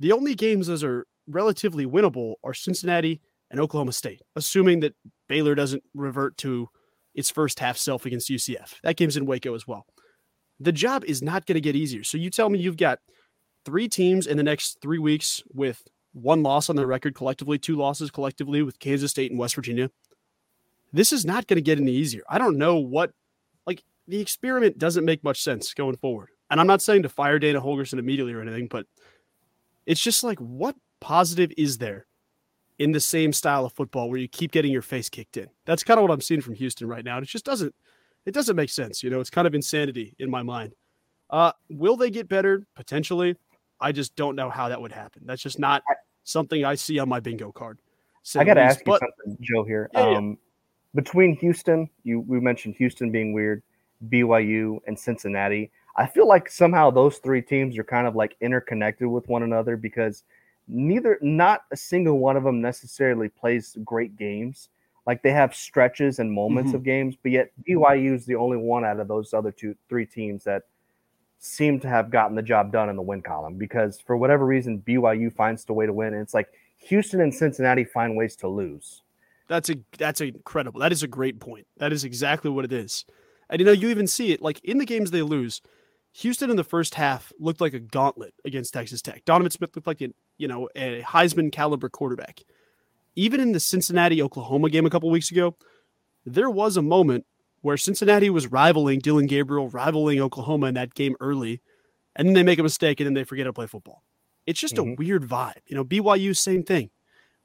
The 0.00 0.12
only 0.12 0.34
games 0.34 0.66
those 0.66 0.84
are 0.84 1.06
relatively 1.26 1.86
winnable 1.86 2.34
are 2.42 2.54
Cincinnati 2.54 3.20
and 3.50 3.60
Oklahoma 3.60 3.92
State, 3.92 4.22
assuming 4.36 4.80
that 4.80 4.94
Baylor 5.28 5.54
doesn't 5.54 5.82
revert 5.94 6.36
to 6.38 6.68
its 7.14 7.30
first 7.30 7.60
half 7.60 7.76
self 7.76 8.06
against 8.06 8.28
UCF. 8.28 8.74
That 8.82 8.96
game's 8.96 9.16
in 9.16 9.26
Waco 9.26 9.54
as 9.54 9.66
well. 9.66 9.86
The 10.58 10.72
job 10.72 11.04
is 11.04 11.22
not 11.22 11.46
going 11.46 11.54
to 11.54 11.60
get 11.60 11.76
easier. 11.76 12.04
So 12.04 12.18
you 12.18 12.30
tell 12.30 12.50
me 12.50 12.58
you've 12.58 12.76
got 12.76 12.98
three 13.64 13.88
teams 13.88 14.26
in 14.26 14.36
the 14.36 14.42
next 14.42 14.78
three 14.80 14.98
weeks 14.98 15.42
with 15.52 15.82
one 16.12 16.42
loss 16.42 16.68
on 16.68 16.76
their 16.76 16.86
record 16.86 17.14
collectively, 17.14 17.58
two 17.58 17.76
losses 17.76 18.10
collectively 18.10 18.62
with 18.62 18.78
Kansas 18.78 19.10
State 19.10 19.30
and 19.30 19.38
West 19.38 19.54
Virginia. 19.54 19.90
This 20.92 21.12
is 21.12 21.24
not 21.24 21.46
going 21.46 21.56
to 21.56 21.62
get 21.62 21.78
any 21.78 21.92
easier. 21.92 22.22
I 22.28 22.38
don't 22.38 22.58
know 22.58 22.76
what, 22.76 23.12
like, 23.66 23.84
the 24.08 24.20
experiment 24.20 24.76
doesn't 24.76 25.04
make 25.04 25.22
much 25.22 25.40
sense 25.40 25.72
going 25.72 25.96
forward. 25.96 26.30
And 26.50 26.60
I'm 26.60 26.66
not 26.66 26.82
saying 26.82 27.04
to 27.04 27.08
fire 27.08 27.38
Dana 27.38 27.60
Holgorsen 27.60 28.00
immediately 28.00 28.32
or 28.32 28.40
anything, 28.40 28.66
but 28.66 28.86
it's 29.86 30.00
just 30.00 30.24
like, 30.24 30.40
what 30.40 30.74
positive 31.00 31.52
is 31.56 31.78
there 31.78 32.06
in 32.78 32.90
the 32.90 32.98
same 32.98 33.32
style 33.32 33.64
of 33.64 33.72
football 33.72 34.10
where 34.10 34.18
you 34.18 34.26
keep 34.26 34.50
getting 34.50 34.72
your 34.72 34.82
face 34.82 35.08
kicked 35.08 35.36
in? 35.36 35.48
That's 35.64 35.84
kind 35.84 35.98
of 35.98 36.02
what 36.02 36.10
I'm 36.10 36.20
seeing 36.20 36.40
from 36.40 36.54
Houston 36.54 36.88
right 36.88 37.04
now. 37.04 37.18
And 37.18 37.24
it 37.24 37.28
just 37.28 37.44
doesn't, 37.44 37.72
it 38.26 38.34
doesn't 38.34 38.56
make 38.56 38.70
sense. 38.70 39.02
You 39.04 39.10
know, 39.10 39.20
it's 39.20 39.30
kind 39.30 39.46
of 39.46 39.54
insanity 39.54 40.16
in 40.18 40.28
my 40.28 40.42
mind. 40.42 40.74
Uh, 41.30 41.52
will 41.68 41.96
they 41.96 42.10
get 42.10 42.28
better? 42.28 42.66
Potentially. 42.74 43.36
I 43.80 43.92
just 43.92 44.16
don't 44.16 44.36
know 44.36 44.50
how 44.50 44.68
that 44.68 44.80
would 44.80 44.92
happen. 44.92 45.22
That's 45.24 45.42
just 45.42 45.58
not 45.58 45.82
something 46.24 46.64
I 46.64 46.74
see 46.74 46.98
on 46.98 47.08
my 47.08 47.20
bingo 47.20 47.52
card. 47.52 47.78
I 48.36 48.44
got 48.44 48.54
to 48.54 48.60
ask 48.60 48.84
but, 48.84 49.00
you 49.00 49.08
something, 49.24 49.38
Joe. 49.40 49.64
Here, 49.64 49.88
yeah, 49.94 50.00
um, 50.00 50.28
yeah. 50.30 51.02
between 51.02 51.36
Houston, 51.36 51.88
you 52.04 52.20
we 52.20 52.38
mentioned 52.40 52.74
Houston 52.76 53.10
being 53.10 53.32
weird, 53.32 53.62
BYU 54.08 54.78
and 54.86 54.98
Cincinnati. 54.98 55.70
I 55.96 56.06
feel 56.06 56.28
like 56.28 56.50
somehow 56.50 56.90
those 56.90 57.18
three 57.18 57.42
teams 57.42 57.78
are 57.78 57.84
kind 57.84 58.06
of 58.06 58.14
like 58.14 58.36
interconnected 58.40 59.08
with 59.08 59.28
one 59.28 59.42
another 59.42 59.76
because 59.76 60.22
neither, 60.68 61.18
not 61.20 61.62
a 61.72 61.76
single 61.76 62.18
one 62.18 62.36
of 62.36 62.44
them 62.44 62.60
necessarily 62.60 63.28
plays 63.28 63.76
great 63.84 64.16
games. 64.16 64.68
Like 65.06 65.22
they 65.22 65.32
have 65.32 65.54
stretches 65.54 66.18
and 66.18 66.30
moments 66.30 66.68
mm-hmm. 66.68 66.76
of 66.76 66.84
games, 66.84 67.16
but 67.20 67.32
yet 67.32 67.50
BYU 67.68 68.14
is 68.14 68.26
the 68.26 68.36
only 68.36 68.58
one 68.58 68.84
out 68.84 69.00
of 69.00 69.08
those 69.08 69.34
other 69.34 69.50
two, 69.50 69.74
three 69.88 70.06
teams 70.06 70.44
that 70.44 70.64
seem 71.40 71.80
to 71.80 71.88
have 71.88 72.10
gotten 72.10 72.36
the 72.36 72.42
job 72.42 72.70
done 72.70 72.90
in 72.90 72.96
the 72.96 73.02
win 73.02 73.22
column 73.22 73.54
because 73.54 73.98
for 73.98 74.16
whatever 74.16 74.44
reason 74.44 74.82
BYU 74.86 75.32
finds 75.32 75.64
the 75.64 75.72
way 75.72 75.86
to 75.86 75.92
win 75.92 76.12
and 76.12 76.22
it's 76.22 76.34
like 76.34 76.52
Houston 76.76 77.22
and 77.22 77.34
Cincinnati 77.34 77.82
find 77.82 78.14
ways 78.16 78.36
to 78.36 78.48
lose. 78.48 79.02
That's 79.48 79.70
a 79.70 79.76
that's 79.98 80.20
incredible. 80.20 80.80
That 80.80 80.92
is 80.92 81.02
a 81.02 81.08
great 81.08 81.40
point. 81.40 81.66
That 81.78 81.92
is 81.92 82.04
exactly 82.04 82.50
what 82.50 82.64
it 82.64 82.72
is. 82.72 83.04
And 83.48 83.58
you 83.58 83.66
know, 83.66 83.72
you 83.72 83.88
even 83.88 84.06
see 84.06 84.32
it 84.32 84.42
like 84.42 84.62
in 84.64 84.78
the 84.78 84.84
games 84.84 85.10
they 85.10 85.22
lose. 85.22 85.62
Houston 86.12 86.50
in 86.50 86.56
the 86.56 86.64
first 86.64 86.94
half 86.94 87.32
looked 87.38 87.60
like 87.60 87.72
a 87.72 87.80
gauntlet 87.80 88.34
against 88.44 88.74
Texas 88.74 89.00
Tech. 89.00 89.24
Donovan 89.24 89.50
Smith 89.50 89.74
looked 89.74 89.86
like 89.86 90.02
a, 90.02 90.08
you 90.38 90.48
know, 90.48 90.68
a 90.74 91.02
Heisman 91.02 91.52
caliber 91.52 91.88
quarterback. 91.88 92.42
Even 93.16 93.40
in 93.40 93.52
the 93.52 93.60
Cincinnati 93.60 94.20
Oklahoma 94.20 94.70
game 94.70 94.86
a 94.86 94.90
couple 94.90 95.08
weeks 95.08 95.30
ago, 95.30 95.56
there 96.26 96.50
was 96.50 96.76
a 96.76 96.82
moment 96.82 97.24
where 97.62 97.76
Cincinnati 97.76 98.30
was 98.30 98.50
rivaling 98.50 99.00
Dillon 99.00 99.26
Gabriel, 99.26 99.68
rivaling 99.68 100.20
Oklahoma 100.20 100.66
in 100.66 100.74
that 100.74 100.94
game 100.94 101.14
early, 101.20 101.60
and 102.16 102.26
then 102.26 102.34
they 102.34 102.42
make 102.42 102.58
a 102.58 102.62
mistake 102.62 103.00
and 103.00 103.06
then 103.06 103.14
they 103.14 103.24
forget 103.24 103.46
to 103.46 103.52
play 103.52 103.66
football. 103.66 104.02
It's 104.46 104.60
just 104.60 104.76
mm-hmm. 104.76 104.92
a 104.92 104.94
weird 104.94 105.22
vibe. 105.22 105.60
You 105.66 105.76
know, 105.76 105.84
BYU, 105.84 106.36
same 106.36 106.62
thing. 106.62 106.90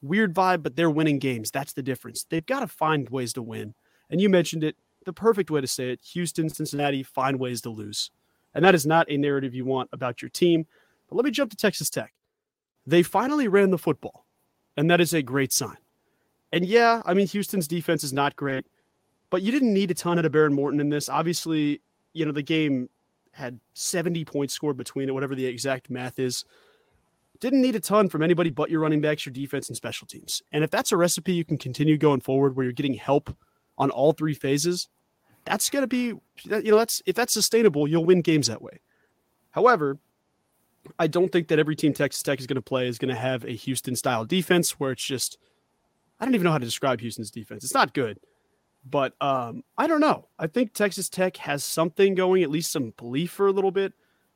Weird 0.02 0.34
vibe, 0.34 0.64
but 0.64 0.76
they're 0.76 0.90
winning 0.90 1.20
games. 1.20 1.52
That's 1.52 1.74
the 1.74 1.84
difference. 1.84 2.26
They've 2.30 2.46
got 2.46 2.62
to 2.62 2.68
find 2.68 3.10
ways 3.10 3.34
to 3.34 3.42
win. 3.42 3.74
And 4.10 4.22
you 4.22 4.30
mentioned 4.30 4.64
it, 4.64 4.76
the 5.06 5.14
perfect 5.14 5.52
way 5.52 5.62
to 5.62 5.68
say 5.68 5.92
it 5.92 6.02
Houston, 6.14 6.50
Cincinnati, 6.50 7.04
find 7.04 7.40
ways 7.40 7.62
to 7.62 7.70
lose. 7.70 8.12
And 8.54 8.64
that 8.64 8.76
is 8.76 8.86
not 8.86 9.10
a 9.10 9.18
narrative 9.18 9.54
you 9.54 9.66
want 9.66 9.90
about 9.92 10.22
your 10.22 10.30
team. 10.30 10.66
But 11.10 11.18
let 11.18 11.26
me 11.26 11.32
jump 11.32 11.52
to 11.52 11.58
Texas 11.58 11.90
Tech. 11.90 12.14
They 12.88 13.04
finally 13.04 13.48
ran 13.48 13.72
the 13.72 13.78
football, 13.78 14.26
and 14.78 14.90
that 14.90 15.02
is 15.02 15.14
a 15.14 15.22
great 15.22 15.52
sign. 15.52 15.78
And 16.52 16.66
yeah, 16.66 17.02
I 17.06 17.14
mean, 17.14 17.28
Houston's 17.28 17.68
defense 17.68 18.04
is 18.04 18.14
not 18.14 18.36
great 18.36 18.66
but 19.30 19.42
you 19.42 19.52
didn't 19.52 19.74
need 19.74 19.92
a 19.92 19.94
ton 19.94 20.20
out 20.20 20.26
of 20.26 20.32
Behren 20.32 20.54
Morton 20.54 20.80
in 20.80 20.90
this. 20.90 21.10
Obviously, 21.10 21.82
you 22.14 22.26
know, 22.26 22.32
the 22.32 22.42
game 22.42 22.90
had 23.32 23.60
70 23.74 24.24
points 24.26 24.54
scored 24.54 24.78
between 24.78 25.10
it, 25.10 25.14
whatever 25.14 25.36
the 25.36 25.46
exact 25.46 25.90
math 25.90 26.20
is. 26.20 26.46
Didn't 27.42 27.62
need 27.62 27.76
a 27.76 27.82
ton 27.82 28.08
from 28.08 28.24
anybody 28.24 28.50
but 28.50 28.70
your 28.70 28.80
running 28.80 29.02
backs, 29.02 29.26
your 29.26 29.34
defense, 29.34 29.68
and 29.68 29.76
special 29.76 30.08
teams. 30.08 30.42
And 30.54 30.64
if 30.64 30.72
that's 30.72 30.94
a 30.94 30.98
recipe 30.98 31.34
you 31.34 31.44
can 31.44 31.58
continue 31.58 31.98
going 31.98 32.22
forward 32.22 32.56
where 32.56 32.64
you're 32.64 32.74
getting 32.74 32.94
help 32.94 33.36
on 33.78 33.90
all 33.90 34.14
three 34.14 34.34
phases, 34.34 34.88
that's 35.44 35.70
going 35.70 35.84
to 35.84 35.88
be, 35.88 36.14
you 36.44 36.72
know, 36.72 36.78
that's 36.78 37.02
if 37.06 37.16
that's 37.16 37.34
sustainable, 37.34 37.88
you'll 37.88 38.06
win 38.06 38.22
games 38.22 38.48
that 38.48 38.62
way. 38.62 38.80
However, 39.52 40.00
I 40.98 41.08
don't 41.08 41.32
think 41.32 41.50
that 41.50 41.60
every 41.60 41.76
team 41.76 41.94
Texas 41.94 42.24
Tech 42.24 42.40
is 42.40 42.48
going 42.48 42.56
to 42.56 42.62
play 42.62 42.88
is 42.88 42.98
going 42.98 43.14
to 43.14 43.20
have 43.20 43.44
a 43.44 43.52
Houston 43.52 43.96
style 43.96 44.24
defense 44.24 44.80
where 44.80 44.92
it's 44.92 45.04
just, 45.04 45.38
I 46.20 46.26
don't 46.26 46.36
even 46.36 46.46
know 46.46 46.52
how 46.52 46.58
to 46.58 46.66
describe 46.66 47.02
Houston's 47.02 47.32
defense. 47.32 47.64
It's 47.64 47.74
not 47.74 47.94
good. 47.94 48.20
But 48.88 49.14
um, 49.20 49.64
I 49.78 49.88
don't 49.88 50.00
know. 50.00 50.28
I 50.38 50.48
think 50.48 50.74
Texas 50.74 51.10
Tech 51.10 51.38
has 51.38 51.64
something 51.64 52.14
going, 52.14 52.44
at 52.44 52.52
least 52.52 52.72
some 52.72 52.94
belief 52.98 53.32
for 53.32 53.48
a 53.48 53.52
little 53.52 53.72
bit. 53.72 53.94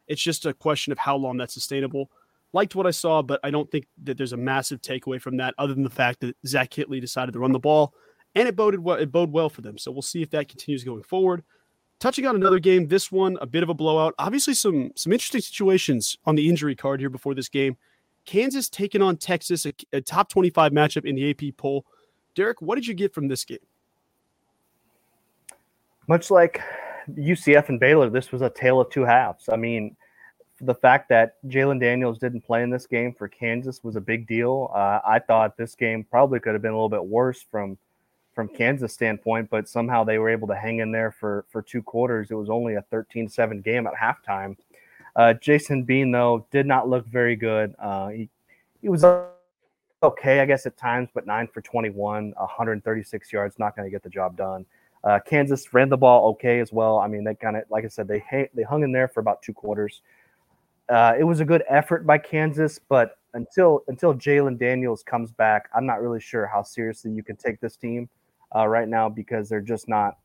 It's 0.07 0.21
just 0.21 0.45
a 0.45 0.53
question 0.53 0.91
of 0.91 0.97
how 0.97 1.15
long 1.15 1.37
that's 1.37 1.53
sustainable. 1.53 2.09
Liked 2.51 2.73
what 2.73 2.87
I 2.87 2.91
saw, 2.91 3.21
but 3.21 3.39
I 3.43 3.51
don't 3.51 3.69
think 3.69 3.85
that 4.03 4.17
there's 4.17 4.33
a 4.33 4.37
massive 4.37 4.81
takeaway 4.81 5.21
from 5.21 5.37
that, 5.37 5.53
other 5.59 5.75
than 5.75 5.83
the 5.83 5.89
fact 5.89 6.21
that 6.21 6.35
Zach 6.47 6.71
Kittley 6.71 6.99
decided 6.99 7.33
to 7.33 7.39
run 7.39 7.51
the 7.51 7.59
ball, 7.59 7.93
and 8.33 8.47
it 8.47 8.55
boded 8.55 8.79
well. 8.79 8.97
It 8.97 9.11
boded 9.11 9.33
well 9.33 9.49
for 9.49 9.61
them. 9.61 9.77
So 9.77 9.91
we'll 9.91 10.01
see 10.01 10.23
if 10.23 10.31
that 10.31 10.49
continues 10.49 10.83
going 10.83 11.03
forward. 11.03 11.43
Touching 11.99 12.25
on 12.25 12.35
another 12.35 12.59
game, 12.59 12.87
this 12.87 13.11
one 13.11 13.37
a 13.41 13.45
bit 13.45 13.61
of 13.61 13.69
a 13.69 13.73
blowout. 13.75 14.15
Obviously, 14.17 14.55
some 14.55 14.91
some 14.95 15.13
interesting 15.13 15.41
situations 15.41 16.17
on 16.25 16.33
the 16.33 16.49
injury 16.49 16.75
card 16.75 16.99
here 16.99 17.09
before 17.11 17.35
this 17.35 17.49
game. 17.49 17.77
Kansas 18.25 18.67
taking 18.67 19.01
on 19.03 19.17
Texas, 19.17 19.65
a, 19.67 19.73
a 19.93 20.01
top 20.01 20.29
25 20.29 20.71
matchup 20.71 21.05
in 21.05 21.15
the 21.15 21.29
AP 21.29 21.55
poll. 21.55 21.85
Derek, 22.35 22.61
what 22.61 22.75
did 22.75 22.87
you 22.87 22.93
get 22.93 23.13
from 23.13 23.27
this 23.27 23.45
game? 23.45 23.59
Much 26.09 26.31
like 26.31 26.59
UCF 27.07 27.69
and 27.69 27.79
Baylor, 27.79 28.09
this 28.09 28.31
was 28.31 28.41
a 28.41 28.49
tale 28.49 28.81
of 28.81 28.89
two 28.89 29.05
halves. 29.05 29.47
I 29.47 29.57
mean, 29.57 29.95
the 30.59 30.73
fact 30.73 31.07
that 31.09 31.35
Jalon 31.47 31.79
Daniels 31.79 32.17
didn't 32.17 32.41
play 32.41 32.63
in 32.63 32.71
this 32.71 32.87
game 32.87 33.13
for 33.13 33.27
Kansas 33.27 33.83
was 33.83 33.95
a 33.95 34.01
big 34.01 34.25
deal. 34.25 34.71
Uh, 34.73 35.01
I 35.05 35.19
thought 35.19 35.55
this 35.55 35.75
game 35.75 36.03
probably 36.03 36.39
could 36.39 36.53
have 36.53 36.63
been 36.63 36.71
a 36.71 36.75
little 36.75 36.89
bit 36.89 37.05
worse 37.05 37.43
from 37.43 37.77
from 38.33 38.47
Kansas 38.47 38.91
standpoint, 38.91 39.51
but 39.51 39.69
somehow 39.69 40.03
they 40.03 40.17
were 40.17 40.29
able 40.29 40.47
to 40.47 40.55
hang 40.55 40.79
in 40.79 40.91
there 40.91 41.11
for 41.11 41.45
for 41.51 41.61
two 41.61 41.83
quarters. 41.83 42.31
It 42.31 42.35
was 42.35 42.49
only 42.49 42.73
a 42.73 42.83
13-7 42.91 43.63
game 43.63 43.85
at 43.85 43.93
halftime. 43.93 44.57
Uh, 45.15 45.33
Jason 45.35 45.83
Bean 45.83 46.09
though 46.09 46.47
did 46.49 46.65
not 46.65 46.89
look 46.89 47.05
very 47.05 47.35
good. 47.35 47.75
Uh, 47.77 48.07
he 48.07 48.29
he 48.81 48.89
was 48.89 49.05
okay, 50.01 50.39
I 50.39 50.45
guess 50.47 50.65
at 50.65 50.75
times, 50.75 51.09
but 51.13 51.27
nine 51.27 51.47
for 51.53 51.61
21, 51.61 52.33
136 52.35 53.31
yards, 53.31 53.59
not 53.59 53.75
going 53.75 53.85
to 53.85 53.91
get 53.91 54.01
the 54.01 54.09
job 54.09 54.35
done. 54.35 54.65
Uh, 55.03 55.19
Kansas 55.25 55.73
ran 55.73 55.89
the 55.89 55.97
ball 55.97 56.29
okay 56.31 56.59
as 56.59 56.73
well. 56.73 56.97
I 56.99 57.07
mean, 57.07 57.23
they 57.23 57.35
kind 57.35 57.55
of, 57.55 57.63
like 57.69 57.85
I 57.85 57.87
said, 57.87 58.07
they 58.07 58.49
they 58.53 58.63
hung 58.63 58.83
in 58.83 58.91
there 58.91 59.07
for 59.07 59.19
about 59.21 59.41
two 59.41 59.53
quarters. 59.53 60.01
Uh, 60.89 61.13
it 61.17 61.23
was 61.23 61.39
a 61.39 61.45
good 61.45 61.63
effort 61.69 62.05
by 62.05 62.17
Kansas, 62.17 62.79
but 62.79 63.17
until 63.33 63.83
until 63.87 64.13
Jalon 64.13 64.57
Daniels 64.57 65.03
comes 65.03 65.31
back, 65.31 65.69
I'm 65.73 65.85
not 65.85 66.01
really 66.01 66.19
sure 66.19 66.47
how 66.47 66.63
seriously 66.63 67.11
you 67.11 67.23
can 67.23 67.35
take 67.35 67.59
this 67.61 67.77
team 67.77 68.09
uh, 68.55 68.67
right 68.67 68.87
now 68.87 69.07
because 69.07 69.49
they're 69.49 69.61
just 69.61 69.87
not. 69.87 70.17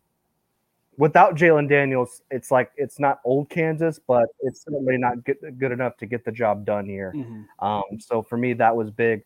Without 0.97 1.35
Jalon 1.35 1.69
Daniels, 1.69 2.23
it's 2.31 2.51
like 2.51 2.71
it's 2.77 2.99
not 2.99 3.21
old 3.25 3.51
Kansas, 3.51 4.01
but 4.07 4.27
it's 4.41 4.65
certainly 4.65 4.97
not 4.97 5.25
good, 5.25 5.37
good 5.59 5.73
enough 5.73 5.97
to 5.99 6.07
get 6.07 6.25
the 6.25 6.33
job 6.33 6.65
done 6.65 6.87
here. 6.87 7.13
Mm-hmm. 7.15 7.67
Um, 7.67 8.01
so 8.01 8.23
for 8.23 8.37
me, 8.37 8.55
that 8.55 8.75
was 8.75 8.91
big. 8.91 9.25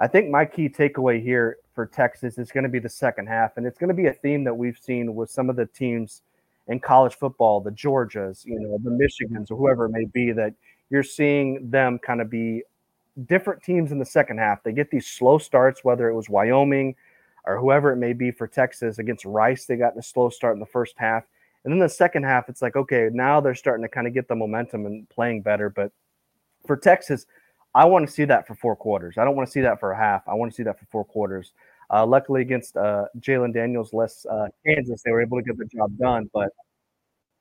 I 0.00 0.06
think 0.06 0.30
my 0.30 0.44
key 0.44 0.68
takeaway 0.68 1.22
here 1.22 1.58
for 1.74 1.86
Texas 1.86 2.38
is 2.38 2.52
going 2.52 2.64
to 2.64 2.70
be 2.70 2.78
the 2.78 2.88
second 2.88 3.26
half, 3.26 3.56
and 3.56 3.66
it's 3.66 3.78
going 3.78 3.88
to 3.88 3.94
be 3.94 4.06
a 4.06 4.12
theme 4.12 4.44
that 4.44 4.54
we've 4.54 4.78
seen 4.78 5.14
with 5.14 5.30
some 5.30 5.50
of 5.50 5.56
the 5.56 5.66
teams 5.66 6.22
in 6.68 6.78
college 6.78 7.14
football, 7.14 7.60
the 7.60 7.70
Georgias, 7.70 8.44
you 8.44 8.60
know, 8.60 8.78
the 8.82 8.90
Michigans, 8.90 9.50
or 9.50 9.56
whoever 9.56 9.86
it 9.86 9.90
may 9.90 10.04
be, 10.04 10.32
that 10.32 10.54
you're 10.90 11.02
seeing 11.02 11.70
them 11.70 11.98
kind 11.98 12.20
of 12.20 12.30
be 12.30 12.62
different 13.26 13.62
teams 13.62 13.90
in 13.90 13.98
the 13.98 14.04
second 14.04 14.38
half. 14.38 14.62
They 14.62 14.72
get 14.72 14.90
these 14.90 15.06
slow 15.06 15.38
starts, 15.38 15.82
whether 15.82 16.08
it 16.08 16.14
was 16.14 16.28
Wyoming 16.28 16.94
or 17.44 17.58
whoever 17.58 17.92
it 17.92 17.96
may 17.96 18.12
be 18.12 18.30
for 18.30 18.46
Texas 18.46 18.98
against 18.98 19.24
Rice. 19.24 19.64
They 19.64 19.76
got 19.76 19.96
a 19.96 20.02
slow 20.02 20.28
start 20.28 20.54
in 20.54 20.60
the 20.60 20.66
first 20.66 20.94
half. 20.98 21.24
And 21.64 21.72
then 21.72 21.80
the 21.80 21.88
second 21.88 22.24
half, 22.24 22.48
it's 22.48 22.62
like, 22.62 22.76
okay, 22.76 23.08
now 23.12 23.40
they're 23.40 23.54
starting 23.54 23.82
to 23.82 23.88
kind 23.88 24.06
of 24.06 24.14
get 24.14 24.28
the 24.28 24.36
momentum 24.36 24.86
and 24.86 25.08
playing 25.08 25.42
better. 25.42 25.68
But 25.68 25.90
for 26.66 26.76
Texas, 26.76 27.26
I 27.74 27.84
want 27.84 28.06
to 28.06 28.12
see 28.12 28.24
that 28.24 28.46
for 28.46 28.54
four 28.54 28.74
quarters. 28.76 29.18
I 29.18 29.24
don't 29.24 29.36
want 29.36 29.46
to 29.48 29.52
see 29.52 29.60
that 29.60 29.78
for 29.80 29.92
a 29.92 29.96
half. 29.96 30.26
I 30.26 30.34
want 30.34 30.50
to 30.50 30.56
see 30.56 30.62
that 30.64 30.78
for 30.78 30.86
four 30.86 31.04
quarters. 31.04 31.52
Uh, 31.90 32.04
luckily, 32.06 32.42
against 32.42 32.76
uh, 32.76 33.06
Jalon 33.20 33.52
Daniels, 33.52 33.92
less 33.92 34.26
uh, 34.26 34.48
Kansas, 34.66 35.02
they 35.02 35.10
were 35.10 35.22
able 35.22 35.38
to 35.38 35.44
get 35.44 35.56
the 35.56 35.64
job 35.66 35.96
done. 35.98 36.28
But 36.32 36.48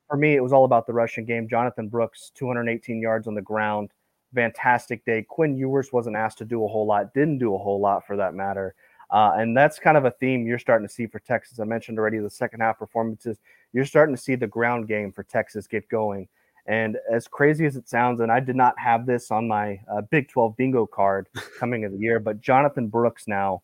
for 0.08 0.18
me, 0.18 0.36
it 0.36 0.42
was 0.42 0.54
all 0.54 0.66
about 0.66 0.88
the 0.88 0.94
rushing 0.94 1.26
game. 1.26 1.48
Jonathon 1.50 1.90
Brooks, 1.90 2.32
218 2.36 3.02
yards 3.02 3.28
on 3.28 3.36
the 3.36 3.42
ground, 3.42 3.92
fantastic 4.34 5.04
day. 5.06 5.26
Quinn 5.28 5.58
Ewers 5.58 5.92
wasn't 5.92 6.16
asked 6.16 6.38
to 6.40 6.46
do 6.46 6.64
a 6.64 6.68
whole 6.68 6.86
lot, 6.86 7.14
didn't 7.14 7.40
do 7.40 7.56
a 7.56 7.58
whole 7.58 7.80
lot 7.80 8.06
for 8.06 8.16
that 8.18 8.34
matter. 8.34 8.76
Uh, 9.10 9.32
and 9.38 9.56
that's 9.56 9.80
kind 9.80 9.98
of 9.98 10.06
a 10.06 10.12
theme 10.12 10.46
you're 10.46 10.60
starting 10.60 10.88
to 10.88 10.94
see 10.94 11.08
for 11.08 11.20
Texas. 11.20 11.60
I 11.60 11.64
mentioned 11.64 11.98
already 11.98 12.20
the 12.20 12.30
second 12.30 12.60
half 12.60 12.78
performances. 12.78 13.40
You're 13.72 13.86
starting 13.86 14.16
to 14.16 14.22
see 14.22 14.36
the 14.36 14.48
ground 14.48 14.88
game 14.88 15.12
for 15.12 15.24
Texas 15.24 15.66
get 15.68 15.88
going. 15.88 16.28
And 16.68 16.98
as 17.10 17.28
crazy 17.28 17.66
as 17.66 17.78
it 17.78 17.88
sounds, 17.88 18.20
and 18.20 18.30
I 18.32 18.42
did 18.42 18.56
not 18.56 18.78
have 18.78 19.06
this 19.06 19.32
on 19.32 19.48
my 19.48 19.80
uh, 19.90 20.02
Big 20.02 20.28
12 20.28 20.58
bingo 20.58 20.86
card 20.86 21.28
coming 21.60 21.86
of 21.86 21.94
the 21.94 21.98
year, 21.98 22.20
but 22.20 22.42
Jonathon 22.42 22.90
Brooks 22.90 23.28
now 23.28 23.62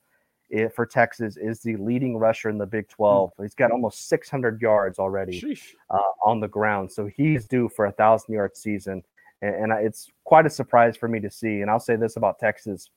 it, 0.50 0.62
eh, 0.62 0.68
for 0.70 0.86
Texas 0.86 1.36
is 1.36 1.60
the 1.60 1.76
leading 1.76 2.18
rusher 2.18 2.50
in 2.50 2.58
the 2.58 2.66
Big 2.66 2.88
12. 2.88 3.32
Mm. 3.38 3.44
He's 3.44 3.56
got 3.56 3.72
almost 3.72 4.08
600 4.08 4.62
yards 4.62 5.00
already 5.00 5.58
uh, 5.90 6.00
on 6.24 6.40
the 6.40 6.48
ground. 6.48 6.92
So 6.92 7.06
he's 7.06 7.46
due 7.46 7.68
for 7.68 7.88
a 7.88 7.92
thousand 7.92 8.34
yard 8.34 8.56
season. 8.56 9.04
And, 9.42 9.72
and 9.72 9.86
it's 9.86 10.10
quite 10.24 10.46
a 10.46 10.50
surprise 10.50 10.96
for 10.96 11.10
me 11.10 11.20
to 11.20 11.30
see. 11.30 11.60
And 11.62 11.70
I'll 11.70 11.82
say 11.82 11.98
this 11.98 12.16
about 12.16 12.40
Texas, 12.40 12.90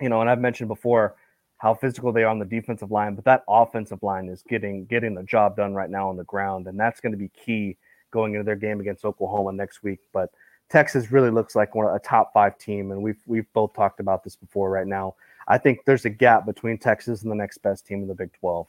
you 0.00 0.08
know, 0.08 0.20
and 0.22 0.28
I've 0.28 0.40
mentioned 0.40 0.68
before, 0.68 1.14
how 1.58 1.74
physical 1.74 2.10
they 2.10 2.22
are 2.22 2.28
on 2.28 2.38
the 2.38 2.44
defensive 2.46 2.90
line, 2.90 3.14
but 3.14 3.22
that 3.26 3.44
offensive 3.46 4.02
line 4.02 4.30
is 4.30 4.42
getting 4.48 4.86
getting 4.86 5.14
the 5.14 5.22
job 5.22 5.56
done 5.56 5.74
right 5.74 5.90
now 5.90 6.08
on 6.08 6.16
the 6.16 6.24
ground, 6.24 6.66
and 6.66 6.80
that's 6.80 7.02
going 7.02 7.12
to 7.12 7.18
be 7.18 7.28
key 7.28 7.76
going 8.10 8.34
into 8.34 8.44
their 8.44 8.56
game 8.56 8.80
against 8.80 9.04
Oklahoma 9.04 9.52
next 9.52 9.82
week. 9.82 10.00
But 10.12 10.30
Texas 10.70 11.10
really 11.10 11.30
looks 11.30 11.56
like 11.56 11.74
one 11.74 11.86
of 11.86 11.94
a 11.94 11.98
top 11.98 12.32
five 12.32 12.58
team, 12.58 12.92
and 12.92 13.02
we've 13.02 13.20
we've 13.26 13.52
both 13.52 13.74
talked 13.74 14.00
about 14.00 14.24
this 14.24 14.36
before. 14.36 14.70
Right 14.70 14.86
now, 14.86 15.14
I 15.48 15.58
think 15.58 15.80
there's 15.84 16.04
a 16.04 16.10
gap 16.10 16.46
between 16.46 16.78
Texas 16.78 17.22
and 17.22 17.30
the 17.30 17.36
next 17.36 17.58
best 17.58 17.86
team 17.86 18.02
in 18.02 18.08
the 18.08 18.14
Big 18.14 18.32
Twelve. 18.38 18.68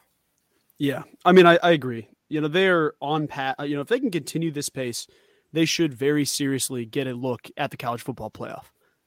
Yeah, 0.80 1.04
I 1.24 1.32
mean, 1.32 1.46
I, 1.46 1.60
I 1.62 1.72
agree. 1.72 2.10
You 2.28 2.42
know, 2.42 2.48
they're 2.48 2.94
on 3.02 3.28
pat. 3.28 3.56
Uh, 3.60 3.64
you 3.64 3.76
know, 3.76 3.82
if 3.82 3.88
they 3.88 4.00
can 4.00 4.10
continue 4.10 4.52
this 4.52 4.70
pace, 4.70 5.06
they 5.54 5.66
should 5.66 5.94
very 5.94 6.26
seriously 6.26 6.86
get 6.86 7.08
a 7.08 7.14
look 7.14 7.50
at 7.56 7.70
the 7.72 7.78
college 7.78 8.02
football 8.02 8.32
playoff. 8.32 8.66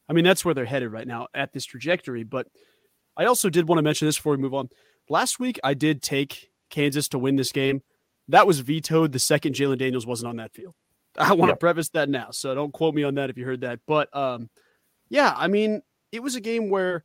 I 0.08 0.12
mean, 0.12 0.24
that's 0.24 0.44
where 0.44 0.54
they're 0.54 0.66
headed 0.66 0.92
right 0.92 1.06
now 1.06 1.28
at 1.34 1.52
this 1.52 1.64
trajectory. 1.64 2.22
But 2.22 2.46
I 3.16 3.24
also 3.24 3.50
did 3.50 3.66
want 3.66 3.78
to 3.78 3.82
mention 3.82 4.06
this 4.06 4.16
before 4.16 4.32
we 4.32 4.42
move 4.42 4.54
on. 4.54 4.68
Last 5.08 5.40
week, 5.40 5.58
I 5.64 5.74
did 5.74 6.02
take 6.02 6.50
Kansas 6.70 7.08
to 7.08 7.18
win 7.18 7.36
this 7.36 7.52
game. 7.52 7.82
That 8.28 8.46
was 8.46 8.60
vetoed 8.60 9.12
the 9.12 9.18
second 9.18 9.54
Jalon 9.54 9.78
Daniels 9.78 10.06
wasn't 10.06 10.30
on 10.30 10.36
that 10.36 10.52
field. 10.52 10.74
I 11.16 11.32
want 11.34 11.50
to 11.50 11.56
preface 11.56 11.90
that 11.90 12.08
now, 12.08 12.30
so 12.30 12.54
don't 12.54 12.72
quote 12.72 12.94
me 12.94 13.04
on 13.04 13.14
that 13.14 13.30
if 13.30 13.38
you 13.38 13.44
heard 13.44 13.60
that. 13.60 13.80
But 13.86 14.14
um, 14.16 14.50
yeah, 15.08 15.32
I 15.36 15.48
mean, 15.48 15.82
it 16.10 16.22
was 16.22 16.34
a 16.34 16.40
game 16.40 16.70
where 16.70 17.04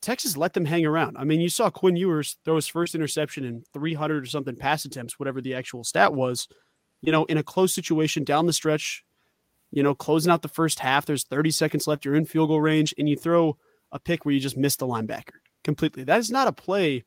Texas 0.00 0.36
let 0.36 0.54
them 0.54 0.64
hang 0.64 0.86
around. 0.86 1.16
I 1.18 1.24
mean, 1.24 1.40
you 1.40 1.48
saw 1.48 1.70
Quinn 1.70 1.96
Ewers 1.96 2.36
throw 2.44 2.56
his 2.56 2.66
first 2.66 2.94
interception 2.94 3.44
in 3.44 3.62
300 3.72 4.24
or 4.24 4.26
something 4.26 4.56
pass 4.56 4.84
attempts, 4.84 5.18
whatever 5.18 5.40
the 5.40 5.54
actual 5.54 5.84
stat 5.84 6.14
was. 6.14 6.48
You 7.02 7.12
know, 7.12 7.24
in 7.24 7.36
a 7.36 7.42
close 7.42 7.74
situation 7.74 8.24
down 8.24 8.46
the 8.46 8.52
stretch, 8.52 9.04
you 9.70 9.82
know, 9.82 9.94
closing 9.94 10.30
out 10.30 10.42
the 10.42 10.48
first 10.48 10.78
half, 10.78 11.06
there's 11.06 11.24
30 11.24 11.50
seconds 11.50 11.86
left, 11.86 12.04
you're 12.04 12.14
in 12.14 12.26
field 12.26 12.48
goal 12.48 12.60
range, 12.60 12.94
and 12.98 13.08
you 13.08 13.16
throw 13.16 13.56
a 13.90 13.98
pick 13.98 14.24
where 14.24 14.32
you 14.32 14.40
just 14.40 14.56
missed 14.56 14.78
the 14.78 14.86
linebacker 14.86 15.40
completely. 15.64 16.04
That 16.04 16.18
is 16.18 16.30
not 16.30 16.48
a 16.48 16.52
play 16.52 17.04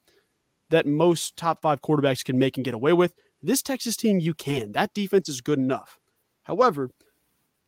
that 0.70 0.86
most 0.86 1.38
top 1.38 1.62
five 1.62 1.82
quarterbacks 1.82 2.26
can 2.26 2.38
make 2.38 2.58
and 2.58 2.65
get 2.65 2.74
away 2.74 2.94
with. 2.94 3.13
This 3.45 3.62
Texas 3.62 3.95
team, 3.95 4.19
you 4.19 4.34
can. 4.34 4.71
That 4.71 4.93
defense 4.93 5.29
is 5.29 5.41
good 5.41 5.60
enough. 5.60 5.99
However, 6.43 6.89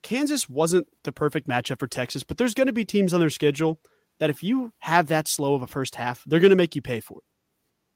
Kansas 0.02 0.50
wasn't 0.50 0.88
the 1.04 1.12
perfect 1.12 1.48
matchup 1.48 1.80
for 1.80 1.88
Texas, 1.88 2.24
but 2.24 2.38
there's 2.38 2.56
going 2.56 2.68
to 2.68 2.74
be 2.74 2.84
teams 2.86 3.14
on 3.14 3.20
their 3.20 3.30
schedule 3.30 3.80
that 4.20 4.32
if 4.32 4.42
you 4.42 4.74
have 4.80 5.08
that 5.08 5.28
slow 5.28 5.54
of 5.54 5.62
a 5.62 5.68
first 5.68 5.96
half, 5.96 6.24
they're 6.26 6.40
going 6.40 6.50
to 6.50 6.56
make 6.56 6.76
you 6.76 6.82
pay 6.82 7.00
for 7.00 7.20
it. 7.20 7.24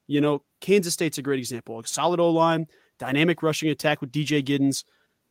You 0.06 0.20
know, 0.20 0.42
Kansas 0.60 0.94
State's 0.94 1.18
a 1.18 1.22
great 1.22 1.40
example. 1.40 1.80
A 1.80 1.86
solid 1.86 2.20
O 2.20 2.30
line, 2.30 2.66
dynamic 2.98 3.42
rushing 3.42 3.68
attack 3.68 4.00
with 4.00 4.12
DJ 4.12 4.44
Giddens. 4.44 4.84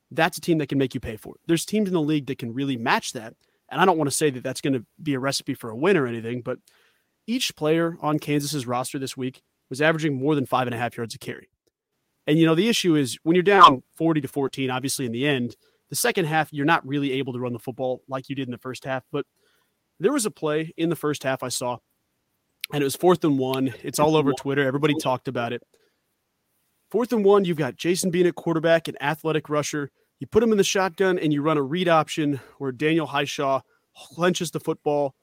That's 0.10 0.38
a 0.38 0.42
team 0.42 0.58
that 0.58 0.68
can 0.68 0.78
make 0.78 0.94
you 0.94 1.00
pay 1.00 1.16
for 1.16 1.36
it. 1.36 1.42
There's 1.48 1.66
teams 1.66 1.88
in 1.88 1.94
the 1.94 2.02
league 2.02 2.26
that 2.26 2.38
can 2.38 2.54
really 2.54 2.76
match 2.76 3.14
that. 3.14 3.34
And 3.70 3.80
I 3.80 3.86
don't 3.86 3.98
want 3.98 4.10
to 4.10 4.16
say 4.16 4.30
that 4.30 4.44
that's 4.44 4.60
going 4.60 4.74
to 4.74 4.86
be 5.02 5.14
a 5.14 5.20
recipe 5.20 5.54
for 5.54 5.70
a 5.70 5.76
win 5.76 5.96
or 5.96 6.06
anything, 6.06 6.42
but 6.42 6.60
each 7.28 7.56
player 7.56 7.96
on 8.02 8.20
Kansas's 8.20 8.68
roster 8.68 9.00
this 9.00 9.16
week 9.16 9.42
was 9.70 9.82
averaging 9.82 10.20
more 10.20 10.36
than 10.36 10.46
five 10.46 10.68
and 10.68 10.76
a 10.76 10.78
half 10.78 10.98
yards 10.98 11.16
a 11.16 11.18
carry. 11.18 11.48
And 12.28 12.38
you 12.38 12.46
know, 12.46 12.56
the 12.56 12.70
issue 12.70 12.96
is 12.96 13.18
when 13.24 13.36
you're 13.36 13.44
down 13.44 13.84
40 13.96 14.22
to 14.22 14.28
14, 14.28 14.70
obviously 14.70 15.06
in 15.06 15.12
the 15.12 15.28
end, 15.28 15.56
the 15.90 15.96
second 15.96 16.26
half, 16.26 16.54
you're 16.54 16.66
not 16.66 16.88
really 16.88 17.14
able 17.14 17.34
to 17.34 17.40
run 17.40 17.54
the 17.54 17.60
football 17.60 18.02
like 18.08 18.30
you 18.30 18.36
did 18.36 18.48
in 18.48 18.52
the 18.52 18.58
first 18.58 18.86
half. 18.86 19.04
But 19.12 19.26
there 20.00 20.14
was 20.14 20.26
a 20.26 20.32
play 20.32 20.74
in 20.78 20.90
the 20.90 20.96
first 20.96 21.24
half 21.24 21.44
I 21.44 21.50
saw, 21.50 21.78
and 22.72 22.82
it 22.82 22.86
was 22.86 22.96
fourth 22.96 23.24
and 23.24 23.38
one. 23.38 23.74
It's 23.84 24.00
all 24.00 24.16
over 24.16 24.32
Twitter. 24.34 24.66
Everybody 24.66 24.94
talked 24.96 25.28
about 25.28 25.52
it. 25.52 25.64
Fourth 26.90 27.12
and 27.14 27.26
one, 27.26 27.46
you've 27.46 27.58
got 27.58 27.76
Jason 27.76 28.10
Bean 28.10 28.26
at 28.26 28.36
quarterback, 28.36 28.88
an 28.88 28.96
athletic 29.02 29.50
rusher. 29.50 29.92
You 30.20 30.28
put 30.28 30.44
him 30.44 30.52
in 30.52 30.58
the 30.58 30.64
shotgun 30.64 31.18
and 31.18 31.34
you 31.34 31.42
run 31.42 31.58
a 31.58 31.62
read 31.62 31.90
option 31.90 32.40
where 32.58 32.72
Daniel 32.72 33.08
Hishaw 33.08 33.62
clenches 34.14 34.52
the 34.52 34.60
football, 34.60 35.16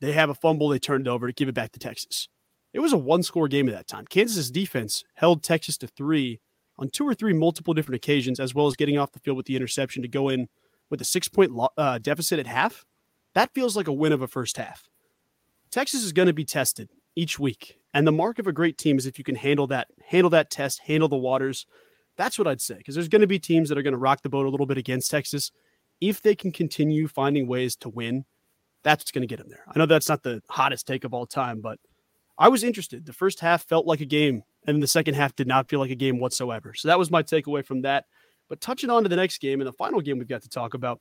they 0.00 0.12
have 0.12 0.28
a 0.28 0.34
fumble. 0.34 0.68
They 0.68 0.78
turn 0.78 1.02
it 1.02 1.08
over 1.08 1.26
to 1.26 1.32
give 1.32 1.48
it 1.48 1.54
back 1.54 1.72
to 1.72 1.78
Texas. 1.78 2.28
It 2.74 2.80
was 2.80 2.92
a 2.92 2.98
one 2.98 3.22
score 3.22 3.46
game 3.46 3.68
at 3.68 3.74
that 3.74 3.86
time. 3.86 4.04
Kansas's 4.04 4.50
defense 4.50 5.04
held 5.14 5.44
Texas 5.44 5.78
to 5.78 5.86
three 5.86 6.40
on 6.76 6.90
two 6.90 7.06
or 7.06 7.14
three 7.14 7.32
multiple 7.32 7.72
different 7.72 7.96
occasions, 7.96 8.40
as 8.40 8.52
well 8.52 8.66
as 8.66 8.74
getting 8.74 8.98
off 8.98 9.12
the 9.12 9.20
field 9.20 9.36
with 9.36 9.46
the 9.46 9.54
interception 9.54 10.02
to 10.02 10.08
go 10.08 10.28
in 10.28 10.48
with 10.90 11.00
a 11.00 11.04
six 11.04 11.28
point 11.28 11.52
uh, 11.78 11.98
deficit 11.98 12.40
at 12.40 12.48
half. 12.48 12.84
That 13.34 13.54
feels 13.54 13.76
like 13.76 13.86
a 13.86 13.92
win 13.92 14.12
of 14.12 14.22
a 14.22 14.28
first 14.28 14.56
half. 14.56 14.88
Texas 15.70 16.02
is 16.02 16.12
going 16.12 16.26
to 16.26 16.32
be 16.32 16.44
tested 16.44 16.90
each 17.14 17.38
week, 17.38 17.78
and 17.94 18.06
the 18.06 18.12
mark 18.12 18.40
of 18.40 18.48
a 18.48 18.52
great 18.52 18.76
team 18.76 18.98
is 18.98 19.06
if 19.06 19.18
you 19.18 19.24
can 19.24 19.36
handle 19.36 19.68
that, 19.68 19.86
handle 20.08 20.30
that 20.30 20.50
test, 20.50 20.80
handle 20.80 21.08
the 21.08 21.16
waters. 21.16 21.66
That's 22.16 22.38
what 22.38 22.48
I'd 22.48 22.60
say 22.60 22.76
because 22.76 22.96
there's 22.96 23.08
going 23.08 23.20
to 23.20 23.28
be 23.28 23.38
teams 23.38 23.68
that 23.68 23.78
are 23.78 23.82
going 23.82 23.92
to 23.92 23.98
rock 23.98 24.22
the 24.22 24.28
boat 24.28 24.46
a 24.46 24.50
little 24.50 24.66
bit 24.66 24.78
against 24.78 25.12
Texas. 25.12 25.52
If 26.00 26.22
they 26.22 26.34
can 26.34 26.50
continue 26.50 27.06
finding 27.06 27.46
ways 27.46 27.76
to 27.76 27.88
win, 27.88 28.24
that's 28.82 29.02
what's 29.02 29.12
going 29.12 29.22
to 29.22 29.28
get 29.28 29.38
them 29.38 29.48
there. 29.48 29.64
I 29.72 29.78
know 29.78 29.86
that's 29.86 30.08
not 30.08 30.24
the 30.24 30.42
hottest 30.48 30.88
take 30.88 31.04
of 31.04 31.14
all 31.14 31.26
time, 31.26 31.60
but 31.60 31.78
I 32.38 32.48
was 32.48 32.64
interested. 32.64 33.06
The 33.06 33.12
first 33.12 33.40
half 33.40 33.64
felt 33.64 33.86
like 33.86 34.00
a 34.00 34.06
game, 34.06 34.42
and 34.66 34.82
the 34.82 34.88
second 34.88 35.14
half 35.14 35.36
did 35.36 35.46
not 35.46 35.68
feel 35.68 35.80
like 35.80 35.90
a 35.90 35.96
game 35.96 36.18
whatsoever. 36.18 36.74
So 36.74 36.88
that 36.88 36.98
was 36.98 37.10
my 37.10 37.22
takeaway 37.22 37.64
from 37.64 37.82
that. 37.82 38.06
But 38.48 38.60
touching 38.60 38.90
on 38.90 39.02
to 39.04 39.08
the 39.08 39.16
next 39.16 39.38
game 39.38 39.60
and 39.60 39.68
the 39.68 39.72
final 39.72 40.00
game 40.00 40.18
we've 40.18 40.28
got 40.28 40.42
to 40.42 40.48
talk 40.48 40.74
about, 40.74 41.00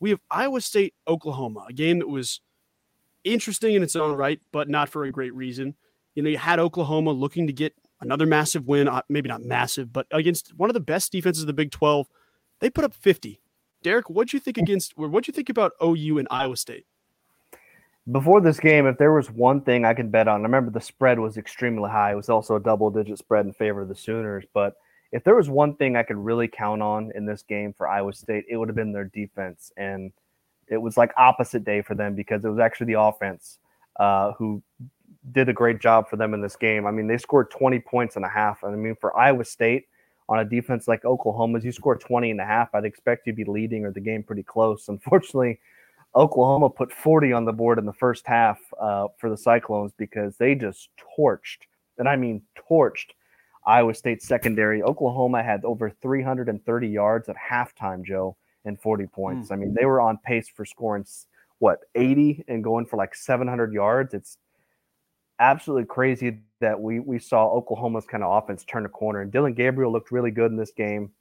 we 0.00 0.10
have 0.10 0.20
Iowa 0.30 0.60
State, 0.60 0.94
Oklahoma, 1.06 1.66
a 1.68 1.72
game 1.72 2.00
that 2.00 2.08
was 2.08 2.40
interesting 3.24 3.74
in 3.74 3.82
its 3.82 3.96
own 3.96 4.16
right, 4.16 4.40
but 4.52 4.68
not 4.68 4.88
for 4.88 5.04
a 5.04 5.12
great 5.12 5.34
reason. 5.34 5.74
You 6.14 6.22
know, 6.22 6.30
you 6.30 6.38
had 6.38 6.58
Oklahoma 6.58 7.12
looking 7.12 7.46
to 7.46 7.52
get 7.52 7.74
another 8.00 8.26
massive 8.26 8.66
win, 8.66 8.88
uh, 8.88 9.02
maybe 9.08 9.28
not 9.28 9.42
massive, 9.42 9.92
but 9.92 10.06
against 10.10 10.52
one 10.56 10.68
of 10.68 10.74
the 10.74 10.80
best 10.80 11.12
defenses 11.12 11.44
of 11.44 11.46
the 11.46 11.52
Big 11.52 11.70
12. 11.70 12.08
They 12.60 12.68
put 12.68 12.84
up 12.84 12.94
50 12.94 13.40
Derek, 13.82 14.08
what'd 14.08 14.32
you 14.32 14.40
think 14.40 14.58
against 14.58 14.96
what'd 14.96 15.26
you 15.26 15.32
think 15.32 15.48
about 15.48 15.72
OU 15.82 16.18
and 16.18 16.28
Iowa 16.30 16.56
State? 16.56 16.86
Before 18.10 18.40
this 18.40 18.58
game, 18.58 18.86
if 18.86 18.98
there 18.98 19.12
was 19.12 19.30
one 19.30 19.60
thing 19.60 19.84
I 19.84 19.94
could 19.94 20.10
bet 20.10 20.26
on, 20.26 20.40
I 20.40 20.42
remember 20.42 20.72
the 20.72 20.80
spread 20.80 21.20
was 21.20 21.36
extremely 21.36 21.88
high. 21.88 22.12
It 22.12 22.16
was 22.16 22.28
also 22.28 22.56
a 22.56 22.60
double 22.60 22.90
digit 22.90 23.18
spread 23.18 23.46
in 23.46 23.52
favor 23.52 23.82
of 23.82 23.88
the 23.88 23.94
Sooners. 23.94 24.44
But 24.52 24.74
if 25.12 25.22
there 25.22 25.36
was 25.36 25.48
one 25.48 25.76
thing 25.76 25.94
I 25.94 26.02
could 26.02 26.16
really 26.16 26.48
count 26.48 26.82
on 26.82 27.12
in 27.14 27.26
this 27.26 27.42
game 27.42 27.72
for 27.72 27.86
Iowa 27.86 28.12
State, 28.12 28.44
it 28.48 28.56
would 28.56 28.68
have 28.68 28.74
been 28.74 28.92
their 28.92 29.04
defense. 29.04 29.70
And 29.76 30.10
it 30.66 30.78
was 30.78 30.96
like 30.96 31.12
opposite 31.16 31.64
day 31.64 31.82
for 31.82 31.94
them 31.94 32.16
because 32.16 32.44
it 32.44 32.48
was 32.48 32.58
actually 32.58 32.86
the 32.86 33.00
offense 33.00 33.58
uh, 34.00 34.32
who 34.32 34.62
did 35.30 35.48
a 35.48 35.52
great 35.52 35.78
job 35.78 36.08
for 36.08 36.16
them 36.16 36.34
in 36.34 36.40
this 36.40 36.56
game. 36.56 36.86
I 36.86 36.90
mean, 36.90 37.06
they 37.06 37.18
scored 37.18 37.50
20 37.50 37.78
points 37.80 38.16
and 38.16 38.24
a 38.24 38.28
half. 38.28 38.64
And 38.64 38.72
I 38.72 38.76
mean, 38.76 38.96
for 38.96 39.16
Iowa 39.16 39.44
State 39.44 39.86
on 40.28 40.40
a 40.40 40.44
defense 40.44 40.88
like 40.88 41.04
Oklahoma's, 41.04 41.64
you 41.64 41.70
score 41.70 41.96
20 41.96 42.32
and 42.32 42.40
a 42.40 42.44
half, 42.44 42.74
I'd 42.74 42.84
expect 42.84 43.26
you 43.26 43.32
to 43.32 43.36
be 43.36 43.44
leading 43.44 43.84
or 43.84 43.92
the 43.92 44.00
game 44.00 44.22
pretty 44.22 44.42
close. 44.42 44.88
Unfortunately, 44.88 45.60
Oklahoma 46.14 46.68
put 46.68 46.92
40 46.92 47.32
on 47.32 47.44
the 47.44 47.52
board 47.52 47.78
in 47.78 47.86
the 47.86 47.92
first 47.92 48.26
half 48.26 48.58
uh, 48.80 49.08
for 49.18 49.30
the 49.30 49.36
Cyclones 49.36 49.92
because 49.96 50.36
they 50.36 50.54
just 50.54 50.90
torched, 51.18 51.58
and 51.98 52.08
I 52.08 52.16
mean 52.16 52.42
torched, 52.70 53.12
Iowa 53.66 53.94
State 53.94 54.22
secondary. 54.22 54.82
Oklahoma 54.82 55.42
had 55.42 55.64
over 55.64 55.90
330 55.90 56.88
yards 56.88 57.28
at 57.28 57.36
halftime, 57.36 58.04
Joe, 58.04 58.36
and 58.64 58.80
40 58.80 59.06
points. 59.06 59.48
Mm. 59.48 59.52
I 59.52 59.56
mean, 59.56 59.74
they 59.74 59.86
were 59.86 60.00
on 60.00 60.18
pace 60.18 60.48
for 60.54 60.64
scoring 60.64 61.04
what 61.58 61.78
80 61.94 62.44
and 62.48 62.64
going 62.64 62.86
for 62.86 62.96
like 62.96 63.14
700 63.14 63.72
yards. 63.72 64.14
It's 64.14 64.36
absolutely 65.38 65.86
crazy 65.86 66.40
that 66.60 66.78
we 66.78 67.00
we 67.00 67.18
saw 67.18 67.48
Oklahoma's 67.48 68.04
kind 68.04 68.22
of 68.24 68.42
offense 68.42 68.64
turn 68.64 68.84
a 68.84 68.88
corner. 68.88 69.20
And 69.20 69.32
Dillon 69.32 69.54
Gabriel 69.54 69.92
looked 69.92 70.12
really 70.12 70.30
good 70.30 70.50
in 70.50 70.56
this 70.56 70.72
game. 70.72 71.12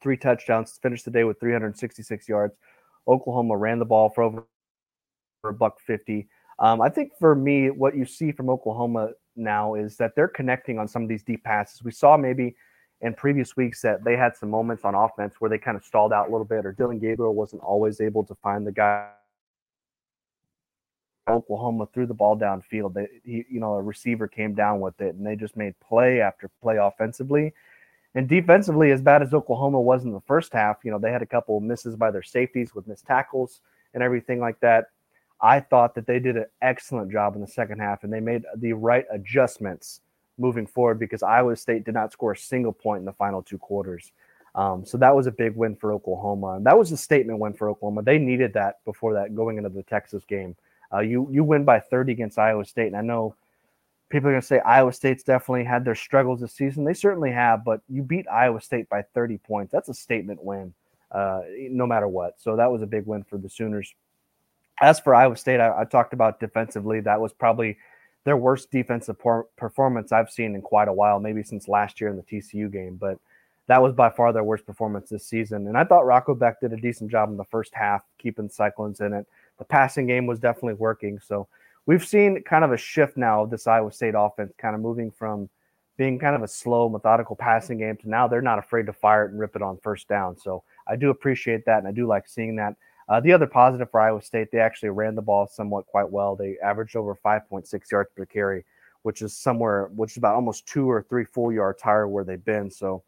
Three 0.00 0.16
touchdowns, 0.16 0.78
finished 0.82 1.04
the 1.04 1.10
day 1.10 1.24
with 1.24 1.40
366 1.40 2.28
yards. 2.28 2.54
Oklahoma 3.06 3.56
ran 3.56 3.78
the 3.78 3.84
ball 3.84 4.10
for 4.10 4.22
over 4.22 4.44
a 5.44 5.52
buck 5.52 5.80
50. 5.80 6.28
Um, 6.58 6.80
I 6.80 6.88
think 6.88 7.12
for 7.18 7.34
me, 7.34 7.70
what 7.70 7.96
you 7.96 8.04
see 8.04 8.32
from 8.32 8.48
Oklahoma 8.48 9.10
now 9.36 9.74
is 9.74 9.96
that 9.96 10.12
they're 10.14 10.28
connecting 10.28 10.78
on 10.78 10.86
some 10.88 11.02
of 11.02 11.08
these 11.08 11.22
deep 11.22 11.42
passes. 11.44 11.82
We 11.82 11.90
saw 11.90 12.16
maybe 12.16 12.54
in 13.00 13.12
previous 13.14 13.56
weeks 13.56 13.82
that 13.82 14.04
they 14.04 14.16
had 14.16 14.36
some 14.36 14.50
moments 14.50 14.84
on 14.84 14.94
offense 14.94 15.34
where 15.38 15.50
they 15.50 15.58
kind 15.58 15.76
of 15.76 15.84
stalled 15.84 16.12
out 16.12 16.28
a 16.28 16.30
little 16.30 16.46
bit, 16.46 16.64
or 16.64 16.72
Dillon 16.72 16.98
Gabriel 16.98 17.34
wasn't 17.34 17.62
always 17.62 18.00
able 18.00 18.24
to 18.24 18.34
find 18.36 18.66
the 18.66 18.72
guy. 18.72 19.10
Oklahoma 21.28 21.86
threw 21.92 22.06
the 22.06 22.14
ball 22.14 22.38
downfield. 22.38 22.94
They, 22.94 23.08
he, 23.24 23.44
you 23.50 23.60
know, 23.60 23.74
a 23.74 23.82
receiver 23.82 24.28
came 24.28 24.54
down 24.54 24.80
with 24.80 25.00
it, 25.00 25.14
and 25.14 25.26
they 25.26 25.36
just 25.36 25.56
made 25.56 25.74
play 25.80 26.20
after 26.20 26.50
play 26.62 26.76
offensively. 26.76 27.52
And 28.14 28.28
defensively, 28.28 28.92
as 28.92 29.02
bad 29.02 29.22
as 29.22 29.34
Oklahoma 29.34 29.80
was 29.80 30.04
in 30.04 30.12
the 30.12 30.20
first 30.20 30.52
half, 30.52 30.78
you 30.84 30.90
know, 30.90 30.98
they 30.98 31.10
had 31.10 31.22
a 31.22 31.26
couple 31.26 31.58
misses 31.60 31.96
by 31.96 32.10
their 32.10 32.22
safeties 32.22 32.74
with 32.74 32.86
missed 32.86 33.06
tackles 33.06 33.60
and 33.92 34.02
everything 34.02 34.38
like 34.38 34.60
that. 34.60 34.86
I 35.40 35.60
thought 35.60 35.94
that 35.96 36.06
they 36.06 36.20
did 36.20 36.36
an 36.36 36.46
excellent 36.62 37.10
job 37.10 37.34
in 37.34 37.40
the 37.40 37.46
second 37.46 37.80
half 37.80 38.04
and 38.04 38.12
they 38.12 38.20
made 38.20 38.44
the 38.56 38.72
right 38.72 39.04
adjustments 39.10 40.00
moving 40.38 40.66
forward 40.66 40.98
because 40.98 41.22
Iowa 41.22 41.56
State 41.56 41.84
did 41.84 41.94
not 41.94 42.12
score 42.12 42.32
a 42.32 42.36
single 42.36 42.72
point 42.72 43.00
in 43.00 43.04
the 43.04 43.12
final 43.12 43.42
two 43.42 43.58
quarters. 43.58 44.12
Um, 44.54 44.84
so 44.84 44.96
that 44.98 45.14
was 45.14 45.26
a 45.26 45.32
big 45.32 45.56
win 45.56 45.74
for 45.74 45.92
Oklahoma. 45.92 46.54
And 46.54 46.66
that 46.66 46.78
was 46.78 46.92
a 46.92 46.96
statement 46.96 47.40
win 47.40 47.52
for 47.52 47.68
Oklahoma. 47.68 48.02
They 48.02 48.18
needed 48.18 48.52
that 48.54 48.84
before 48.84 49.12
that 49.14 49.34
going 49.34 49.58
into 49.58 49.70
the 49.70 49.82
Texas 49.82 50.24
game. 50.24 50.56
Uh, 50.92 51.00
you 51.00 51.28
you 51.32 51.42
win 51.42 51.64
by 51.64 51.80
30 51.80 52.12
against 52.12 52.38
Iowa 52.38 52.64
State. 52.64 52.86
And 52.86 52.96
I 52.96 53.00
know 53.00 53.34
people 54.08 54.28
are 54.28 54.32
going 54.32 54.40
to 54.40 54.46
say 54.46 54.60
Iowa 54.60 54.92
State's 54.92 55.22
definitely 55.22 55.64
had 55.64 55.84
their 55.84 55.94
struggles 55.94 56.40
this 56.40 56.52
season. 56.52 56.84
They 56.84 56.94
certainly 56.94 57.32
have, 57.32 57.64
but 57.64 57.80
you 57.88 58.02
beat 58.02 58.26
Iowa 58.28 58.60
State 58.60 58.88
by 58.88 59.02
30 59.14 59.38
points. 59.38 59.72
That's 59.72 59.88
a 59.88 59.94
statement 59.94 60.42
win, 60.42 60.74
uh, 61.10 61.40
no 61.70 61.86
matter 61.86 62.08
what. 62.08 62.40
So 62.40 62.56
that 62.56 62.70
was 62.70 62.82
a 62.82 62.86
big 62.86 63.06
win 63.06 63.24
for 63.24 63.38
the 63.38 63.48
Sooners. 63.48 63.94
As 64.80 65.00
for 65.00 65.14
Iowa 65.14 65.36
State, 65.36 65.60
I, 65.60 65.80
I 65.80 65.84
talked 65.84 66.12
about 66.12 66.40
defensively. 66.40 67.00
That 67.00 67.20
was 67.20 67.32
probably 67.32 67.76
their 68.24 68.36
worst 68.36 68.70
defensive 68.70 69.18
por- 69.18 69.46
performance 69.56 70.12
I've 70.12 70.30
seen 70.30 70.54
in 70.54 70.62
quite 70.62 70.88
a 70.88 70.92
while, 70.92 71.20
maybe 71.20 71.42
since 71.42 71.68
last 71.68 72.00
year 72.00 72.10
in 72.10 72.16
the 72.16 72.22
TCU 72.22 72.70
game. 72.70 72.96
But 72.96 73.18
that 73.66 73.82
was 73.82 73.94
by 73.94 74.10
far 74.10 74.32
their 74.32 74.44
worst 74.44 74.66
performance 74.66 75.10
this 75.10 75.26
season. 75.26 75.66
And 75.68 75.76
I 75.76 75.84
thought 75.84 76.06
Rocco 76.06 76.34
Becht 76.34 76.60
did 76.60 76.72
a 76.72 76.76
decent 76.76 77.10
job 77.10 77.30
in 77.30 77.36
the 77.36 77.44
first 77.44 77.74
half, 77.74 78.02
keeping 78.18 78.48
Cyclones 78.48 79.00
in 79.00 79.12
it. 79.12 79.26
The 79.58 79.64
passing 79.64 80.06
game 80.06 80.26
was 80.26 80.38
definitely 80.38 80.74
working. 80.74 81.18
So 81.20 81.46
we've 81.86 82.04
seen 82.04 82.42
kind 82.42 82.64
of 82.64 82.72
a 82.72 82.76
shift 82.76 83.16
now 83.16 83.42
of 83.42 83.50
this 83.50 83.66
Iowa 83.66 83.92
State 83.92 84.14
offense, 84.16 84.52
kind 84.58 84.74
of 84.74 84.80
moving 84.80 85.10
from 85.10 85.48
being 85.96 86.18
kind 86.18 86.34
of 86.34 86.42
a 86.42 86.48
slow, 86.48 86.88
methodical 86.88 87.36
passing 87.36 87.78
game 87.78 87.96
to 87.98 88.08
now 88.08 88.26
they're 88.26 88.42
not 88.42 88.58
afraid 88.58 88.86
to 88.86 88.92
fire 88.92 89.26
it 89.26 89.30
and 89.30 89.38
rip 89.38 89.54
it 89.54 89.62
on 89.62 89.78
first 89.82 90.08
down. 90.08 90.36
So 90.36 90.64
I 90.88 90.96
do 90.96 91.10
appreciate 91.10 91.64
that, 91.66 91.78
and 91.78 91.88
I 91.88 91.92
do 91.92 92.06
like 92.06 92.26
seeing 92.28 92.56
that. 92.56 92.74
Uh, 93.08 93.20
the 93.20 93.32
other 93.32 93.46
positive 93.46 93.90
for 93.90 94.00
Iowa 94.00 94.22
State, 94.22 94.50
they 94.50 94.58
actually 94.58 94.88
ran 94.88 95.14
the 95.14 95.22
ball 95.22 95.46
somewhat 95.46 95.86
quite 95.86 96.08
well. 96.08 96.34
They 96.34 96.56
averaged 96.62 96.96
over 96.96 97.14
5.6 97.14 97.90
yards 97.90 98.10
per 98.16 98.24
carry, 98.24 98.64
which 99.02 99.20
is 99.20 99.36
somewhere, 99.36 99.90
which 99.94 100.12
is 100.12 100.16
about 100.16 100.34
almost 100.34 100.66
two 100.66 100.90
or 100.90 101.02
three 101.02 101.24
full 101.24 101.52
yards 101.52 101.82
higher 101.82 102.08
where 102.08 102.24
they've 102.24 102.44
been. 102.44 102.70
So 102.70 103.02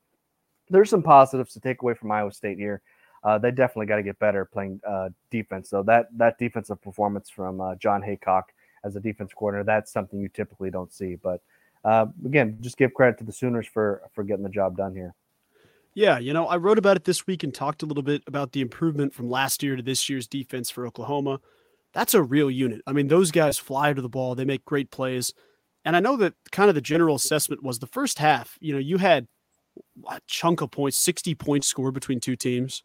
there's 0.68 0.91
some 0.91 1.03
positives 1.03 1.55
to 1.55 1.61
take 1.61 1.81
away 1.83 1.95
from 1.95 2.12
Iowa 2.12 2.31
State 2.33 2.59
here. 2.59 2.83
Uh, 3.24 3.39
they 3.39 3.51
definitely 3.51 3.87
got 3.87 3.97
to 3.97 4.03
get 4.03 4.18
better 4.18 4.45
playing 4.45 4.81
uh, 4.87 5.09
defense. 5.31 5.70
So 5.70 5.83
that 5.85 6.07
that 6.16 6.39
defensive 6.39 6.81
performance 6.83 7.31
from 7.31 7.61
uh, 7.61 7.74
Jon 7.77 8.03
Heacock 8.03 8.43
as 8.87 8.97
a 8.97 9.01
defense 9.01 9.32
coordinator. 9.34 9.64
That's 9.64 9.93
something 9.93 10.20
you 10.20 10.28
typically 10.28 10.70
don't 10.70 10.93
see. 10.93 11.16
But 11.16 11.43
uh, 11.84 12.07
again, 12.24 12.57
just 12.61 12.76
give 12.76 12.95
credit 12.95 13.18
to 13.18 13.24
the 13.24 13.32
Sooners 13.32 13.66
for 13.66 14.03
for 14.12 14.24
getting 14.24 14.45
the 14.45 14.51
job 14.51 14.76
done 14.76 14.95
here. 14.95 15.14
Yeah, 15.95 16.18
you 16.18 16.34
know, 16.34 16.47
I 16.47 16.57
wrote 16.57 16.78
about 16.78 16.97
it 16.97 17.05
this 17.05 17.26
week 17.26 17.43
and 17.43 17.55
talked 17.55 17.82
a 17.82 17.87
little 17.87 18.03
bit 18.03 18.22
about 18.26 18.53
the 18.53 18.61
improvement 18.61 19.14
from 19.14 19.30
last 19.30 19.62
year 19.62 19.76
to 19.76 19.82
this 19.82 20.11
year's 20.11 20.26
defense 20.26 20.70
for 20.70 20.87
Oklahoma. 20.87 21.41
That's 21.95 22.12
a 22.12 22.22
real 22.22 22.51
unit. 22.51 22.82
I 22.87 22.93
mean, 22.93 23.09
those 23.09 23.30
guys 23.30 23.57
fly 23.57 23.95
to 23.95 24.03
the 24.03 24.09
ball, 24.09 24.34
they 24.34 24.45
make 24.45 24.64
great 24.66 24.91
plays. 24.91 25.32
And 25.87 25.97
I 25.97 26.01
know 26.01 26.16
that 26.16 26.34
kind 26.53 26.68
of 26.68 26.74
the 26.74 26.82
general 26.82 27.16
assessment 27.16 27.62
was 27.62 27.78
the 27.78 27.87
first 27.87 28.18
half, 28.18 28.59
you 28.61 28.74
know, 28.74 28.78
you 28.78 28.99
had 28.99 29.26
a 30.11 30.20
chunk 30.26 30.61
of 30.61 30.70
points, 30.70 30.99
60 30.99 31.34
points 31.37 31.66
scored 31.66 31.95
between 31.95 32.20
two 32.20 32.37
teams, 32.37 32.82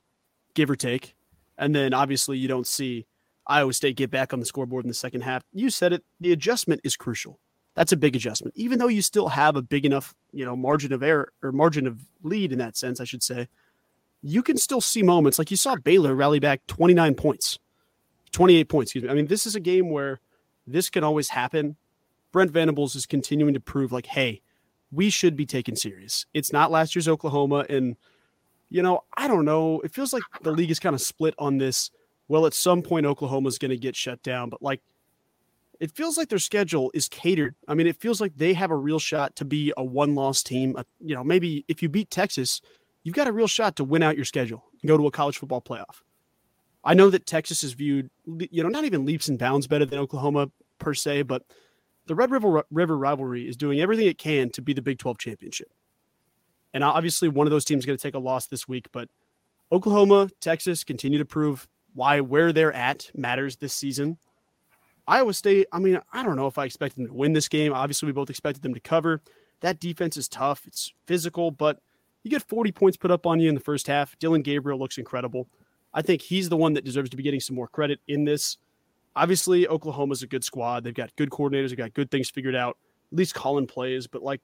give 0.54 0.70
or 0.70 0.78
take. 0.78 1.16
And 1.58 1.76
then 1.76 1.94
obviously 1.94 2.38
you 2.38 2.48
don't 2.48 2.68
see 2.68 3.08
Iowa 3.52 3.74
State 3.74 3.98
get 3.98 4.10
back 4.10 4.34
on 4.34 4.40
the 4.40 4.46
scoreboard 4.46 4.86
in 4.86 4.88
the 4.88 4.94
second 4.96 5.22
half. 5.22 5.44
You 5.54 5.70
said 5.70 5.94
it, 5.94 6.04
the 6.20 6.32
adjustment 6.32 6.82
is 6.84 6.96
crucial. 6.96 7.40
That's 7.76 7.92
a 7.92 7.98
big 7.98 8.16
adjustment. 8.16 8.56
Even 8.58 8.80
though 8.80 8.88
you 8.88 9.02
still 9.02 9.30
have 9.30 9.56
a 9.56 9.62
big 9.62 9.86
enough, 9.86 10.14
you 10.32 10.46
know, 10.46 10.56
margin 10.56 10.92
of 10.94 11.04
error 11.04 11.32
or 11.42 11.52
margin 11.52 11.88
of 11.88 12.02
lead 12.24 12.52
in 12.52 12.60
that 12.60 12.76
sense, 12.76 13.00
I 13.00 13.06
should 13.06 13.24
say, 13.24 13.48
you 14.22 14.44
can 14.44 14.58
still 14.58 14.82
see 14.82 15.04
moments 15.04 15.40
like 15.40 15.52
you 15.52 15.58
saw 15.58 15.76
Baylor 15.76 16.14
rally 16.16 16.40
back 16.40 16.62
29 16.68 17.16
points, 17.16 17.60
28 18.32 18.70
points, 18.70 18.90
excuse 18.90 19.04
me. 19.04 19.10
I 19.10 19.14
mean, 19.14 19.28
this 19.28 19.46
is 19.46 19.56
a 19.56 19.60
game 19.60 19.90
where 19.90 20.20
this 20.68 20.90
can 20.90 21.04
always 21.04 21.30
happen. 21.30 21.76
Brent 22.32 22.52
Venables 22.52 22.96
is 22.96 23.06
continuing 23.06 23.54
to 23.54 23.60
prove 23.60 23.92
like, 23.92 24.06
hey, 24.06 24.42
we 24.92 25.10
should 25.10 25.36
be 25.36 25.46
taken 25.46 25.76
serious. 25.76 26.26
It's 26.34 26.54
not 26.54 26.72
last 26.72 26.96
year's 26.96 27.08
Oklahoma. 27.08 27.66
And, 27.70 27.96
you 28.70 28.82
know, 28.82 29.04
I 29.18 29.28
don't 29.28 29.46
know. 29.46 29.80
It 29.82 29.94
feels 29.94 30.14
like 30.14 30.24
the 30.42 30.52
league 30.52 30.72
is 30.72 30.80
kind 30.80 30.94
of 30.94 31.02
split 31.02 31.34
on 31.40 31.58
this 31.58 31.92
well, 32.28 32.46
at 32.46 32.54
some 32.54 32.82
point 32.82 33.06
Oklahoma's 33.06 33.58
going 33.58 33.72
to 33.72 33.78
get 33.78 33.96
shut 33.96 34.22
down, 34.24 34.50
but 34.50 34.62
like 34.62 34.82
it 35.80 35.92
feels 35.92 36.16
like 36.18 36.30
their 36.30 36.40
schedule 36.40 36.92
is 36.94 37.10
catered. 37.10 37.56
I 37.68 37.74
mean, 37.74 37.88
it 37.88 38.00
feels 38.00 38.22
like 38.22 38.38
they 38.38 38.54
have 38.54 38.70
a 38.70 38.76
real 38.76 39.00
shot 39.00 39.36
to 39.38 39.46
be 39.46 39.74
a 39.76 39.84
one-loss 39.84 40.44
team. 40.44 40.78
You 41.00 41.16
know, 41.16 41.24
maybe 41.24 41.66
if 41.68 41.82
you 41.82 41.90
beat 41.90 42.12
Texas, 42.12 42.62
you've 43.04 43.16
got 43.16 43.28
a 43.28 43.32
real 43.32 43.48
shot 43.48 43.76
to 43.78 43.84
win 43.84 44.04
out 44.04 44.16
your 44.16 44.26
schedule 44.26 44.64
and 44.82 44.88
go 44.88 44.96
to 44.96 45.08
a 45.08 45.12
college 45.12 45.40
football 45.40 45.62
playoff. 45.62 46.04
I 46.84 46.94
know 46.94 47.10
that 47.10 47.26
Texas 47.26 47.64
is 47.64 47.74
viewed, 47.74 48.10
you 48.26 48.62
know, 48.64 48.70
not 48.70 48.86
even 48.86 49.06
leaps 49.06 49.28
and 49.28 49.40
bounds 49.40 49.68
better 49.68 49.86
than 49.86 50.00
Oklahoma 50.00 50.52
per 50.78 50.94
se, 50.94 51.24
but 51.24 51.44
the 52.06 52.16
Red 52.16 52.32
River 52.32 52.64
River 52.70 52.98
rivalry 52.98 53.48
is 53.48 53.58
doing 53.58 53.80
everything 53.82 54.08
it 54.08 54.18
can 54.18 54.50
to 54.52 54.62
be 54.62 54.74
the 54.74 54.82
Big 54.82 55.00
12 55.00 55.18
championship. 55.18 55.72
And 56.74 56.84
obviously, 56.84 57.28
one 57.28 57.48
of 57.48 57.52
those 57.52 57.66
teams 57.66 57.80
is 57.82 57.86
going 57.86 57.98
to 57.98 58.02
take 58.02 58.16
a 58.16 58.20
loss 58.20 58.48
this 58.48 58.68
week, 58.68 58.88
but 58.92 59.10
Oklahoma, 59.72 60.30
Texas 60.40 60.84
continue 60.84 61.18
to 61.18 61.26
prove 61.26 61.68
why 61.94 62.22
where 62.22 62.54
they're 62.54 62.74
at 62.74 63.12
matters 63.16 63.58
this 63.58 63.74
season. 63.74 64.18
Iowa 65.08 65.34
State, 65.34 65.68
I 65.72 65.80
mean, 65.80 66.00
I 66.14 66.24
don't 66.24 66.36
know 66.36 66.48
if 66.48 66.58
I 66.58 66.66
expected 66.66 67.00
them 67.00 67.08
to 67.08 67.14
win 67.14 67.34
this 67.34 67.48
game. 67.48 67.74
Obviously, 67.74 68.06
we 68.06 68.14
both 68.14 68.30
expected 68.30 68.62
them 68.62 68.74
to 68.74 68.80
cover. 68.80 69.22
That 69.62 69.80
defense 69.80 70.18
is 70.18 70.28
tough, 70.28 70.66
it's 70.66 70.94
physical, 71.06 71.52
but 71.52 71.80
you 72.24 72.32
get 72.32 72.44
40 72.44 72.72
points 72.72 72.98
put 72.98 73.12
up 73.12 73.26
on 73.26 73.40
you 73.40 73.50
in 73.50 73.56
the 73.56 73.62
first 73.62 73.88
half. 73.88 74.18
Dillon 74.20 74.42
Gabriel 74.42 74.80
looks 74.80 74.98
incredible. 74.98 75.48
I 75.94 76.02
think 76.02 76.22
he's 76.22 76.50
the 76.50 76.58
one 76.58 76.74
that 76.74 76.86
deserves 76.86 77.10
to 77.10 77.18
be 77.18 77.24
getting 77.24 77.40
some 77.40 77.56
more 77.56 77.68
credit 77.68 78.00
in 78.08 78.26
this. 78.26 78.58
Obviously, 79.16 79.68
Oklahoma's 79.68 80.24
a 80.24 80.28
good 80.28 80.44
squad. 80.44 80.84
They've 80.84 80.94
got 80.94 81.16
good 81.16 81.30
coordinators, 81.30 81.70
they've 81.70 81.78
got 81.78 81.94
good 81.94 82.10
things 82.12 82.30
figured 82.30 82.56
out, 82.56 82.78
at 83.12 83.18
least 83.18 83.36
calling 83.36 83.68
plays. 83.68 84.08
But 84.08 84.24
like 84.24 84.42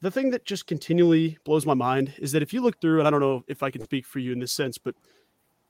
the 0.00 0.10
thing 0.10 0.30
that 0.30 0.44
just 0.44 0.66
continually 0.66 1.38
blows 1.44 1.64
my 1.64 1.74
mind 1.74 2.14
is 2.18 2.32
that 2.32 2.42
if 2.42 2.52
you 2.52 2.60
look 2.60 2.80
through, 2.80 2.98
and 2.98 3.06
I 3.06 3.10
don't 3.10 3.20
know 3.20 3.44
if 3.46 3.62
I 3.62 3.70
can 3.70 3.84
speak 3.84 4.04
for 4.04 4.18
you 4.18 4.32
in 4.32 4.40
this 4.40 4.52
sense, 4.52 4.78
but 4.78 4.94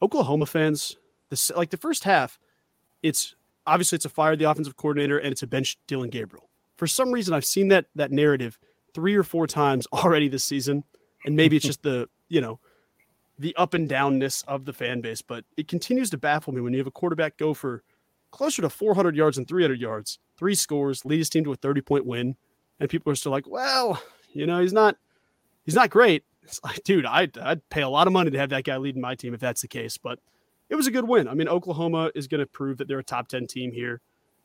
Oklahoma 0.02 0.46
fans, 0.46 0.96
this 1.30 1.50
like 1.50 1.70
the 1.70 1.76
first 1.76 2.04
half, 2.04 2.38
it's 3.02 3.34
obviously 3.66 3.96
it's 3.96 4.04
a 4.04 4.10
fire 4.10 4.36
the 4.36 4.48
offensive 4.48 4.76
coordinator 4.76 5.18
and 5.18 5.32
it's 5.32 5.42
a 5.42 5.46
bench 5.46 5.76
Dillon 5.86 6.10
Gabriel. 6.10 6.48
For 6.76 6.86
some 6.86 7.12
reason, 7.12 7.34
I've 7.34 7.44
seen 7.44 7.68
that 7.68 7.86
that 7.94 8.12
narrative 8.12 8.58
three 8.94 9.14
or 9.14 9.22
four 9.22 9.46
times 9.46 9.86
already 9.92 10.28
this 10.28 10.44
season, 10.44 10.84
and 11.24 11.36
maybe 11.36 11.56
it's 11.56 11.66
just 11.66 11.82
the 11.82 12.08
you 12.28 12.40
know 12.40 12.60
the 13.38 13.54
up 13.56 13.74
and 13.74 13.88
downness 13.88 14.44
of 14.48 14.64
the 14.64 14.72
fan 14.72 15.00
base, 15.00 15.22
but 15.22 15.44
it 15.56 15.68
continues 15.68 16.08
to 16.10 16.16
baffle 16.16 16.54
me 16.54 16.60
when 16.60 16.72
you 16.72 16.78
have 16.78 16.86
a 16.86 16.92
quarterback 16.92 17.36
go 17.36 17.52
for 17.52 17.82
closer 18.30 18.62
to 18.62 18.70
400 18.70 19.14
yards 19.14 19.36
and 19.38 19.46
300 19.46 19.80
yards, 19.80 20.18
three 20.38 20.54
scores, 20.54 21.04
lead 21.04 21.18
his 21.18 21.28
team 21.28 21.44
to 21.44 21.52
a 21.52 21.56
30 21.56 21.80
point 21.82 22.06
win, 22.06 22.36
and 22.80 22.88
people 22.90 23.12
are 23.12 23.16
still 23.16 23.32
like, 23.32 23.46
well, 23.46 24.02
you 24.32 24.46
know, 24.46 24.60
he's 24.60 24.72
not 24.72 24.96
he's 25.64 25.74
not 25.74 25.90
great. 25.90 26.24
It's 26.46 26.60
like, 26.64 26.82
dude, 26.84 27.06
I'd, 27.06 27.36
I'd 27.38 27.68
pay 27.68 27.82
a 27.82 27.88
lot 27.88 28.06
of 28.06 28.12
money 28.12 28.30
to 28.30 28.38
have 28.38 28.50
that 28.50 28.64
guy 28.64 28.76
leading 28.76 29.02
my 29.02 29.14
team 29.14 29.34
if 29.34 29.40
that's 29.40 29.62
the 29.62 29.68
case. 29.68 29.98
But 29.98 30.18
it 30.68 30.74
was 30.74 30.86
a 30.86 30.90
good 30.90 31.06
win. 31.06 31.28
I 31.28 31.34
mean, 31.34 31.48
Oklahoma 31.48 32.10
is 32.14 32.26
going 32.26 32.40
to 32.40 32.46
prove 32.46 32.78
that 32.78 32.88
they're 32.88 32.98
a 32.98 33.04
top 33.04 33.28
10 33.28 33.46
team 33.46 33.72
here 33.72 34.00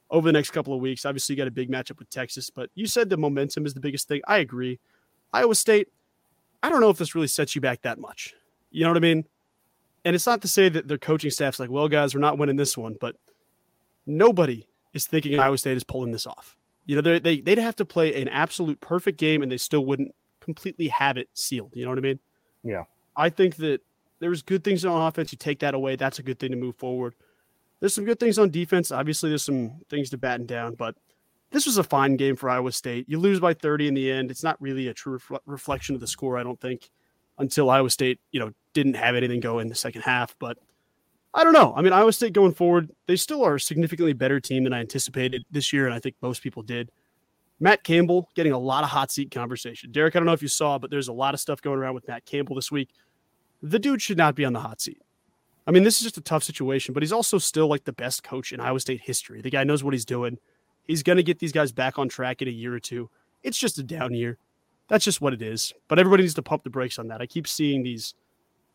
over 0.09 0.27
the 0.27 0.33
next 0.33 0.51
couple 0.51 0.73
of 0.73 0.81
weeks. 0.81 1.05
Obviously, 1.05 1.33
you 1.33 1.37
got 1.37 1.47
a 1.47 1.51
big 1.51 1.71
matchup 1.71 1.99
with 1.99 2.09
Texas, 2.09 2.49
but 2.49 2.69
you 2.75 2.85
said 2.85 3.09
the 3.09 3.17
momentum 3.17 3.65
is 3.65 3.73
the 3.73 3.79
biggest 3.79 4.07
thing. 4.07 4.21
I 4.27 4.37
agree. 4.37 4.79
Iowa 5.33 5.55
State, 5.55 5.87
I 6.61 6.69
don't 6.69 6.81
know 6.81 6.89
if 6.89 6.97
this 6.97 7.15
really 7.15 7.27
sets 7.27 7.55
you 7.55 7.61
back 7.61 7.81
that 7.83 7.97
much. 7.97 8.33
You 8.69 8.83
know 8.83 8.89
what 8.89 8.97
I 8.97 9.01
mean? 9.01 9.25
And 10.03 10.15
it's 10.15 10.25
not 10.25 10.41
to 10.41 10.47
say 10.47 10.69
that 10.69 10.87
their 10.87 10.97
coaching 10.97 11.31
staff's 11.31 11.59
like, 11.59 11.69
well, 11.69 11.87
guys, 11.87 12.13
we're 12.13 12.21
not 12.21 12.37
winning 12.37 12.55
this 12.55 12.77
one, 12.77 12.97
but 12.99 13.15
nobody 14.05 14.67
is 14.93 15.05
thinking 15.05 15.39
Iowa 15.39 15.57
State 15.57 15.77
is 15.77 15.83
pulling 15.83 16.11
this 16.11 16.27
off. 16.27 16.57
You 16.85 16.99
know, 16.99 17.19
they, 17.19 17.39
they'd 17.39 17.59
have 17.59 17.75
to 17.77 17.85
play 17.85 18.19
an 18.19 18.27
absolute 18.27 18.81
perfect 18.81 19.19
game 19.19 19.43
and 19.43 19.51
they 19.51 19.57
still 19.57 19.85
wouldn't 19.85 20.13
completely 20.53 20.87
have 20.89 21.17
it 21.17 21.29
sealed. 21.33 21.71
You 21.73 21.85
know 21.85 21.91
what 21.91 21.97
I 21.97 22.01
mean? 22.01 22.19
Yeah. 22.63 22.83
I 23.15 23.29
think 23.29 23.55
that 23.57 23.81
there's 24.19 24.41
good 24.41 24.63
things 24.63 24.85
on 24.85 25.07
offense. 25.07 25.31
You 25.31 25.37
take 25.37 25.59
that 25.59 25.73
away, 25.73 25.95
that's 25.95 26.19
a 26.19 26.23
good 26.23 26.39
thing 26.39 26.51
to 26.51 26.57
move 26.57 26.75
forward. 26.75 27.15
There's 27.79 27.93
some 27.93 28.05
good 28.05 28.19
things 28.19 28.37
on 28.37 28.51
defense. 28.51 28.91
Obviously, 28.91 29.29
there's 29.29 29.43
some 29.43 29.81
things 29.89 30.09
to 30.11 30.17
batten 30.17 30.45
down, 30.45 30.75
but 30.75 30.95
this 31.51 31.65
was 31.65 31.77
a 31.77 31.83
fine 31.83 32.15
game 32.15 32.35
for 32.35 32.49
Iowa 32.49 32.71
State. 32.71 33.05
You 33.09 33.19
lose 33.19 33.39
by 33.39 33.53
30 33.53 33.87
in 33.87 33.93
the 33.93 34.11
end. 34.11 34.29
It's 34.29 34.43
not 34.43 34.61
really 34.61 34.87
a 34.87 34.93
true 34.93 35.19
reflection 35.45 35.95
of 35.95 36.01
the 36.01 36.07
score, 36.07 36.37
I 36.37 36.43
don't 36.43 36.59
think, 36.61 36.89
until 37.39 37.69
Iowa 37.69 37.89
State, 37.89 38.19
you 38.31 38.39
know, 38.39 38.51
didn't 38.73 38.93
have 38.93 39.15
anything 39.15 39.39
go 39.39 39.59
in 39.59 39.67
the 39.67 39.75
second 39.75 40.03
half. 40.03 40.35
But 40.39 40.57
I 41.33 41.43
don't 41.43 41.53
know. 41.53 41.73
I 41.75 41.81
mean, 41.81 41.91
Iowa 41.91 42.13
State 42.13 42.33
going 42.33 42.53
forward, 42.53 42.91
they 43.07 43.15
still 43.15 43.43
are 43.43 43.55
a 43.55 43.59
significantly 43.59 44.13
better 44.13 44.39
team 44.39 44.63
than 44.63 44.73
I 44.73 44.79
anticipated 44.79 45.43
this 45.49 45.73
year, 45.73 45.85
and 45.85 45.93
I 45.93 45.99
think 45.99 46.15
most 46.21 46.43
people 46.43 46.61
did. 46.61 46.91
Matt 47.61 47.83
Campbell 47.83 48.27
getting 48.33 48.53
a 48.53 48.57
lot 48.57 48.83
of 48.83 48.89
hot 48.89 49.11
seat 49.11 49.29
conversation. 49.29 49.91
Derek, 49.91 50.15
I 50.15 50.19
don't 50.19 50.25
know 50.25 50.33
if 50.33 50.41
you 50.41 50.47
saw, 50.47 50.79
but 50.79 50.89
there's 50.89 51.07
a 51.07 51.13
lot 51.13 51.35
of 51.35 51.39
stuff 51.39 51.61
going 51.61 51.77
around 51.77 51.93
with 51.93 52.07
Matt 52.07 52.25
Campbell 52.25 52.55
this 52.55 52.71
week. 52.71 52.89
The 53.61 53.77
dude 53.77 54.01
should 54.01 54.17
not 54.17 54.35
be 54.35 54.43
on 54.43 54.53
the 54.53 54.59
hot 54.59 54.81
seat. 54.81 54.99
I 55.67 55.71
mean, 55.71 55.83
this 55.83 55.97
is 55.97 56.03
just 56.03 56.17
a 56.17 56.21
tough 56.21 56.43
situation, 56.43 56.95
but 56.95 57.03
he's 57.03 57.11
also 57.11 57.37
still 57.37 57.67
like 57.67 57.83
the 57.83 57.93
best 57.93 58.23
coach 58.23 58.51
in 58.51 58.59
Iowa 58.59 58.79
State 58.79 59.01
history. 59.01 59.41
The 59.41 59.51
guy 59.51 59.63
knows 59.63 59.83
what 59.83 59.93
he's 59.93 60.05
doing. 60.05 60.39
He's 60.81 61.03
going 61.03 61.17
to 61.17 61.23
get 61.23 61.37
these 61.37 61.51
guys 61.51 61.71
back 61.71 61.99
on 61.99 62.09
track 62.09 62.41
in 62.41 62.47
a 62.47 62.51
year 62.51 62.73
or 62.73 62.79
two. 62.79 63.11
It's 63.43 63.59
just 63.59 63.77
a 63.77 63.83
down 63.83 64.15
year. 64.15 64.39
That's 64.87 65.05
just 65.05 65.21
what 65.21 65.31
it 65.31 65.43
is. 65.43 65.71
But 65.87 65.99
everybody 65.99 66.23
needs 66.23 66.33
to 66.33 66.41
pump 66.41 66.63
the 66.63 66.71
brakes 66.71 66.97
on 66.97 67.09
that. 67.09 67.21
I 67.21 67.27
keep 67.27 67.47
seeing 67.47 67.83
these 67.83 68.15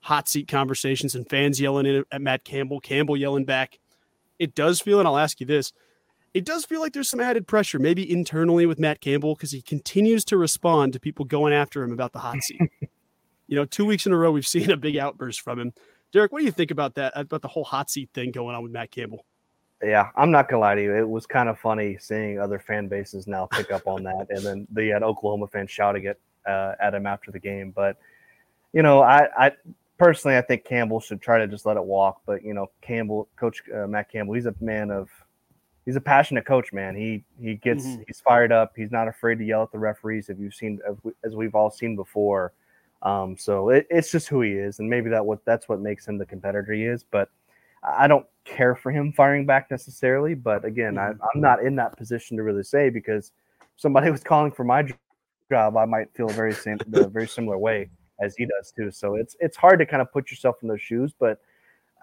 hot 0.03 0.29
seat 0.29 0.47
conversations 0.47 1.17
and 1.17 1.29
fans 1.29 1.61
yelling 1.61 2.05
at 2.13 2.23
Matt 2.23 2.45
Campbell, 2.45 2.79
Campbell 2.79 3.17
yelling 3.17 3.45
back. 3.45 3.81
It 4.39 4.55
does 4.55 4.81
feel, 4.81 5.01
and 5.01 5.09
I'll 5.09 5.19
ask 5.19 5.41
you 5.41 5.47
this 5.47 5.73
it 6.37 6.45
does 6.45 6.67
feel 6.67 6.83
like 6.83 6.93
there's 6.93 7.09
some 7.09 7.19
added 7.19 7.47
pressure, 7.47 7.79
maybe 7.79 8.11
internally 8.11 8.67
with 8.67 8.79
Matt 8.79 9.01
Campbell, 9.01 9.35
because 9.35 9.53
he 9.53 9.63
continues 9.63 10.23
to 10.27 10.37
respond 10.37 10.93
to 10.93 11.01
people 11.01 11.25
going 11.25 11.55
after 11.55 11.83
him 11.83 11.93
about 11.93 12.13
the 12.13 12.19
hot 12.19 12.43
seat. 12.43 12.61
you 13.47 13.57
know, 13.57 13.65
two 13.65 13.87
weeks 13.87 14.05
in 14.05 14.13
a 14.13 14.17
row, 14.19 14.31
we've 14.31 14.47
seen 14.47 14.71
a 14.71 14.77
big 14.77 14.99
outburst 14.99 15.41
from 15.41 15.59
him. 15.59 15.73
Derek, 16.13 16.33
what 16.33 16.41
do 16.41 16.45
you 16.45 16.53
think 16.53 16.71
about 16.71 16.95
that, 16.97 17.15
about 17.17 17.41
the 17.41 17.49
whole 17.49 17.65
hot 17.65 17.89
seat 17.89 18.11
thing 18.13 18.33
going 18.33 18.55
on 18.55 18.63
with 18.63 18.71
Matt 18.71 18.91
Campbell? 18.91 19.25
Yeah, 19.83 20.11
I'm 20.15 20.31
not 20.31 20.51
gonna 20.51 20.61
lie 20.61 20.75
to 20.75 20.83
you. 20.83 20.95
It 20.95 21.09
was 21.09 21.25
kind 21.25 21.49
of 21.49 21.59
funny 21.59 21.97
seeing 21.99 22.39
other 22.39 22.59
fan 22.59 22.87
bases 22.87 23.27
now 23.27 23.47
pick 23.47 23.71
up 23.71 23.87
on 23.87 24.03
that, 24.03 24.27
and 24.29 24.45
then 24.45 24.67
the 24.73 24.93
uh, 24.93 25.01
Oklahoma 25.01 25.47
fans 25.47 25.71
shouting 25.71 26.05
it 26.05 26.21
uh, 26.47 26.73
at 26.81 26.95
him 26.95 27.07
after 27.07 27.31
the 27.31 27.39
game. 27.39 27.71
But 27.71 27.97
you 28.75 28.83
know, 28.83 29.01
I, 29.01 29.29
I 29.39 29.53
personally, 29.99 30.37
I 30.37 30.43
think 30.43 30.65
Campbell 30.65 31.01
should 31.01 31.23
try 31.23 31.39
to 31.39 31.47
just 31.47 31.65
let 31.65 31.79
it 31.79 31.85
walk. 31.85 32.21
But 32.27 32.45
you 32.45 32.53
know, 32.53 32.71
Campbell, 32.83 33.27
Coach 33.37 33.63
uh, 33.75 33.87
Matt 33.87 34.11
Campbell, 34.13 34.35
he's 34.35 34.47
a 34.47 34.55
man 34.61 34.91
of, 34.91 35.09
he's 35.87 35.97
a 35.97 36.01
passionate 36.01 36.45
coach, 36.45 36.73
man. 36.73 36.95
He 36.95 37.25
he 37.41 37.55
gets 37.55 37.87
mm-hmm. 37.87 38.03
he's 38.07 38.21
fired 38.21 38.53
up. 38.53 38.73
He's 38.77 38.91
not 38.91 39.09
afraid 39.09 39.39
to 39.39 39.45
yell 39.45 39.63
at 39.63 39.73
the 39.73 39.79
referees. 39.79 40.29
If 40.29 40.39
you've 40.39 40.55
seen, 40.55 40.81
as 41.25 41.35
we've 41.35 41.55
all 41.55 41.71
seen 41.71 41.97
before. 41.97 42.53
Um, 43.03 43.37
so 43.39 43.71
it, 43.71 43.87
it's 43.89 44.11
just 44.11 44.29
who 44.29 44.41
he 44.43 44.53
is, 44.53 44.81
and 44.81 44.91
maybe 44.91 45.09
that 45.11 45.25
what 45.25 45.45
that's 45.45 45.69
what 45.69 45.81
makes 45.81 46.07
him 46.07 46.19
the 46.19 46.27
competitor 46.27 46.73
he 46.73 46.85
is. 46.85 47.05
But 47.05 47.31
I 47.83 48.07
don't 48.09 48.27
care 48.45 48.75
for 48.75 48.91
him 48.91 49.13
firing 49.13 49.47
back 49.47 49.71
necessarily. 49.71 50.35
But 50.35 50.65
again, 50.65 50.95
mm-hmm. 50.95 51.23
I, 51.23 51.27
I'm 51.35 51.41
not 51.41 51.63
in 51.63 51.77
that 51.77 51.97
position 51.97 52.37
to 52.37 52.43
really 52.43 52.65
say 52.65 52.91
because 52.91 53.33
somebody 53.77 54.11
was 54.13 54.25
calling 54.25 54.51
for 54.51 54.65
my 54.65 54.85
job, 55.51 55.77
I 55.77 55.85
might 55.85 56.13
feel 56.15 56.29
very 56.29 56.53
same 56.53 56.79
the 56.89 57.09
very 57.09 57.29
similar 57.29 57.59
way 57.59 57.89
as 58.21 58.35
he 58.35 58.47
does 58.47 58.73
too. 58.73 58.91
So 58.91 59.15
it's 59.15 59.37
it's 59.41 59.57
hard 59.57 59.79
to 59.79 59.87
kind 59.87 60.03
of 60.03 60.13
put 60.13 60.31
yourself 60.31 60.57
in 60.63 60.69
those 60.69 60.83
shoes, 60.83 61.15
but 61.19 61.33
uh, 61.33 61.37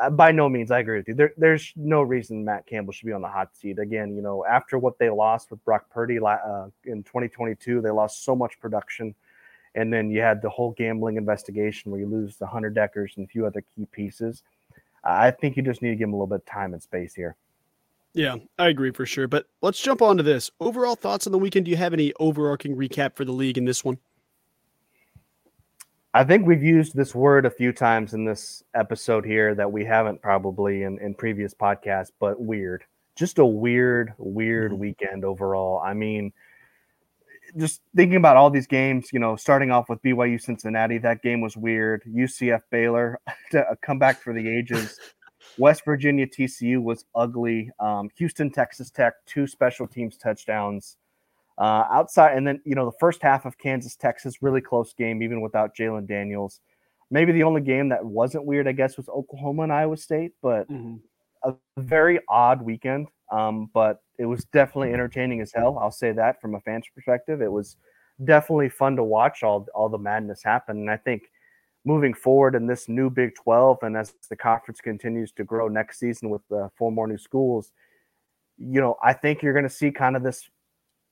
by 0.09 0.31
no 0.31 0.49
means 0.49 0.71
I 0.71 0.79
agree 0.79 0.97
with 0.97 1.07
you. 1.07 1.13
There, 1.13 1.33
there's 1.37 1.73
no 1.75 2.01
reason 2.01 2.43
Matt 2.43 2.65
Campbell 2.65 2.93
should 2.93 3.05
be 3.05 3.13
on 3.13 3.21
the 3.21 3.27
hot 3.27 3.55
seat 3.55 3.79
again. 3.79 4.15
You 4.15 4.21
know, 4.21 4.45
after 4.45 4.77
what 4.77 4.97
they 4.97 5.09
lost 5.09 5.51
with 5.51 5.63
Brock 5.65 5.89
Purdy 5.89 6.19
uh, 6.19 6.67
in 6.85 7.03
2022, 7.03 7.81
they 7.81 7.89
lost 7.89 8.23
so 8.23 8.35
much 8.35 8.59
production, 8.59 9.15
and 9.75 9.91
then 9.91 10.09
you 10.09 10.21
had 10.21 10.41
the 10.41 10.49
whole 10.49 10.71
gambling 10.71 11.17
investigation 11.17 11.91
where 11.91 11.99
you 11.99 12.07
lose 12.07 12.37
the 12.37 12.47
Hunter 12.47 12.71
Dekkers 12.71 13.17
and 13.17 13.25
a 13.25 13.27
few 13.27 13.45
other 13.45 13.63
key 13.75 13.85
pieces. 13.91 14.43
I 15.03 15.31
think 15.31 15.57
you 15.57 15.63
just 15.63 15.81
need 15.81 15.89
to 15.89 15.95
give 15.95 16.07
him 16.07 16.13
a 16.13 16.17
little 16.17 16.27
bit 16.27 16.35
of 16.35 16.45
time 16.45 16.73
and 16.73 16.81
space 16.81 17.13
here. 17.13 17.35
Yeah, 18.13 18.35
I 18.59 18.67
agree 18.67 18.91
for 18.91 19.05
sure. 19.05 19.27
But 19.27 19.47
let's 19.61 19.81
jump 19.81 20.01
on 20.01 20.17
to 20.17 20.23
this. 20.23 20.51
Overall 20.59 20.95
thoughts 20.95 21.25
on 21.25 21.31
the 21.31 21.39
weekend. 21.39 21.65
Do 21.65 21.71
you 21.71 21.77
have 21.77 21.93
any 21.93 22.13
overarching 22.19 22.75
recap 22.75 23.15
for 23.15 23.25
the 23.25 23.31
league 23.31 23.57
in 23.57 23.65
this 23.65 23.83
one? 23.83 23.97
I 26.15 26.23
think 26.23 26.45
we've 26.45 26.63
used 26.63 26.95
this 26.95 27.15
word 27.15 27.47
a 27.47 27.49
few 27.49 27.73
times 27.73 28.13
in 28.13 28.23
this 28.23 28.63
episode 28.75 29.25
here 29.25 29.55
that 29.55 29.71
we 29.71 29.83
haven't 29.83 30.21
probably 30.21 30.83
in, 30.83 30.99
in 30.99 31.15
previous 31.15 31.55
podcasts, 31.55 32.11
but 32.19 32.39
weird. 32.39 32.83
Just 33.15 33.39
a 33.39 33.45
weird, 33.45 34.13
weird 34.19 34.71
mm-hmm. 34.71 34.81
weekend 34.81 35.25
overall. 35.25 35.81
I 35.83 35.95
mean, 35.95 36.31
just 37.57 37.81
thinking 37.95 38.17
about 38.17 38.37
all 38.37 38.51
these 38.51 38.67
games, 38.67 39.09
you 39.11 39.19
know, 39.19 39.35
starting 39.35 39.71
off 39.71 39.89
with 39.89 40.03
BYU 40.03 40.39
Cincinnati, 40.39 40.99
that 40.99 41.23
game 41.23 41.41
was 41.41 41.57
weird. 41.57 42.03
UCF 42.07 42.61
Baylor 42.69 43.19
to 43.51 43.65
come 43.81 43.97
back 43.97 44.21
for 44.21 44.33
the 44.33 44.47
ages. 44.47 44.99
West 45.57 45.83
Virginia 45.83 46.27
TCU 46.27 46.81
was 46.81 47.05
ugly. 47.15 47.71
Um, 47.79 48.09
Houston 48.17 48.51
Texas 48.51 48.91
Tech, 48.91 49.13
two 49.25 49.47
special 49.47 49.87
teams 49.87 50.15
touchdowns. 50.17 50.97
Uh, 51.57 51.85
outside, 51.91 52.35
and 52.35 52.47
then 52.47 52.59
you 52.65 52.73
know 52.73 52.85
the 52.85 52.97
first 52.99 53.21
half 53.21 53.45
of 53.45 53.57
Kansas 53.57 53.95
Texas, 53.95 54.41
really 54.41 54.61
close 54.61 54.93
game, 54.93 55.21
even 55.21 55.41
without 55.41 55.75
Jalon 55.75 56.07
Daniels. 56.07 56.61
Maybe 57.11 57.31
the 57.31 57.43
only 57.43 57.61
game 57.61 57.89
that 57.89 58.03
wasn't 58.03 58.45
weird, 58.45 58.67
I 58.67 58.71
guess, 58.71 58.97
was 58.97 59.07
Oklahoma 59.07 59.63
and 59.63 59.73
Iowa 59.73 59.97
State, 59.97 60.31
but 60.41 60.67
mm-hmm. 60.67 60.95
a 61.47 61.55
very 61.77 62.19
odd 62.27 62.61
weekend. 62.61 63.07
Um, 63.31 63.69
but 63.73 64.01
it 64.17 64.25
was 64.25 64.45
definitely 64.45 64.93
entertaining 64.93 65.41
as 65.41 65.51
hell. 65.53 65.77
I'll 65.79 65.91
say 65.91 66.11
that 66.11 66.41
from 66.41 66.55
a 66.55 66.59
fan's 66.61 66.85
perspective, 66.93 67.41
it 67.41 67.51
was 67.51 67.77
definitely 68.23 68.69
fun 68.69 68.95
to 68.95 69.03
watch 69.03 69.43
all 69.43 69.67
all 69.75 69.89
the 69.89 69.97
madness 69.97 70.43
happen. 70.43 70.77
And 70.77 70.89
I 70.89 70.97
think 70.97 71.23
moving 71.85 72.13
forward 72.13 72.55
in 72.55 72.67
this 72.67 72.87
new 72.87 73.09
Big 73.09 73.35
12 73.35 73.79
and 73.81 73.97
as 73.97 74.13
the 74.29 74.35
conference 74.35 74.79
continues 74.79 75.31
to 75.33 75.43
grow 75.43 75.67
next 75.67 75.99
season 75.99 76.29
with 76.29 76.41
the 76.49 76.69
four 76.77 76.91
more 76.91 77.07
new 77.07 77.17
schools, 77.17 77.71
you 78.57 78.79
know, 78.79 78.97
I 79.03 79.13
think 79.13 79.41
you're 79.41 79.53
going 79.53 79.63
to 79.63 79.69
see 79.69 79.91
kind 79.91 80.15
of 80.15 80.23
this 80.23 80.49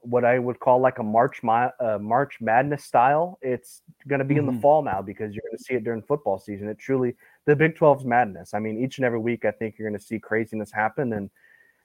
what 0.01 0.25
I 0.25 0.39
would 0.39 0.59
call 0.59 0.79
like 0.79 0.99
a 0.99 1.03
March 1.03 1.41
uh, 1.43 1.97
March 1.99 2.37
Madness 2.41 2.83
style. 2.83 3.37
It's 3.41 3.81
going 4.07 4.19
to 4.19 4.25
be 4.25 4.35
mm-hmm. 4.35 4.39
in 4.39 4.45
the 4.47 4.51
mm-hmm. 4.53 4.61
fall 4.61 4.83
now 4.83 5.01
because 5.01 5.33
you're 5.33 5.43
going 5.47 5.57
to 5.57 5.63
see 5.63 5.75
it 5.75 5.83
during 5.83 6.01
football 6.01 6.39
season. 6.39 6.67
It 6.67 6.79
truly 6.79 7.15
the 7.45 7.55
Big 7.55 7.75
12's 7.75 8.05
madness. 8.05 8.53
I 8.53 8.59
mean, 8.59 8.83
each 8.83 8.97
and 8.97 9.05
every 9.05 9.19
week, 9.19 9.45
I 9.45 9.51
think 9.51 9.75
you're 9.77 9.89
going 9.89 9.99
to 9.99 10.05
see 10.05 10.19
craziness 10.19 10.71
happen, 10.71 11.13
and 11.13 11.29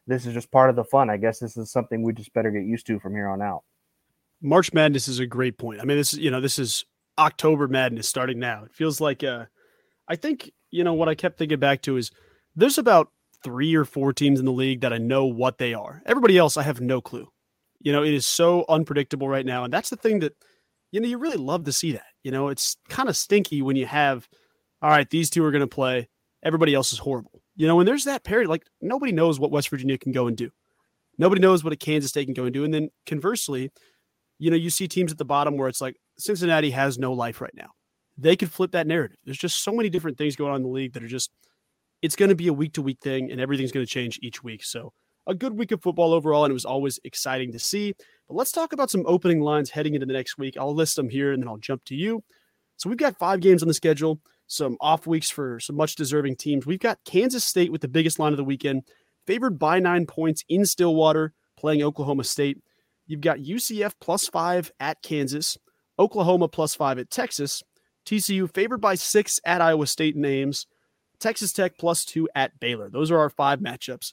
this 0.07 0.27
is 0.27 0.35
just 0.35 0.51
part 0.51 0.71
of 0.71 0.77
the 0.77 0.85
fun. 0.85 1.11
I 1.11 1.17
guess 1.17 1.39
this 1.39 1.57
is 1.57 1.71
something 1.71 2.03
we 2.03 2.12
just 2.12 2.33
better 2.33 2.51
get 2.51 2.64
used 2.64 2.87
to 2.87 2.99
from 2.99 3.14
here 3.14 3.29
on 3.29 3.43
out. 3.43 3.62
March 4.41 4.73
Madness 4.73 5.09
is 5.09 5.19
a 5.19 5.27
great 5.27 5.59
point. 5.59 5.81
I 5.81 5.85
mean, 5.85 5.97
this 5.97 6.12
is 6.12 6.19
you 6.19 6.31
know 6.31 6.41
this 6.41 6.59
is 6.59 6.85
October 7.19 7.69
Madness 7.69 8.09
starting 8.09 8.39
now. 8.39 8.64
It 8.64 8.73
feels 8.73 9.01
like 9.01 9.25
uh, 9.25 9.47
I 10.09 10.17
think 10.17 10.53
you 10.71 10.85
know 10.85 10.95
what 10.95 11.09
I 11.09 11.14
kept 11.14 11.39
thinking 11.39 11.59
back 11.59 11.83
to 11.83 11.97
is 11.97 12.11
there's 12.55 12.79
about 12.79 13.11
three 13.43 13.75
or 13.75 13.85
four 13.85 14.12
teams 14.12 14.41
in 14.41 14.47
the 14.47 14.53
league 14.53 14.81
that 14.81 14.93
I 14.93 14.99
know 14.99 15.27
what 15.27 15.59
they 15.59 15.75
are. 15.75 16.03
Everybody 16.07 16.39
else, 16.39 16.57
I 16.57 16.62
have 16.62 16.81
no 16.81 17.01
clue. 17.01 17.29
You 17.81 17.93
know, 17.93 18.03
it 18.03 18.14
is 18.14 18.27
so 18.27 18.64
unpredictable 18.68 19.29
right 19.29 19.47
now, 19.47 19.64
and 19.64 19.72
that's 19.72 19.91
the 19.91 19.97
thing 19.97 20.20
that 20.20 20.35
you 20.93 21.01
know 21.01 21.09
you 21.09 21.18
really 21.18 21.37
love 21.37 21.64
to 21.64 21.72
see 21.72 21.93
that. 21.93 22.07
You 22.22 22.31
know, 22.31 22.49
it's 22.49 22.77
kind 22.89 23.09
of 23.09 23.16
stinky 23.16 23.62
when 23.62 23.77
you 23.77 23.87
have, 23.87 24.29
all 24.83 24.91
right, 24.91 25.09
these 25.09 25.31
two 25.31 25.45
are 25.45 25.51
going 25.51 25.61
to 25.61 25.66
play. 25.66 26.09
Everybody 26.45 26.74
else 26.74 26.93
is 26.93 26.99
horrible. 26.99 27.43
You 27.55 27.66
know, 27.66 27.77
when 27.77 27.87
there's 27.87 28.05
that 28.05 28.24
period, 28.24 28.49
like 28.49 28.64
nobody 28.81 29.12
knows 29.12 29.41
what 29.41 29.51
West 29.51 29.68
Virginia 29.68 29.99
can 29.99 30.12
go 30.12 30.27
and 30.27 30.37
do. 30.37 30.51
Nobody 31.18 31.41
knows 31.41 31.64
what 31.64 31.72
a 31.72 31.77
Kansas 31.77 32.11
State 32.11 32.27
can 32.27 32.35
go 32.35 32.45
and 32.45 32.53
do. 32.53 32.64
And 32.64 32.74
then 32.74 32.91
conversely, 33.07 33.70
you 34.39 34.51
know, 34.51 34.57
you 34.57 34.70
see 34.70 34.87
teams 34.87 35.12
at 35.12 35.18
the 35.18 35.24
bottom 35.24 35.57
where 35.57 35.68
it's 35.68 35.81
like 35.81 35.97
Cincinnati 36.18 36.70
has 36.70 36.99
no 36.99 37.12
life 37.12 37.41
right 37.41 37.55
now. 37.55 37.70
They 38.18 38.37
could 38.37 38.51
flip 38.51 38.72
that 38.72 38.87
narrative. 38.87 39.18
There's 39.24 39.39
just 39.39 39.62
so 39.62 39.72
many 39.72 39.89
different 39.89 40.18
things 40.18 40.37
going 40.37 40.51
on 40.51 40.57
in 40.57 40.62
the 40.62 40.68
league 40.68 40.93
that 40.93 41.03
are 41.03 41.09
just, 41.09 41.31
it's 42.03 42.16
going 42.16 42.29
to 42.29 42.35
be 42.35 42.49
a 42.49 42.53
week 42.53 42.74
to 42.74 42.83
week 42.83 42.99
thing 43.01 43.31
and 43.31 43.41
everything's 43.41 43.72
going 43.72 43.85
to 43.85 43.91
change 43.91 44.18
each 44.22 44.43
week. 44.43 44.64
So, 44.64 44.93
a 45.27 45.35
good 45.35 45.59
week 45.59 45.72
of 45.72 45.83
football 45.83 46.12
overall, 46.12 46.45
and 46.45 46.51
it 46.51 46.55
was 46.55 46.64
always 46.64 46.99
exciting 47.05 47.53
to 47.53 47.59
see. 47.59 47.95
But 48.29 48.35
let's 48.35 48.53
talk 48.53 48.72
about 48.72 48.91
some 48.91 49.05
opening 49.07 49.41
lines 49.41 49.70
heading 49.70 49.95
into 49.95 50.07
the 50.07 50.12
next 50.12 50.39
week. 50.39 50.57
I'll 50.57 50.74
list 50.74 50.97
them 50.97 51.09
here 51.09 51.33
and 51.33 51.43
then 51.43 51.49
I'll 51.49 51.59
jump 51.59 51.85
to 51.87 51.95
you. 51.95 52.22
So, 52.77 52.89
we've 52.89 52.99
got 52.99 53.18
five 53.18 53.41
games 53.41 53.62
on 53.62 53.68
the 53.68 53.74
schedule. 53.74 54.20
some 54.49 54.77
off 54.81 55.07
weeks 55.07 55.31
for 55.31 55.59
some 55.59 55.77
much 55.77 55.97
deserving 55.97 56.37
teams. 56.37 56.66
We've 56.66 56.79
got 56.79 56.99
Kansas 57.05 57.45
State 57.45 57.72
with 57.72 57.81
the 57.81 57.89
biggest 57.89 58.18
line 58.18 58.33
of 58.33 58.37
the 58.37 58.45
weekend, 58.45 58.83
favored 59.27 59.59
by 59.59 59.81
nine 59.81 60.07
points 60.07 60.45
in 60.49 60.64
Stillwater, 60.64 61.33
playing 61.57 61.83
Oklahoma 61.83 62.24
State. 62.24 62.59
You've 63.07 63.20
got 63.20 63.39
UCF 63.39 63.95
plus 64.01 64.29
five 64.29 64.70
at 64.79 65.03
Kansas, 65.03 65.57
Oklahoma 65.99 66.49
plus 66.49 66.74
five 66.74 66.99
at 66.99 67.11
Texas, 67.11 67.62
TCU 68.05 68.53
favored 68.53 68.81
by 68.81 68.95
six 68.95 69.41
at 69.45 69.61
Iowa 69.61 69.87
State 69.87 70.16
names, 70.16 70.66
Texas 71.18 71.53
Tech 71.53 71.79
plus 71.79 72.05
two 72.05 72.29
at 72.35 72.59
Baylor. 72.61 72.91
Those 72.91 73.11
are 73.11 73.18
our 73.18 73.31
five 73.31 73.61
matchups. 73.61 74.12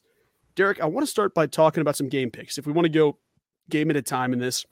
Derek, 0.55 0.81
I 0.81 0.85
want 0.85 1.05
to 1.05 1.09
start 1.09 1.33
by 1.33 1.47
talking 1.47 1.81
about 1.81 1.95
some 1.95 2.09
game 2.09 2.29
picks. 2.29 2.57
If 2.57 2.67
we 2.67 2.73
want 2.73 2.85
to 2.85 2.89
go 2.89 3.17
game 3.69 3.89
at 3.89 3.95
a 3.95 4.01
time 4.01 4.33
in 4.33 4.39
this, 4.39 4.65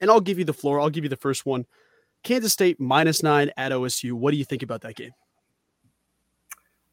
and 0.00 0.10
I'll 0.10 0.20
give 0.20 0.38
you 0.38 0.44
the 0.44 0.52
floor, 0.52 0.80
I'll 0.80 0.90
give 0.90 1.04
you 1.04 1.10
the 1.10 1.16
first 1.16 1.46
one. 1.46 1.66
Kansas 2.22 2.52
State 2.52 2.80
minus 2.80 3.22
nine 3.22 3.50
at 3.56 3.72
OSU. 3.72 4.12
What 4.12 4.32
do 4.32 4.36
you 4.36 4.44
think 4.44 4.62
about 4.62 4.80
that 4.82 4.96
game? 4.96 5.12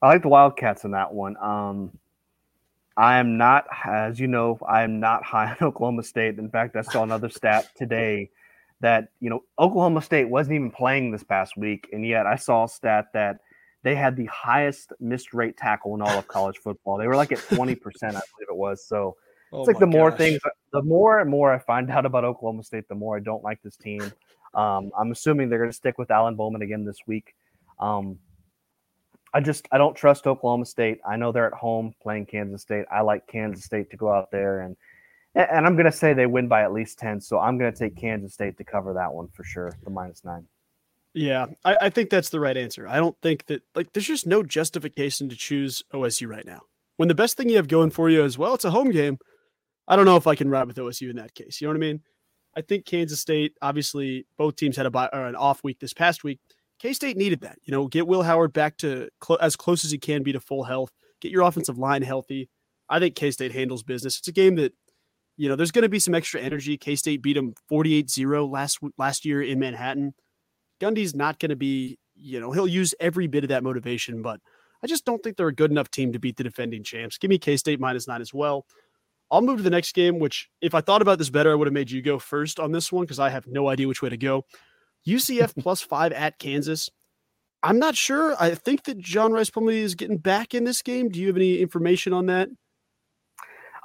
I 0.02 0.08
like 0.08 0.22
the 0.22 0.28
Wildcats 0.28 0.84
in 0.84 0.92
that 0.92 1.14
one. 1.14 1.38
Um, 1.38 1.98
I 2.96 3.18
am 3.18 3.38
not, 3.38 3.66
as 3.86 4.20
you 4.20 4.28
know, 4.28 4.60
I 4.68 4.84
am 4.84 5.00
not 5.00 5.24
high 5.24 5.52
on 5.62 5.68
Oklahoma 5.68 6.04
State. 6.04 6.38
In 6.38 6.50
fact, 6.50 6.76
I 6.76 6.82
saw 6.82 7.04
another 7.04 7.30
stat 7.30 7.70
today 7.76 8.30
that 8.82 9.08
you 9.22 9.30
know 9.30 9.44
Oklahoma 9.58 10.02
State 10.02 10.26
wasn't 10.30 10.56
even 10.56 10.70
playing 10.70 11.12
this 11.12 11.24
past 11.24 11.58
week, 11.58 11.90
and 11.94 12.06
yet 12.06 12.28
I 12.28 12.36
saw 12.36 12.66
a 12.66 12.70
stat 12.70 13.08
that 13.14 13.40
they 13.84 13.96
had 13.96 14.16
the 14.16 14.26
highest 14.26 14.94
missed 15.00 15.34
rate 15.34 15.58
tackle 15.58 15.96
in 15.96 16.02
all 16.02 16.18
of 16.18 16.28
college 16.30 16.58
football. 16.58 16.98
They 16.98 17.08
were 17.08 17.16
like 17.16 17.32
at 17.32 17.40
twenty 17.40 17.76
percent, 17.76 18.16
I 18.16 18.22
believe 18.36 18.50
it 18.50 18.56
was. 18.56 18.86
So 18.86 19.16
oh 19.52 19.60
it's 19.60 19.68
like 19.68 19.80
the 19.80 19.88
more 19.88 20.10
gosh. 20.10 20.18
things, 20.18 20.40
the 20.72 20.82
more 20.82 21.20
and 21.20 21.30
more 21.30 21.54
I 21.54 21.60
find 21.60 21.90
out 21.92 22.06
about 22.06 22.24
Oklahoma 22.24 22.64
State, 22.64 22.88
the 22.88 22.96
more 22.96 23.18
I 23.18 23.20
don't 23.20 23.44
like 23.44 23.62
this 23.62 23.78
team. 23.78 24.12
Um, 24.54 24.92
I'm 24.98 25.12
assuming 25.12 25.50
they're 25.50 25.60
going 25.60 25.72
to 25.72 25.76
stick 25.76 25.98
with 25.98 26.12
Alan 26.12 26.36
Bowman 26.36 26.62
again 26.62 26.86
this 26.86 27.00
week. 27.08 27.34
Um, 27.80 28.20
I 29.34 29.42
just 29.42 29.68
I 29.72 29.78
don't 29.78 29.96
trust 29.96 30.28
Oklahoma 30.28 30.66
State. 30.66 31.00
I 31.08 31.16
know 31.16 31.32
they're 31.32 31.48
at 31.48 31.54
home 31.54 31.94
playing 32.02 32.28
Kansas 32.28 32.62
State. 32.62 32.86
I 32.92 33.02
like 33.02 33.28
Kansas 33.28 33.66
State 33.66 33.90
to 33.92 33.98
go 33.98 34.12
out 34.12 34.30
there 34.32 34.62
and 34.62 34.78
and 35.36 35.66
I'm 35.66 35.76
going 35.76 35.86
to 35.86 35.92
say 35.92 36.14
they 36.14 36.28
win 36.28 36.48
by 36.48 36.62
at 36.62 36.72
least 36.72 37.00
10. 37.00 37.20
So 37.20 37.40
I'm 37.40 37.58
going 37.58 37.74
to 37.74 37.78
take 37.78 37.96
Kansas 37.96 38.34
State 38.34 38.58
to 38.58 38.64
cover 38.64 38.94
that 38.94 39.12
one 39.12 39.30
for 39.30 39.44
sure, 39.44 39.76
the 39.84 39.90
minus 39.90 40.24
nine. 40.24 40.46
Yeah, 41.14 41.48
I, 41.64 41.78
I, 41.82 41.90
think 41.90 42.10
that's 42.10 42.30
the 42.30 42.40
right 42.40 42.58
answer. 42.58 42.88
I 42.88 42.98
don't 42.98 43.16
think 43.22 43.46
that, 43.46 43.62
like, 43.76 43.94
there's 43.94 44.08
just 44.08 44.26
no 44.26 44.42
justification 44.42 45.30
to 45.30 45.36
choose 45.36 45.84
OSU 45.94 46.28
right 46.28 46.46
now. 46.46 46.62
When 46.98 47.08
the 47.08 47.16
best 47.16 47.38
thing 47.38 47.50
you 47.50 47.58
have 47.58 47.68
going 47.68 47.92
for 47.92 48.10
you 48.10 48.24
is, 48.24 48.38
well, 48.38 48.56
it's 48.56 48.66
a 48.66 48.72
home 48.72 48.90
game. 48.90 49.20
I 49.88 49.96
don't 49.96 50.06
know 50.06 50.18
if 50.18 50.26
I 50.26 50.36
can 50.36 50.50
ride 50.50 50.68
with 50.68 50.78
OSU 50.78 51.10
in 51.10 51.18
that 51.18 51.36
case. 51.36 51.62
You 51.62 51.68
know 51.68 51.74
what 51.74 51.78
I 51.78 51.88
mean? 51.88 52.02
I 52.56 52.62
think 52.62 52.86
Kansas 52.86 53.20
State, 53.20 53.56
obviously, 53.62 54.26
both 54.38 54.56
teams 54.56 54.78
had 54.78 54.86
a 54.86 54.92
buy, 54.92 55.10
or 55.12 55.26
an 55.26 55.36
off 55.36 55.64
week 55.64 55.80
this 55.80 55.94
past 55.94 56.24
week. 56.24 56.40
K 56.80 56.94
State 56.94 57.18
needed 57.18 57.42
that. 57.42 57.60
You 57.64 57.72
know, 57.72 57.88
get 57.88 58.08
Will 58.08 58.24
Howard 58.24 58.54
back 58.54 58.78
to 58.78 59.10
cl- 59.26 59.40
as 59.42 59.56
close 59.56 59.86
as 59.86 59.92
he 59.92 59.98
can 59.98 60.24
be 60.24 60.34
to 60.34 60.40
full 60.40 60.64
health. 60.64 60.92
Get 61.22 61.32
your 61.32 61.44
offensive 61.44 61.78
line 61.78 62.02
healthy. 62.02 62.50
I 62.90 63.00
think 63.00 63.16
K 63.16 63.32
State 63.32 63.54
handles 63.54 63.84
business. 63.84 64.20
It's 64.20 64.28
a 64.28 64.34
game 64.34 64.56
that, 64.56 64.74
you 65.38 65.50
know, 65.50 65.56
there's 65.56 65.72
going 65.72 65.84
to 65.84 65.90
be 65.90 66.00
some 66.00 66.14
extra 66.14 66.42
energy. 66.42 66.78
K 66.78 66.96
State 66.96 67.22
beat 67.22 67.34
them 67.34 67.54
48 67.70 68.10
0 68.10 68.46
last 68.48 68.80
last 68.98 69.26
year 69.26 69.42
in 69.42 69.60
Manhattan. 69.60 70.14
Gundy's 70.84 71.16
not 71.16 71.40
going 71.40 71.50
to 71.50 71.56
be, 71.56 71.98
you 72.16 72.40
know, 72.40 72.52
he'll 72.52 72.68
use 72.68 72.94
every 73.00 73.28
bit 73.28 73.46
of 73.46 73.50
that 73.50 73.64
motivation, 73.64 74.22
but 74.22 74.42
I 74.84 74.88
just 74.88 75.06
don't 75.06 75.24
think 75.24 75.38
they're 75.38 75.48
a 75.48 75.56
good 75.56 75.72
enough 75.72 75.90
team 75.90 76.12
to 76.12 76.20
beat 76.20 76.36
the 76.36 76.44
defending 76.44 76.84
champs. 76.84 77.18
Give 77.18 77.30
me 77.30 77.38
K 77.38 77.56
State 77.56 77.80
minus 77.80 78.08
nine 78.08 78.22
as 78.22 78.34
well. 78.34 78.66
I'll 79.32 79.42
move 79.42 79.58
to 79.58 79.64
the 79.64 79.70
next 79.70 79.96
game, 79.96 80.20
which 80.20 80.50
if 80.62 80.76
I 80.76 80.82
thought 80.82 81.02
about 81.02 81.18
this 81.18 81.30
better, 81.30 81.52
I 81.52 81.56
would 81.56 81.68
have 81.68 81.74
made 81.74 81.90
you 81.90 82.02
go 82.02 82.20
first 82.20 82.60
on 82.60 82.72
this 82.72 82.92
one 82.92 83.06
because 83.06 83.20
I 83.20 83.30
have 83.30 83.48
no 83.48 83.70
idea 83.70 83.88
which 83.88 84.02
way 84.02 84.10
to 84.10 84.18
go. 84.18 84.46
UCF 85.08 85.56
plus 85.60 85.82
five 85.82 86.12
at 86.12 86.38
Kansas. 86.38 86.90
I'm 87.64 87.80
not 87.80 87.96
sure. 87.96 88.36
I 88.40 88.56
think 88.56 88.84
that 88.84 88.98
John 89.00 89.32
Rhys 89.32 89.50
Plumlee 89.50 89.76
is 89.76 89.96
getting 89.96 90.18
back 90.18 90.54
in 90.54 90.66
this 90.66 90.82
game. 90.82 91.08
Do 91.08 91.22
you 91.22 91.28
have 91.28 91.38
any 91.38 91.62
information 91.62 92.12
on 92.12 92.26
that? 92.26 92.50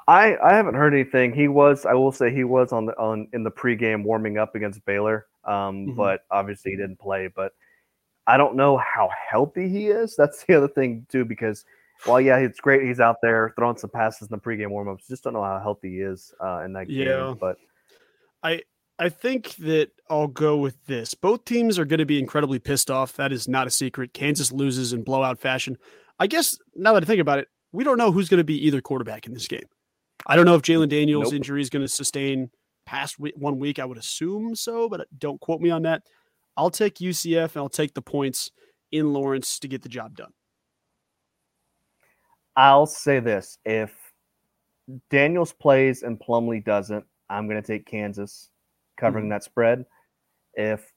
I, 0.09 0.37
I 0.43 0.55
haven't 0.55 0.75
heard 0.75 0.95
anything. 0.95 1.33
He 1.33 1.49
was, 1.49 1.87
I 1.87 1.93
will 1.93 2.11
say, 2.11 2.35
he 2.35 2.43
was 2.43 2.73
on 2.73 2.87
the 2.87 2.99
on 2.99 3.29
in 3.33 3.45
the 3.45 3.51
pregame 3.51 4.03
warming 4.03 4.39
up 4.39 4.55
against 4.55 4.85
Baylor, 4.85 5.27
um, 5.49 5.87
mm-hmm. 5.87 5.97
but 5.97 6.21
obviously 6.31 6.73
he 6.73 6.77
didn't 6.77 6.99
play. 6.99 7.29
But 7.35 7.53
I 8.27 8.37
don't 8.37 8.57
know 8.57 8.77
how 8.77 9.09
healthy 9.31 9.69
he 9.69 9.89
is. 9.89 10.15
That's 10.17 10.45
the 10.45 10.55
other 10.55 10.69
thing 10.69 11.07
too, 11.09 11.25
because 11.25 11.65
well, 12.07 12.21
yeah, 12.21 12.37
it's 12.37 12.61
great. 12.61 12.83
He's 12.83 13.01
out 13.01 13.17
there 13.23 13.53
throwing 13.57 13.77
some 13.77 13.91
passes 13.91 14.29
in 14.29 14.29
the 14.31 14.39
pregame 14.39 14.71
warmups. 14.71 15.09
Just 15.09 15.25
don't 15.25 15.33
know 15.33 15.43
how 15.43 15.59
healthy 15.59 15.91
he 15.91 16.01
is 16.01 16.33
uh, 16.41 16.63
in 16.65 16.73
that 16.75 16.89
yeah. 16.89 17.05
game. 17.05 17.39
But 17.41 17.57
I 18.43 18.63
I 18.99 19.09
think 19.09 19.55
that 19.57 19.91
I'll 20.11 20.29
go 20.29 20.57
with 20.57 20.77
this. 20.87 21.15
Both 21.15 21.45
teams 21.45 21.79
are 21.79 21.85
going 21.85 21.99
to 21.99 22.07
be 22.07 22.19
incredibly 22.19 22.59
pissed 22.59 22.91
off. 22.91 23.15
That 23.15 23.33
is 23.33 23.49
not 23.49 23.67
a 23.67 23.71
secret. 23.71 24.13
Kansas 24.13 24.53
loses 24.53 24.93
in 24.93 25.03
blowout 25.03 25.39
fashion. 25.39 25.77
I 26.19 26.27
guess 26.27 26.59
now 26.75 26.93
that 26.95 27.03
I 27.03 27.07
think 27.07 27.21
about 27.21 27.39
it, 27.39 27.49
we 27.73 27.85
don't 27.85 27.99
know 27.99 28.13
who's 28.13 28.29
going 28.29 28.39
to 28.39 28.45
be 28.45 28.67
either 28.67 28.81
quarterback 28.81 29.27
in 29.27 29.35
this 29.35 29.47
game. 29.47 29.67
I 30.27 30.37
don't 30.37 30.47
know 30.47 30.57
if 30.57 30.63
Jalon 30.63 30.89
Daniels' 30.89 31.27
nope. 31.27 31.35
injury 31.35 31.63
is 31.63 31.71
going 31.71 31.85
to 31.85 31.89
sustain 31.89 32.51
past 32.89 33.17
one 33.19 33.59
week. 33.59 33.79
I 33.79 33.85
would 33.85 33.99
assume 33.99 34.57
so, 34.57 34.89
but 34.89 35.07
don't 35.19 35.39
quote 35.41 35.61
me 35.61 35.69
on 35.69 35.83
that. 35.83 36.03
I'll 36.57 36.71
take 36.71 36.97
UCF 36.97 37.53
and 37.53 37.57
I'll 37.59 37.69
take 37.69 37.93
the 37.93 38.01
points 38.01 38.51
in 38.91 39.13
Lawrence 39.13 39.59
to 39.59 39.69
get 39.69 39.83
the 39.83 39.91
job 39.91 40.17
done. 40.17 40.33
I'll 42.57 42.87
say 42.87 43.21
this: 43.21 43.59
if 43.67 43.95
Daniels 45.11 45.53
plays 45.53 46.03
and 46.03 46.19
Plumlee 46.19 46.65
doesn't, 46.65 47.05
I'm 47.29 47.47
going 47.47 47.61
to 47.61 47.67
take 47.67 47.85
Kansas 47.85 48.49
covering 48.97 49.25
mm-hmm. 49.25 49.33
that 49.33 49.45
spread. 49.45 49.85
If 50.55 50.91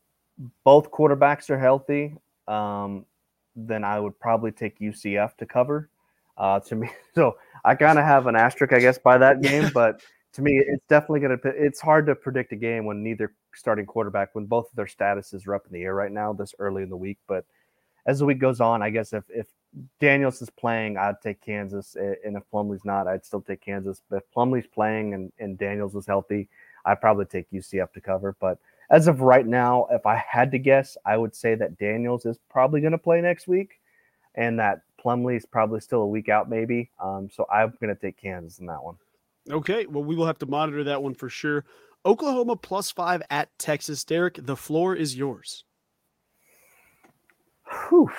both 0.63 0.91
quarterbacks 0.91 1.49
are 1.49 1.59
healthy, 1.59 2.15
um, 2.47 3.05
then 3.55 3.83
I 3.83 3.99
would 3.99 4.17
probably 4.17 4.51
take 4.51 4.79
UCF 4.79 5.35
to 5.37 5.45
cover. 5.45 5.89
Uh, 6.37 6.61
to 6.61 6.75
me, 6.75 6.89
so 7.15 7.35
I 7.65 7.75
kind 7.75 7.99
of 7.99 8.05
have 8.05 8.27
an 8.27 8.37
asterisk, 8.37 8.71
I 8.71 8.79
guess, 8.79 8.97
by 8.97 9.17
that 9.17 9.41
game. 9.43 9.69
but 9.73 10.01
to 10.34 10.41
me, 10.41 10.63
it's 10.65 10.86
definitely 10.88 11.19
going 11.19 11.38
to. 11.38 11.47
It's 11.49 11.82
hard 11.82 12.05
to 12.07 12.15
predict 12.15 12.53
a 12.53 12.55
game 12.55 12.86
when 12.86 13.03
neither 13.03 13.34
starting 13.53 13.86
quarterback, 13.86 14.34
when 14.34 14.45
both 14.45 14.69
of 14.69 14.75
their 14.75 14.86
statuses 14.86 15.45
are 15.47 15.55
up 15.55 15.65
in 15.67 15.73
the 15.73 15.84
air 15.84 15.93
right 15.93 16.11
now, 16.11 16.32
this 16.32 16.55
early 16.59 16.84
in 16.84 16.89
the 16.89 16.97
week. 16.97 17.17
But 17.27 17.45
as 18.05 18.19
the 18.19 18.25
week 18.25 18.39
goes 18.39 18.61
on, 18.61 18.82
I 18.82 18.89
guess 18.89 19.13
if 19.13 19.23
if 19.29 19.47
Daniels 19.99 20.41
is 20.41 20.49
playing, 20.49 20.97
I'd 20.97 21.21
take 21.21 21.41
Kansas, 21.41 21.95
and 21.95 22.38
if 22.38 22.43
Plumlee's 22.51 22.86
not, 22.86 23.07
I'd 23.07 23.25
still 23.25 23.41
take 23.41 23.61
Kansas. 23.61 24.01
But 24.09 24.17
if 24.17 24.23
Plumlee's 24.36 24.67
playing 24.67 25.13
and, 25.13 25.32
and 25.39 25.57
Daniels 25.57 25.95
is 25.95 26.05
healthy, 26.05 26.47
I'd 26.86 27.01
probably 27.01 27.25
take 27.25 27.49
UCF 27.51 27.91
to 27.93 28.01
cover. 28.01 28.36
But 28.39 28.57
as 28.89 29.07
of 29.07 29.21
right 29.21 29.45
now, 29.45 29.88
if 29.91 30.05
I 30.05 30.15
had 30.15 30.51
to 30.51 30.59
guess, 30.59 30.97
I 31.05 31.17
would 31.17 31.36
say 31.36 31.55
that 31.55 31.77
Daniels 31.77 32.25
is 32.25 32.38
probably 32.49 32.82
going 32.82 32.91
to 32.91 32.97
play 32.97 33.21
next 33.21 33.47
week, 33.47 33.79
and 34.36 34.59
that 34.59 34.82
Plumlee 35.03 35.38
is 35.38 35.45
probably 35.45 35.79
still 35.82 36.01
a 36.01 36.07
week 36.07 36.29
out, 36.29 36.49
maybe. 36.49 36.89
Um, 37.01 37.29
so 37.32 37.45
I'm 37.51 37.73
going 37.82 37.93
to 37.93 38.01
take 38.01 38.17
Kansas 38.17 38.59
in 38.59 38.65
that 38.67 38.84
one. 38.84 38.97
Okay, 39.49 39.85
well, 39.87 40.03
we 40.03 40.15
will 40.15 40.27
have 40.27 40.39
to 40.39 40.45
monitor 40.45 40.83
that 40.83 41.01
one 41.01 41.15
for 41.15 41.29
sure. 41.29 41.65
Oklahoma 42.05 42.55
plus 42.55 42.91
five 42.91 43.21
at 43.29 43.49
Texas. 43.57 44.03
Derek, 44.03 44.39
the 44.45 44.55
floor 44.55 44.95
is 44.95 45.15
yours. 45.15 45.65
Whew. 47.89 48.09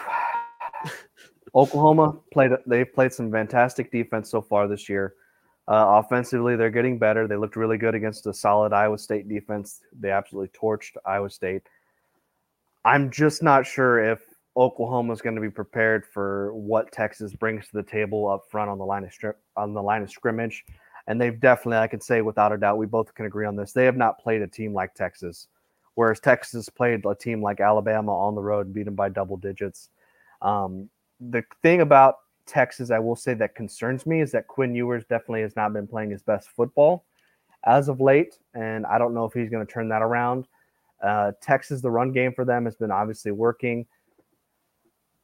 Oklahoma 1.54 2.16
played. 2.32 2.52
They've 2.66 2.92
played 2.92 3.12
some 3.12 3.30
fantastic 3.30 3.92
defense 3.92 4.30
so 4.30 4.40
far 4.40 4.66
this 4.68 4.88
year. 4.88 5.14
Uh, 5.68 6.02
offensively, 6.04 6.56
they're 6.56 6.70
getting 6.70 6.98
better. 6.98 7.28
They 7.28 7.36
looked 7.36 7.56
really 7.56 7.78
good 7.78 7.94
against 7.94 8.26
a 8.26 8.34
solid 8.34 8.72
Iowa 8.72 8.98
State 8.98 9.28
defense. 9.28 9.80
They 9.98 10.10
absolutely 10.10 10.48
torched 10.58 10.96
Iowa 11.04 11.30
State. 11.30 11.62
I'm 12.84 13.10
just 13.10 13.42
not 13.42 13.64
sure 13.66 14.02
if 14.02 14.20
Oklahoma 14.56 15.12
is 15.12 15.22
going 15.22 15.36
to 15.36 15.40
be 15.40 15.50
prepared 15.50 16.04
for 16.04 16.52
what 16.54 16.90
Texas 16.90 17.32
brings 17.32 17.66
to 17.68 17.72
the 17.74 17.82
table 17.82 18.28
up 18.28 18.44
front 18.50 18.70
on 18.70 18.78
the 18.78 18.84
line 18.84 19.04
of 19.04 19.12
strip 19.12 19.38
on 19.56 19.72
the 19.72 19.82
line 19.82 20.02
of 20.02 20.10
scrimmage. 20.10 20.64
And 21.06 21.20
they've 21.20 21.38
definitely, 21.38 21.78
I 21.78 21.88
can 21.88 22.00
say 22.00 22.22
without 22.22 22.52
a 22.52 22.58
doubt, 22.58 22.78
we 22.78 22.86
both 22.86 23.14
can 23.14 23.26
agree 23.26 23.46
on 23.46 23.56
this. 23.56 23.72
They 23.72 23.84
have 23.84 23.96
not 23.96 24.20
played 24.20 24.42
a 24.42 24.46
team 24.46 24.72
like 24.72 24.94
Texas, 24.94 25.48
whereas 25.94 26.20
Texas 26.20 26.68
played 26.68 27.04
a 27.04 27.14
team 27.14 27.42
like 27.42 27.60
Alabama 27.60 28.16
on 28.16 28.34
the 28.34 28.40
road 28.40 28.66
and 28.66 28.74
beat 28.74 28.84
them 28.84 28.94
by 28.94 29.08
double 29.08 29.36
digits. 29.36 29.88
Um, 30.42 30.88
the 31.20 31.44
thing 31.62 31.80
about 31.80 32.16
Texas, 32.46 32.90
I 32.90 32.98
will 32.98 33.16
say 33.16 33.34
that 33.34 33.54
concerns 33.54 34.06
me 34.06 34.20
is 34.20 34.32
that 34.32 34.48
Quinn 34.48 34.74
Ewers 34.74 35.04
definitely 35.04 35.42
has 35.42 35.56
not 35.56 35.72
been 35.72 35.86
playing 35.86 36.10
his 36.10 36.22
best 36.22 36.48
football 36.50 37.04
as 37.64 37.88
of 37.88 38.00
late, 38.00 38.38
and 38.54 38.84
I 38.86 38.98
don't 38.98 39.14
know 39.14 39.24
if 39.24 39.32
he's 39.32 39.50
going 39.50 39.64
to 39.64 39.72
turn 39.72 39.88
that 39.88 40.02
around. 40.02 40.46
Uh, 41.02 41.32
Texas, 41.40 41.80
the 41.80 41.90
run 41.90 42.12
game 42.12 42.32
for 42.32 42.44
them 42.44 42.64
has 42.64 42.76
been 42.76 42.90
obviously 42.90 43.32
working. 43.32 43.86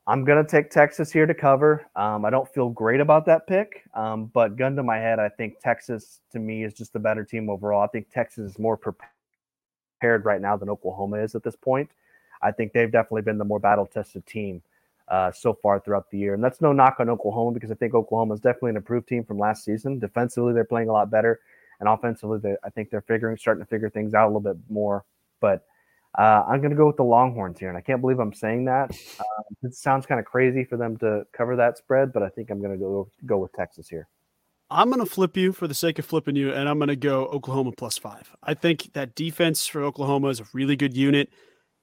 I'm 0.09 0.25
going 0.25 0.43
to 0.43 0.51
take 0.51 0.71
Texas 0.71 1.13
here 1.13 1.27
to 1.27 1.35
cover. 1.35 1.85
Um, 1.95 2.25
I 2.25 2.31
don't 2.31 2.49
feel 2.49 2.71
great 2.71 3.01
about 3.01 3.27
that 3.27 3.47
pick, 3.47 3.83
um, 3.93 4.31
but 4.33 4.57
gun 4.57 4.75
to 4.77 4.83
my 4.83 4.97
head, 4.97 5.19
I 5.19 5.29
think 5.29 5.61
Texas 5.61 6.21
to 6.33 6.39
me 6.39 6.65
is 6.65 6.73
just 6.73 6.97
a 6.97 6.99
better 6.99 7.25
team 7.25 7.51
overall. 7.51 7.83
I 7.83 7.89
think 7.89 8.09
Texas 8.11 8.53
is 8.53 8.59
more 8.59 8.79
prepared 8.79 10.25
right 10.25 10.41
now 10.41 10.57
than 10.57 10.71
Oklahoma 10.71 11.19
is 11.19 11.35
at 11.35 11.43
this 11.43 11.57
point. 11.57 11.91
I 12.41 12.53
think 12.53 12.73
they've 12.73 12.91
definitely 12.91 13.21
been 13.21 13.37
the 13.37 13.45
more 13.45 13.59
battle 13.59 13.85
tested 13.85 14.25
team 14.25 14.63
uh, 15.09 15.31
so 15.31 15.53
far 15.53 15.79
throughout 15.79 16.11
the 16.11 16.17
year. 16.17 16.33
And 16.33 16.43
that's 16.43 16.63
no 16.63 16.73
knock 16.73 16.97
on 17.01 17.11
Oklahoma 17.11 17.53
because 17.53 17.71
I 17.71 17.75
think 17.75 17.93
Oklahoma 17.93 18.33
is 18.33 18.41
definitely 18.41 18.71
an 18.71 18.77
improved 18.77 19.09
team 19.09 19.25
from 19.25 19.39
last 19.39 19.63
season. 19.63 19.99
Defensively, 19.99 20.55
they're 20.55 20.65
playing 20.65 20.89
a 20.89 20.93
lot 20.93 21.11
better, 21.11 21.41
and 21.81 21.89
offensively, 21.89 22.39
they, 22.39 22.57
I 22.65 22.71
think 22.71 22.89
they're 22.89 23.03
figuring, 23.03 23.37
starting 23.37 23.63
to 23.63 23.69
figure 23.69 23.91
things 23.91 24.15
out 24.15 24.25
a 24.25 24.29
little 24.29 24.41
bit 24.41 24.57
more. 24.71 25.05
But 25.41 25.67
Uh, 26.19 26.45
I'm 26.49 26.59
going 26.59 26.71
to 26.71 26.77
go 26.77 26.87
with 26.87 26.97
the 26.97 27.05
Longhorns 27.05 27.61
here, 27.61 27.69
and 27.69 27.79
I 27.79 27.81
can't 27.81 28.01
believe 28.01 28.19
I'm 28.19 28.35
saying 28.35 28.65
that. 28.67 28.91
Uh, 29.19 29.43
it 29.63 29.75
sounds 29.75 30.07
kind 30.07 30.21
of 30.21 30.27
crazy 30.27 30.65
for 30.65 30.77
them 30.77 30.97
to 30.99 31.25
cover 31.33 31.57
that 31.57 31.77
spread, 31.77 32.13
but 32.13 32.23
I 32.23 32.29
think 32.29 32.51
I'm 32.51 32.61
going 32.61 32.73
to 32.73 32.79
go 32.79 33.09
go 33.27 33.39
with 33.39 33.53
Texas 33.53 33.89
here. 33.89 34.07
I'm 34.71 34.91
going 34.91 35.05
to 35.05 35.11
flip 35.11 35.37
you 35.37 35.53
for 35.53 35.67
the 35.67 35.75
sake 35.75 35.99
of 35.99 36.05
flipping 36.05 36.37
you, 36.37 36.53
and 36.53 36.69
I'm 36.69 36.79
going 36.79 36.89
to 36.89 36.97
go 36.97 37.27
Oklahoma 37.27 37.73
plus 37.77 37.99
five. 37.99 38.31
I 38.43 38.55
think 38.55 38.93
that 38.93 39.17
defense 39.17 39.67
for 39.67 39.83
Oklahoma 39.83 40.29
is 40.29 40.41
a 40.41 40.45
really 40.53 40.77
good 40.77 40.97
unit. 40.97 41.31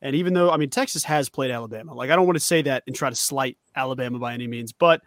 And 0.01 0.15
even 0.15 0.33
though, 0.33 0.51
I 0.51 0.57
mean, 0.57 0.69
Texas 0.69 1.03
has 1.03 1.27
played 1.27 1.51
Alabama, 1.51 1.93
like, 1.93 2.09
I 2.09 2.15
don't 2.15 2.25
want 2.25 2.37
to 2.37 2.43
say 2.43 2.61
that 2.61 2.83
and 2.87 2.95
try 2.95 3.09
to 3.09 3.15
slight 3.15 3.57
Alabama 3.75 4.19
by 4.19 4.33
any 4.33 4.47
means, 4.47 4.71
but 4.71 5.01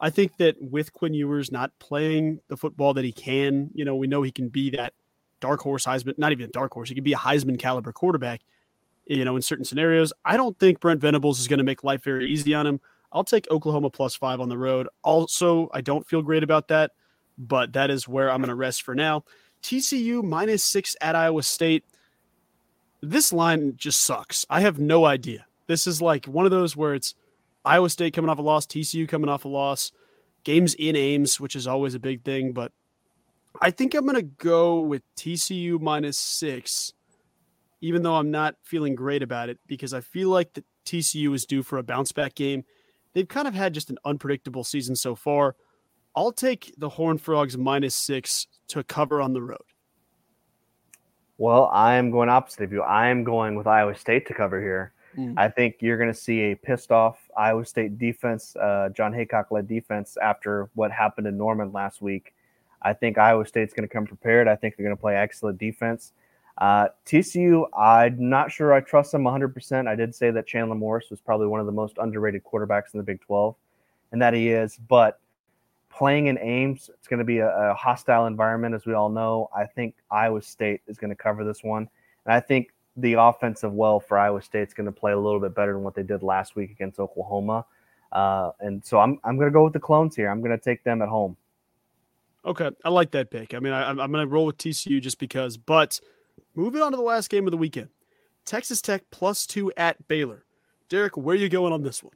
I 0.00 0.10
think 0.10 0.38
that 0.38 0.56
with 0.60 0.92
Quinn 0.92 1.14
Ewers 1.14 1.52
not 1.52 1.70
playing 1.78 2.40
the 2.48 2.56
football 2.56 2.94
that 2.94 3.04
he 3.04 3.12
can, 3.12 3.70
you 3.74 3.84
know, 3.84 3.94
we 3.94 4.06
know 4.06 4.22
he 4.22 4.32
can 4.32 4.48
be 4.48 4.70
that 4.70 4.94
dark 5.40 5.60
horse 5.60 5.84
Heisman, 5.84 6.16
not 6.18 6.32
even 6.32 6.46
a 6.46 6.48
dark 6.52 6.72
horse, 6.72 6.88
he 6.88 6.94
can 6.94 7.04
be 7.04 7.12
a 7.12 7.18
Heisman 7.18 7.58
caliber 7.58 7.92
quarterback, 7.92 8.40
you 9.10 9.24
know, 9.24 9.36
in 9.36 9.42
certain 9.42 9.64
scenarios. 9.64 10.12
I 10.24 10.36
don't 10.36 10.58
think 10.58 10.80
Brent 10.80 11.00
Venables 11.00 11.40
is 11.40 11.48
going 11.48 11.58
to 11.58 11.64
make 11.64 11.84
life 11.84 12.02
very 12.02 12.30
easy 12.30 12.54
on 12.54 12.66
him. 12.66 12.80
I'll 13.12 13.24
take 13.24 13.50
Oklahoma 13.50 13.90
plus 13.90 14.14
five 14.14 14.40
on 14.40 14.48
the 14.48 14.58
road. 14.58 14.88
Also, 15.02 15.68
I 15.74 15.80
don't 15.80 16.06
feel 16.06 16.22
great 16.22 16.42
about 16.42 16.68
that 16.68 16.92
but 17.40 17.72
that 17.72 17.90
is 17.90 18.06
where 18.06 18.30
I'm 18.30 18.38
going 18.38 18.50
to 18.50 18.54
rest 18.54 18.82
for 18.82 18.94
now. 18.94 19.24
TCU 19.62 20.22
minus 20.22 20.62
six 20.62 20.94
at 21.00 21.16
Iowa 21.16 21.42
State. 21.42 21.84
This 23.00 23.32
line 23.32 23.74
just 23.76 24.02
sucks. 24.02 24.44
I 24.50 24.60
have 24.60 24.78
no 24.78 25.06
idea. 25.06 25.46
This 25.66 25.86
is 25.86 26.02
like 26.02 26.26
one 26.26 26.44
of 26.44 26.50
those 26.50 26.76
where 26.76 26.94
it's 26.94 27.14
Iowa 27.64 27.88
State 27.88 28.12
coming 28.12 28.28
off 28.28 28.38
a 28.38 28.42
loss, 28.42 28.66
TCU 28.66 29.08
coming 29.08 29.30
off 29.30 29.46
a 29.46 29.48
loss, 29.48 29.90
games 30.44 30.74
in 30.74 30.96
Ames, 30.96 31.40
which 31.40 31.56
is 31.56 31.66
always 31.66 31.94
a 31.94 31.98
big 31.98 32.22
thing. 32.24 32.52
But 32.52 32.72
I 33.60 33.70
think 33.70 33.94
I'm 33.94 34.04
going 34.04 34.16
to 34.16 34.22
go 34.22 34.80
with 34.80 35.02
TCU 35.16 35.80
minus 35.80 36.18
six, 36.18 36.92
even 37.80 38.02
though 38.02 38.16
I'm 38.16 38.30
not 38.30 38.56
feeling 38.62 38.94
great 38.94 39.22
about 39.22 39.48
it 39.48 39.58
because 39.66 39.94
I 39.94 40.00
feel 40.00 40.28
like 40.28 40.52
the 40.52 40.64
TCU 40.84 41.34
is 41.34 41.44
due 41.44 41.62
for 41.62 41.78
a 41.78 41.82
bounce 41.82 42.12
back 42.12 42.34
game. 42.34 42.64
They've 43.14 43.28
kind 43.28 43.48
of 43.48 43.54
had 43.54 43.74
just 43.74 43.90
an 43.90 43.98
unpredictable 44.04 44.64
season 44.64 44.94
so 44.94 45.14
far. 45.14 45.56
I'll 46.14 46.32
take 46.32 46.74
the 46.76 46.88
Horned 46.88 47.22
Frogs 47.22 47.56
minus 47.56 47.94
six 47.94 48.46
to 48.68 48.82
cover 48.84 49.20
on 49.20 49.32
the 49.32 49.42
road. 49.42 49.58
Well, 51.38 51.70
I 51.72 51.94
am 51.94 52.10
going 52.10 52.28
opposite 52.28 52.64
of 52.64 52.72
you. 52.72 52.82
I 52.82 53.08
am 53.08 53.24
going 53.24 53.54
with 53.54 53.66
Iowa 53.66 53.94
State 53.94 54.26
to 54.26 54.34
cover 54.34 54.60
here. 54.60 54.92
Mm. 55.16 55.34
I 55.36 55.48
think 55.48 55.76
you're 55.80 55.96
going 55.96 56.12
to 56.12 56.18
see 56.18 56.52
a 56.52 56.54
pissed 56.54 56.92
off 56.92 57.18
Iowa 57.36 57.64
State 57.64 57.98
defense, 57.98 58.54
uh, 58.56 58.90
Jon 58.90 59.12
Heacock 59.12 59.46
led 59.50 59.66
defense 59.66 60.16
after 60.22 60.68
what 60.74 60.92
happened 60.92 61.26
in 61.26 61.38
Norman 61.38 61.72
last 61.72 62.02
week. 62.02 62.34
I 62.82 62.92
think 62.92 63.18
Iowa 63.18 63.46
State's 63.46 63.74
going 63.74 63.88
to 63.88 63.92
come 63.92 64.06
prepared. 64.06 64.48
I 64.48 64.56
think 64.56 64.76
they're 64.76 64.84
going 64.84 64.96
to 64.96 65.00
play 65.00 65.16
excellent 65.16 65.58
defense. 65.58 66.12
Uh, 66.60 66.88
TCU, 67.06 67.66
I'm 67.76 68.28
not 68.28 68.52
sure 68.52 68.74
I 68.74 68.80
trust 68.80 69.12
them 69.12 69.22
100%. 69.22 69.88
I 69.88 69.94
did 69.94 70.14
say 70.14 70.30
that 70.30 70.46
Chandler 70.46 70.74
Morris 70.74 71.08
was 71.10 71.20
probably 71.20 71.46
one 71.46 71.58
of 71.58 71.66
the 71.66 71.72
most 71.72 71.96
underrated 71.96 72.44
quarterbacks 72.44 72.92
in 72.92 72.98
the 72.98 73.02
Big 73.02 73.20
12, 73.22 73.56
and 74.12 74.20
that 74.20 74.34
he 74.34 74.50
is. 74.50 74.76
But 74.76 75.20
playing 75.88 76.26
in 76.26 76.38
Ames, 76.38 76.90
it's 76.92 77.08
going 77.08 77.18
to 77.18 77.24
be 77.24 77.38
a, 77.38 77.48
a, 77.48 77.74
hostile 77.74 78.26
environment, 78.26 78.74
as 78.74 78.84
we 78.84 78.92
all 78.92 79.08
know. 79.08 79.48
I 79.56 79.64
think 79.64 79.94
Iowa 80.10 80.42
State 80.42 80.82
is 80.86 80.98
going 80.98 81.08
to 81.08 81.16
cover 81.16 81.44
this 81.44 81.64
one, 81.64 81.88
and 82.26 82.34
I 82.34 82.40
think 82.40 82.72
the 82.96 83.14
offensive 83.14 83.72
well 83.72 83.98
for 83.98 84.18
Iowa 84.18 84.42
State 84.42 84.68
is 84.68 84.74
going 84.74 84.86
to 84.86 84.92
play 84.92 85.12
a 85.12 85.18
little 85.18 85.40
bit 85.40 85.54
better 85.54 85.72
than 85.72 85.82
what 85.82 85.94
they 85.94 86.02
did 86.02 86.22
last 86.22 86.56
week 86.56 86.70
against 86.70 86.98
Oklahoma. 86.98 87.64
Uh, 88.12 88.50
and 88.60 88.84
so 88.84 88.98
I'm 88.98 89.18
I'm 89.24 89.36
going 89.36 89.48
to 89.48 89.52
go 89.52 89.64
with 89.64 89.72
the 89.72 89.80
clones 89.80 90.14
here. 90.14 90.28
I'm 90.28 90.40
going 90.40 90.50
to 90.50 90.62
take 90.62 90.84
them 90.84 91.00
at 91.00 91.08
home. 91.08 91.36
Okay, 92.44 92.70
I 92.84 92.88
like 92.88 93.12
that 93.12 93.30
pick. 93.30 93.54
I 93.54 93.60
mean, 93.60 93.72
I, 93.72 93.88
I'm 93.88 93.96
going 93.96 94.12
to 94.12 94.26
roll 94.26 94.46
with 94.46 94.58
TCU 94.58 95.00
just 95.00 95.18
because. 95.18 95.56
But 95.56 96.00
moving 96.54 96.82
on 96.82 96.92
to 96.92 96.96
the 96.96 97.02
last 97.02 97.30
game 97.30 97.46
of 97.46 97.50
the 97.50 97.56
weekend, 97.56 97.88
Texas 98.44 98.80
Tech 98.82 99.04
plus 99.10 99.46
two 99.46 99.72
at 99.76 100.06
Baylor. 100.08 100.44
Derek, 100.88 101.16
where 101.16 101.34
are 101.34 101.38
you 101.38 101.48
going 101.48 101.72
on 101.72 101.82
this 101.82 102.02
one? 102.02 102.12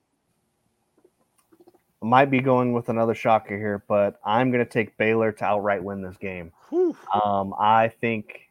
I 2.03 2.07
might 2.07 2.31
be 2.31 2.41
going 2.41 2.73
with 2.73 2.89
another 2.89 3.15
shocker 3.15 3.57
here, 3.57 3.83
but 3.89 4.21
I'm 4.25 4.51
going 4.51 4.65
to 4.65 4.71
take 4.71 4.97
Baylor 4.99 5.33
to 5.33 5.45
outright 5.45 5.83
win 5.83 6.03
this 6.03 6.17
game. 6.17 6.53
Um, 6.73 7.55
I 7.59 7.89
think 8.01 8.51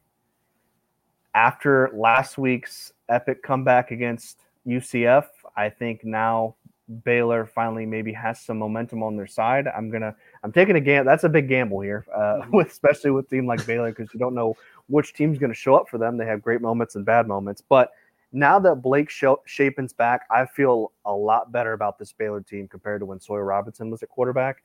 after 1.35 1.91
last 1.93 2.37
week's 2.37 2.93
epic 3.09 3.43
comeback 3.43 3.91
against 3.91 4.39
UCF, 4.65 5.25
I 5.55 5.69
think 5.69 6.03
now 6.03 6.55
Baylor 7.03 7.45
finally 7.45 7.85
maybe 7.85 8.11
has 8.13 8.39
some 8.39 8.57
momentum 8.57 9.03
on 9.03 9.15
their 9.15 9.27
side. 9.27 9.67
I'm 9.67 9.89
gonna 9.89 10.15
I'm 10.43 10.51
taking 10.51 10.75
a 10.75 10.81
gamble. 10.81 11.09
That's 11.09 11.23
a 11.23 11.29
big 11.29 11.47
gamble 11.47 11.81
here, 11.81 12.05
uh, 12.13 12.41
with, 12.51 12.67
especially 12.67 13.11
with 13.11 13.25
a 13.25 13.29
team 13.29 13.45
like 13.45 13.65
Baylor 13.65 13.91
because 13.91 14.13
you 14.13 14.19
don't 14.19 14.35
know 14.35 14.55
which 14.87 15.13
team's 15.13 15.39
going 15.39 15.51
to 15.51 15.55
show 15.57 15.75
up 15.75 15.89
for 15.89 15.97
them. 15.97 16.17
They 16.17 16.25
have 16.25 16.41
great 16.41 16.61
moments 16.61 16.95
and 16.95 17.05
bad 17.05 17.27
moments, 17.27 17.61
but 17.61 17.91
now 18.33 18.57
that 18.59 18.81
Blake 18.81 19.09
Shapen's 19.09 19.93
back, 19.93 20.25
I 20.31 20.45
feel 20.45 20.91
a 21.05 21.13
lot 21.13 21.51
better 21.51 21.73
about 21.73 21.99
this 21.99 22.11
Baylor 22.11 22.41
team 22.41 22.67
compared 22.67 23.01
to 23.01 23.05
when 23.05 23.19
Sawyer 23.19 23.45
Robertson 23.45 23.91
was 23.91 24.01
at 24.01 24.09
quarterback. 24.09 24.63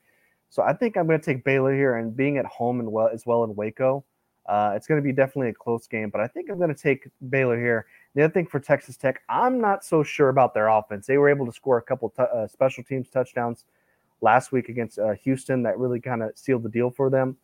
So 0.48 0.62
I 0.62 0.72
think 0.72 0.96
I'm 0.96 1.06
going 1.06 1.20
to 1.20 1.24
take 1.24 1.44
Baylor 1.44 1.74
here, 1.74 1.96
and 1.96 2.16
being 2.16 2.38
at 2.38 2.46
home 2.46 2.80
and 2.80 2.90
well 2.90 3.10
as 3.12 3.26
well 3.26 3.44
in 3.44 3.54
Waco, 3.54 4.04
uh, 4.46 4.72
it's 4.74 4.86
going 4.86 4.98
to 4.98 5.04
be 5.04 5.12
definitely 5.12 5.50
a 5.50 5.54
close 5.54 5.86
game. 5.86 6.08
But 6.08 6.22
I 6.22 6.26
think 6.26 6.50
I'm 6.50 6.56
going 6.56 6.74
to 6.74 6.82
take 6.82 7.08
Baylor 7.28 7.60
here. 7.60 7.84
The 8.14 8.24
other 8.24 8.32
thing 8.32 8.46
for 8.46 8.58
Texas 8.58 8.96
Tech, 8.96 9.20
I'm 9.28 9.60
not 9.60 9.84
so 9.84 10.02
sure 10.02 10.30
about 10.30 10.54
their 10.54 10.68
offense. 10.68 11.06
They 11.06 11.18
were 11.18 11.28
able 11.28 11.44
to 11.44 11.52
score 11.52 11.76
a 11.76 11.82
couple 11.82 12.08
t- 12.08 12.22
uh, 12.22 12.46
special 12.46 12.82
teams 12.82 13.10
touchdowns 13.10 13.64
last 14.22 14.50
week 14.50 14.70
against 14.70 14.98
uh, 14.98 15.12
Houston 15.22 15.62
that 15.64 15.78
really 15.78 16.00
kind 16.00 16.22
of 16.22 16.30
sealed 16.36 16.62
the 16.62 16.70
deal 16.70 16.90
for 16.90 17.10
them. 17.10 17.36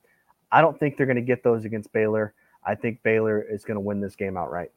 I 0.50 0.62
don't 0.62 0.80
think 0.80 0.96
they're 0.96 1.06
going 1.06 1.16
to 1.16 1.22
get 1.22 1.42
those 1.42 1.66
against 1.66 1.92
Baylor. 1.92 2.32
I 2.66 2.74
think 2.74 3.02
Baylor 3.02 3.42
is 3.42 3.64
going 3.64 3.76
to 3.76 3.80
win 3.80 4.00
this 4.00 4.16
game 4.16 4.36
outright. 4.36 4.70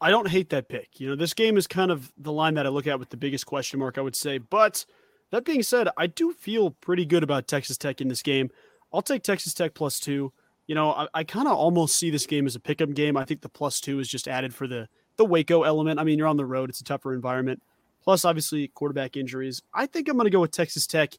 I 0.00 0.10
don't 0.10 0.28
hate 0.28 0.50
that 0.50 0.68
pick. 0.68 0.98
You 0.98 1.08
know, 1.08 1.16
this 1.16 1.32
game 1.32 1.56
is 1.56 1.68
kind 1.68 1.92
of 1.92 2.12
the 2.18 2.32
line 2.32 2.54
that 2.54 2.66
I 2.66 2.70
look 2.70 2.88
at 2.88 2.98
with 2.98 3.10
the 3.10 3.16
biggest 3.16 3.46
question 3.46 3.78
mark, 3.78 3.98
I 3.98 4.00
would 4.00 4.16
say. 4.16 4.38
But 4.38 4.84
that 5.30 5.44
being 5.44 5.62
said, 5.62 5.88
I 5.96 6.08
do 6.08 6.32
feel 6.32 6.72
pretty 6.72 7.06
good 7.06 7.22
about 7.22 7.46
Texas 7.46 7.78
Tech 7.78 8.00
in 8.00 8.08
this 8.08 8.20
game. 8.20 8.50
I'll 8.92 9.02
take 9.02 9.22
Texas 9.22 9.54
Tech 9.54 9.74
plus 9.74 10.00
two. 10.00 10.32
You 10.66 10.74
know, 10.74 10.90
I, 10.92 11.06
I 11.14 11.24
kind 11.24 11.46
of 11.46 11.54
almost 11.54 11.96
see 11.96 12.10
this 12.10 12.26
game 12.26 12.46
as 12.46 12.56
a 12.56 12.60
pick'em 12.60 12.94
game. 12.94 13.16
I 13.16 13.24
think 13.24 13.42
the 13.42 13.48
plus 13.48 13.80
two 13.80 14.00
is 14.00 14.08
just 14.08 14.26
added 14.26 14.54
for 14.54 14.66
the 14.66 14.88
the 15.16 15.24
Waco 15.24 15.62
element. 15.62 16.00
I 16.00 16.04
mean, 16.04 16.18
you're 16.18 16.26
on 16.26 16.36
the 16.36 16.46
road; 16.46 16.68
it's 16.68 16.80
a 16.80 16.84
tougher 16.84 17.14
environment. 17.14 17.62
Plus, 18.02 18.24
obviously, 18.24 18.68
quarterback 18.68 19.16
injuries. 19.16 19.62
I 19.72 19.86
think 19.86 20.08
I'm 20.08 20.16
going 20.16 20.24
to 20.24 20.30
go 20.30 20.40
with 20.40 20.50
Texas 20.50 20.86
Tech 20.86 21.14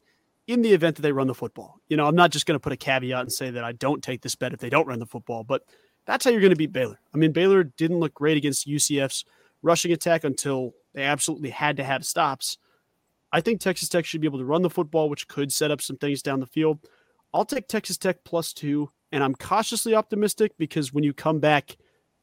in 0.46 0.62
the 0.62 0.72
event 0.72 0.96
that 0.96 1.02
they 1.02 1.12
run 1.12 1.26
the 1.26 1.34
football. 1.34 1.80
You 1.88 1.96
know, 1.96 2.06
I'm 2.06 2.14
not 2.14 2.30
just 2.30 2.46
going 2.46 2.56
to 2.56 2.62
put 2.62 2.72
a 2.72 2.76
caveat 2.76 3.20
and 3.20 3.32
say 3.32 3.50
that 3.50 3.64
I 3.64 3.72
don't 3.72 4.02
take 4.02 4.22
this 4.22 4.34
bet 4.34 4.52
if 4.52 4.60
they 4.60 4.70
don't 4.70 4.86
run 4.86 4.98
the 4.98 5.06
football, 5.06 5.44
but 5.44 5.62
that's 6.06 6.24
how 6.24 6.30
you're 6.30 6.40
going 6.40 6.50
to 6.50 6.56
beat 6.56 6.72
Baylor. 6.72 7.00
I 7.14 7.16
mean, 7.16 7.32
Baylor 7.32 7.64
didn't 7.64 8.00
look 8.00 8.14
great 8.14 8.36
against 8.36 8.68
UCF's 8.68 9.24
rushing 9.62 9.92
attack 9.92 10.24
until 10.24 10.74
they 10.92 11.02
absolutely 11.02 11.50
had 11.50 11.76
to 11.78 11.84
have 11.84 12.04
stops. 12.04 12.58
I 13.32 13.40
think 13.40 13.60
Texas 13.60 13.88
Tech 13.88 14.04
should 14.04 14.20
be 14.20 14.26
able 14.26 14.38
to 14.38 14.44
run 14.44 14.62
the 14.62 14.70
football, 14.70 15.08
which 15.08 15.26
could 15.26 15.52
set 15.52 15.70
up 15.70 15.80
some 15.80 15.96
things 15.96 16.22
down 16.22 16.40
the 16.40 16.46
field. 16.46 16.78
I'll 17.32 17.44
take 17.44 17.66
Texas 17.66 17.96
Tech 17.96 18.22
plus 18.24 18.52
two, 18.52 18.90
and 19.10 19.24
I'm 19.24 19.34
cautiously 19.34 19.94
optimistic 19.94 20.52
because 20.58 20.92
when 20.92 21.02
you 21.02 21.12
come 21.12 21.40
back, 21.40 21.76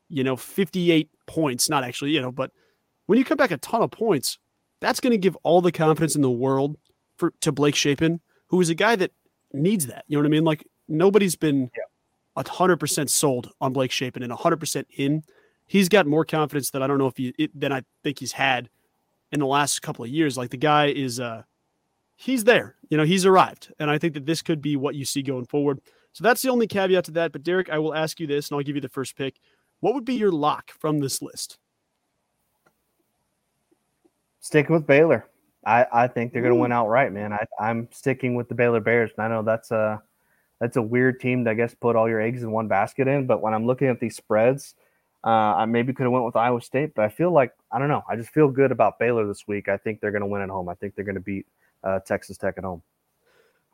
you 0.08 0.24
know, 0.24 0.38
58 0.38 1.10
points, 1.26 1.70
not 1.70 1.84
actually, 1.84 2.12
you 2.12 2.22
know, 2.22 2.32
but 2.32 2.52
when 3.08 3.18
you 3.18 3.26
come 3.26 3.38
back 3.38 3.52
a 3.52 3.58
ton 3.58 3.82
of 3.82 3.92
points, 3.92 4.38
that's 4.80 5.00
going 5.00 5.12
to 5.12 5.18
give 5.18 5.36
all 5.44 5.62
the 5.62 5.72
confidence 5.72 6.16
in 6.16 6.22
the 6.22 6.32
world 6.32 6.78
for 7.22 7.34
to 7.42 7.52
Blake 7.52 7.76
Shapen, 7.76 8.20
who 8.48 8.60
is 8.60 8.70
a 8.70 8.76
guy 8.76 8.96
that 8.96 9.12
needs 9.54 9.86
that. 9.88 10.04
You 10.08 10.18
know 10.18 10.24
what 10.24 10.28
I 10.28 10.32
mean? 10.32 10.44
Like 10.44 10.68
nobody's 10.88 11.36
been 11.36 11.70
yeah 11.78 12.44
hundred 12.48 12.78
percent 12.78 13.12
sold 13.12 13.52
on 13.62 13.72
Blake 13.72 13.92
Shapen 13.92 14.24
and 14.24 14.34
hundred 14.34 14.60
percent 14.60 14.88
in. 14.98 15.24
He's 15.68 15.88
got 15.88 16.08
more 16.08 16.26
confidence 16.26 16.72
that 16.72 16.82
I 16.82 16.88
don't 16.88 16.98
know 16.98 17.08
if 17.08 17.16
he 17.16 17.34
it, 17.38 17.58
than 17.58 17.72
I 17.72 17.84
think 18.04 18.18
he's 18.20 18.32
had 18.32 18.70
in 19.32 19.40
the 19.40 19.46
last 19.46 19.82
couple 19.82 20.04
of 20.04 20.10
years. 20.10 20.36
Like 20.36 20.50
the 20.50 20.58
guy 20.58 20.88
is, 20.88 21.20
uh, 21.20 21.44
he's 22.16 22.44
there. 22.44 22.76
You 22.90 22.98
know, 22.98 23.06
he's 23.06 23.26
arrived, 23.26 23.72
and 23.80 23.90
I 23.90 24.00
think 24.00 24.16
that 24.16 24.26
this 24.26 24.42
could 24.42 24.62
be 24.62 24.76
what 24.76 24.96
you 24.96 25.06
see 25.06 25.22
going 25.22 25.46
forward. 25.46 25.80
So 26.14 26.24
that's 26.24 26.42
the 26.42 26.50
only 26.50 26.68
caveat 26.68 27.06
to 27.06 27.12
that. 27.12 27.32
But 27.32 27.44
Derek, 27.44 27.70
I 27.70 27.78
will 27.78 27.94
ask 27.94 28.20
you 28.20 28.28
this, 28.28 28.50
and 28.50 28.58
I'll 28.58 28.64
give 28.64 28.76
you 28.76 28.82
the 28.82 28.90
first 28.90 29.16
pick. 29.16 29.40
What 29.80 29.94
would 29.94 30.06
be 30.06 30.16
your 30.16 30.32
lock 30.32 30.72
from 30.72 31.00
this 31.00 31.22
list? 31.22 31.58
Sticking 34.40 34.74
with 34.74 34.88
Baylor. 34.88 35.31
I, 35.66 35.86
I 35.92 36.08
think 36.08 36.34
they're 36.34 36.42
going 36.42 36.54
to 36.54 36.60
win 36.60 36.72
outright, 36.72 37.12
man. 37.12 37.34
I, 37.34 37.46
I'm 37.60 37.88
sticking 37.92 38.36
with 38.36 38.50
the 38.50 38.56
Baylor 38.56 38.80
Bears, 38.80 39.12
and 39.16 39.26
I 39.26 39.30
know 39.30 39.44
that's 39.44 39.72
a 39.72 40.02
that's 40.60 40.78
a 40.78 40.82
weird 40.82 41.20
team 41.20 41.46
to 41.46 41.52
I 41.52 41.54
guess 41.54 41.76
put 41.76 41.96
all 41.96 42.10
your 42.10 42.22
eggs 42.22 42.44
in 42.44 42.52
one 42.52 42.68
basket 42.68 43.08
in. 43.08 43.28
But 43.28 43.42
when 43.42 43.54
I'm 43.54 43.66
looking 43.66 43.88
at 43.88 44.00
these 44.00 44.16
spreads, 44.16 44.74
uh, 45.24 45.30
I 45.30 45.66
maybe 45.66 45.94
could 45.94 46.04
have 46.04 46.12
went 46.12 46.26
with 46.26 46.36
Iowa 46.36 46.62
State, 46.62 46.96
but 46.96 47.06
I 47.06 47.10
feel 47.10 47.32
like 47.32 47.54
I 47.72 47.80
don't 47.80 47.90
know. 47.90 48.04
I 48.10 48.16
just 48.16 48.30
feel 48.30 48.48
good 48.50 48.72
about 48.72 48.98
Baylor 48.98 49.28
this 49.28 49.48
week. 49.48 49.70
I 49.70 49.78
think 49.78 50.02
they're 50.02 50.12
going 50.12 50.22
to 50.22 50.28
win 50.28 50.42
at 50.42 50.50
home. 50.50 50.68
I 50.68 50.74
think 50.74 50.96
they're 50.96 51.06
going 51.06 51.16
to 51.16 51.22
beat 51.22 51.46
uh, 51.84 52.00
Texas 52.00 52.38
Tech 52.38 52.56
at 52.58 52.64
home. 52.64 52.82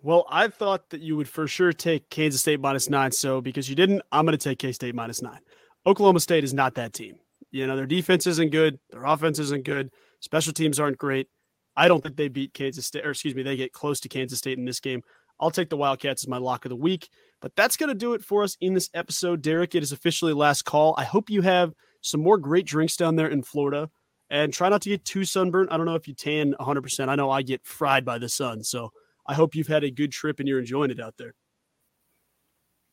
Well, 0.01 0.25
I 0.29 0.49
thought 0.49 0.89
that 0.91 1.01
you 1.01 1.17
would 1.17 1.27
for 1.27 1.47
sure 1.47 1.73
take 1.73 2.09
Kansas 2.09 2.41
State 2.41 2.59
minus 2.59 2.89
nine. 2.89 3.11
So 3.11 3.41
because 3.41 3.69
you 3.69 3.75
didn't, 3.75 4.01
I'm 4.11 4.25
going 4.25 4.37
to 4.37 4.43
take 4.43 4.59
K 4.59 4.71
State 4.71 4.93
minus 4.93 5.21
nine. 5.21 5.39
Oklahoma 5.85 6.19
State 6.19 6.43
is 6.43 6.53
not 6.53 6.75
that 6.75 6.93
team. 6.93 7.15
You 7.49 7.65
know, 7.65 7.75
their 7.75 7.85
defense 7.85 8.27
isn't 8.27 8.51
good. 8.51 8.77
Their 8.91 9.05
offense 9.05 9.39
isn't 9.39 9.63
good. 9.63 9.89
Special 10.19 10.51
teams 10.51 10.79
aren't 10.79 10.97
great. 10.97 11.29
I 11.77 11.87
don't 11.87 12.01
think 12.01 12.17
they 12.17 12.27
beat 12.27 12.53
Kansas 12.53 12.87
State, 12.87 13.05
or 13.05 13.11
excuse 13.11 13.35
me, 13.35 13.43
they 13.43 13.55
get 13.55 13.71
close 13.71 13.99
to 14.01 14.09
Kansas 14.09 14.39
State 14.39 14.57
in 14.57 14.65
this 14.65 14.79
game. 14.79 15.03
I'll 15.39 15.51
take 15.51 15.69
the 15.69 15.77
Wildcats 15.77 16.23
as 16.23 16.27
my 16.27 16.39
lock 16.39 16.65
of 16.65 16.69
the 16.69 16.75
week. 16.75 17.09
But 17.39 17.55
that's 17.55 17.77
going 17.77 17.89
to 17.89 17.95
do 17.95 18.15
it 18.15 18.23
for 18.23 18.41
us 18.41 18.57
in 18.61 18.73
this 18.73 18.89
episode. 18.95 19.43
Derek, 19.43 19.75
it 19.75 19.83
is 19.83 19.91
officially 19.91 20.33
last 20.33 20.63
call. 20.63 20.95
I 20.97 21.03
hope 21.03 21.29
you 21.29 21.43
have 21.43 21.73
some 22.01 22.21
more 22.21 22.39
great 22.39 22.65
drinks 22.65 22.97
down 22.97 23.15
there 23.15 23.27
in 23.27 23.43
Florida, 23.43 23.89
and 24.31 24.51
try 24.51 24.69
not 24.69 24.81
to 24.81 24.89
get 24.89 25.05
too 25.05 25.23
sunburnt. 25.23 25.71
I 25.71 25.77
don't 25.77 25.85
know 25.85 25.95
if 25.95 26.07
you 26.07 26.15
tan 26.15 26.55
100%. 26.59 27.09
I 27.09 27.15
know 27.15 27.29
I 27.29 27.43
get 27.43 27.63
fried 27.63 28.03
by 28.03 28.17
the 28.17 28.27
sun. 28.27 28.63
So 28.63 28.91
I 29.27 29.35
hope 29.35 29.55
you've 29.55 29.67
had 29.67 29.83
a 29.83 29.91
good 29.91 30.11
trip 30.11 30.39
and 30.39 30.47
you're 30.47 30.59
enjoying 30.59 30.91
it 30.91 30.99
out 30.99 31.15
there. 31.17 31.35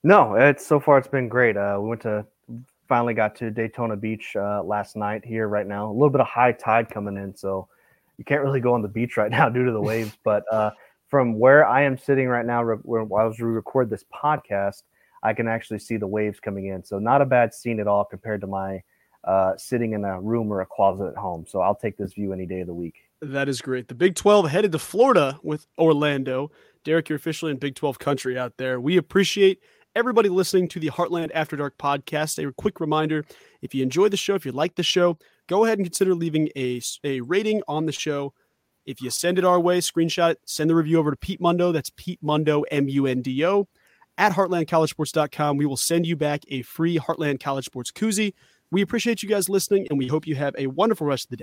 No, 0.03 0.35
it's 0.35 0.67
so 0.67 0.79
far 0.79 0.99
it's 0.99 1.09
been 1.09 1.29
great. 1.29 1.57
Uh, 1.57 1.79
we 1.81 1.89
went 1.89 2.03
to 2.03 2.27
finally 2.87 3.15
got 3.15 3.35
to 3.37 3.51
Daytona 3.51 3.97
Beach 3.97 4.37
uh, 4.37 4.63
last 4.63 4.97
night 4.97 5.25
here 5.25 5.49
right 5.49 5.67
now. 5.67 5.91
A 5.91 5.93
little 5.93 6.11
bit 6.11 6.21
of 6.21 6.27
high 6.27 6.53
tide 6.53 6.91
coming 6.91 7.17
in, 7.17 7.35
so 7.35 7.67
you 8.19 8.25
can't 8.25 8.43
really 8.43 8.61
go 8.61 8.75
on 8.75 8.83
the 8.83 8.89
beach 8.89 9.17
right 9.17 9.31
now 9.39 9.49
due 9.49 9.65
to 9.65 9.73
the 9.73 9.81
waves. 9.81 10.17
but 10.25 10.45
uh, 10.51 10.71
from 11.09 11.39
where 11.39 11.67
I 11.67 11.83
am 11.83 11.97
sitting 11.97 12.29
right 12.29 12.45
now, 12.45 12.63
re- 12.63 12.79
while 12.83 13.33
we 13.39 13.45
record 13.45 13.91
this 13.91 14.05
podcast, 14.13 14.83
I 15.23 15.33
can 15.33 15.49
actually 15.49 15.79
see 15.79 15.97
the 15.97 16.07
waves 16.07 16.41
coming 16.41 16.67
in. 16.67 16.85
So 16.85 16.99
not 16.99 17.23
a 17.23 17.27
bad 17.27 17.55
scene 17.55 17.81
at 17.81 17.87
all 17.87 18.05
compared 18.05 18.41
to 18.43 18.47
my 18.47 18.83
uh, 19.25 19.57
sitting 19.57 19.93
in 19.95 20.05
a 20.05 20.21
room 20.21 20.53
or 20.53 20.61
a 20.61 20.67
closet 20.67 21.07
at 21.07 21.17
home. 21.17 21.47
So 21.49 21.61
I'll 21.61 21.75
take 21.75 21.97
this 21.97 22.13
view 22.13 22.33
any 22.33 22.47
day 22.47 22.61
of 22.61 22.67
the 22.67 22.75
week. 22.75 22.97
That 23.23 23.49
is 23.49 23.63
great. 23.63 23.89
The 23.89 23.95
Big 23.95 24.17
12 24.17 24.51
headed 24.51 24.73
to 24.73 24.79
Florida 24.79 25.39
with 25.43 25.67
Orlando. 25.79 26.51
Derek, 26.85 27.09
you're 27.09 27.17
officially 27.17 27.53
in 27.53 27.59
Big 27.59 27.75
12 27.75 27.99
country 27.99 28.39
out 28.39 28.59
there. 28.59 28.79
We 28.79 28.99
appreciate 28.99 29.61
everybody 29.97 30.29
listening 30.29 30.69
to 30.69 30.81
the 30.81 30.91
Heartland 30.91 31.31
After 31.33 31.57
Dark 31.57 31.79
podcast. 31.79 32.45
A 32.45 32.53
quick 32.53 32.81
reminder 32.81 33.25
if 33.63 33.75
you 33.75 33.83
enjoy 33.83 34.11
the 34.11 34.19
show, 34.19 34.35
if 34.35 34.45
you 34.45 34.53
like 34.53 34.75
the 34.75 34.83
show, 34.83 35.19
go 35.49 35.65
ahead 35.65 35.79
and 35.79 35.87
consider 35.87 36.15
leaving 36.15 36.49
a, 36.57 36.81
a 37.03 37.21
rating 37.21 37.63
on 37.69 37.87
the 37.87 37.93
show. 37.93 38.33
If 38.87 39.01
you 39.01 39.11
send 39.11 39.39
it 39.39 39.45
our 39.45 39.59
way, 39.59 39.79
screenshot 39.81 40.33
it, 40.33 40.41
send 40.45 40.69
the 40.69 40.75
review 40.75 40.99
over 40.99 41.11
to 41.11 41.17
Pete 41.17 41.41
Mundo. 41.41 41.73
That's 41.73 41.91
Pete 41.97 42.23
Mundo, 42.23 42.63
M 42.71 42.89
U 42.89 43.07
N 43.07 43.23
D 43.23 43.45
O, 43.47 43.67
at 44.19 44.33
heartlandcollegesports.com. 44.33 45.57
We 45.57 45.67
will 45.67 45.77
send 45.77 46.07
you 46.07 46.17
back 46.17 46.43
a 46.49 46.63
free 46.63 46.99
Heartland 46.99 47.41
College 47.41 47.65
Sports 47.65 47.91
koozie. 47.91 48.35
We 48.71 48.83
appreciate 48.83 49.23
you 49.23 49.29
guys 49.29 49.49
listening, 49.49 49.87
and 49.89 49.99
we 49.99 50.09
hope 50.09 50.27
you 50.27 50.35
have 50.35 50.55
a 50.59 50.67
wonderful 50.67 51.07
rest 51.07 51.27
of 51.27 51.31
the 51.31 51.37
day. 51.37 51.43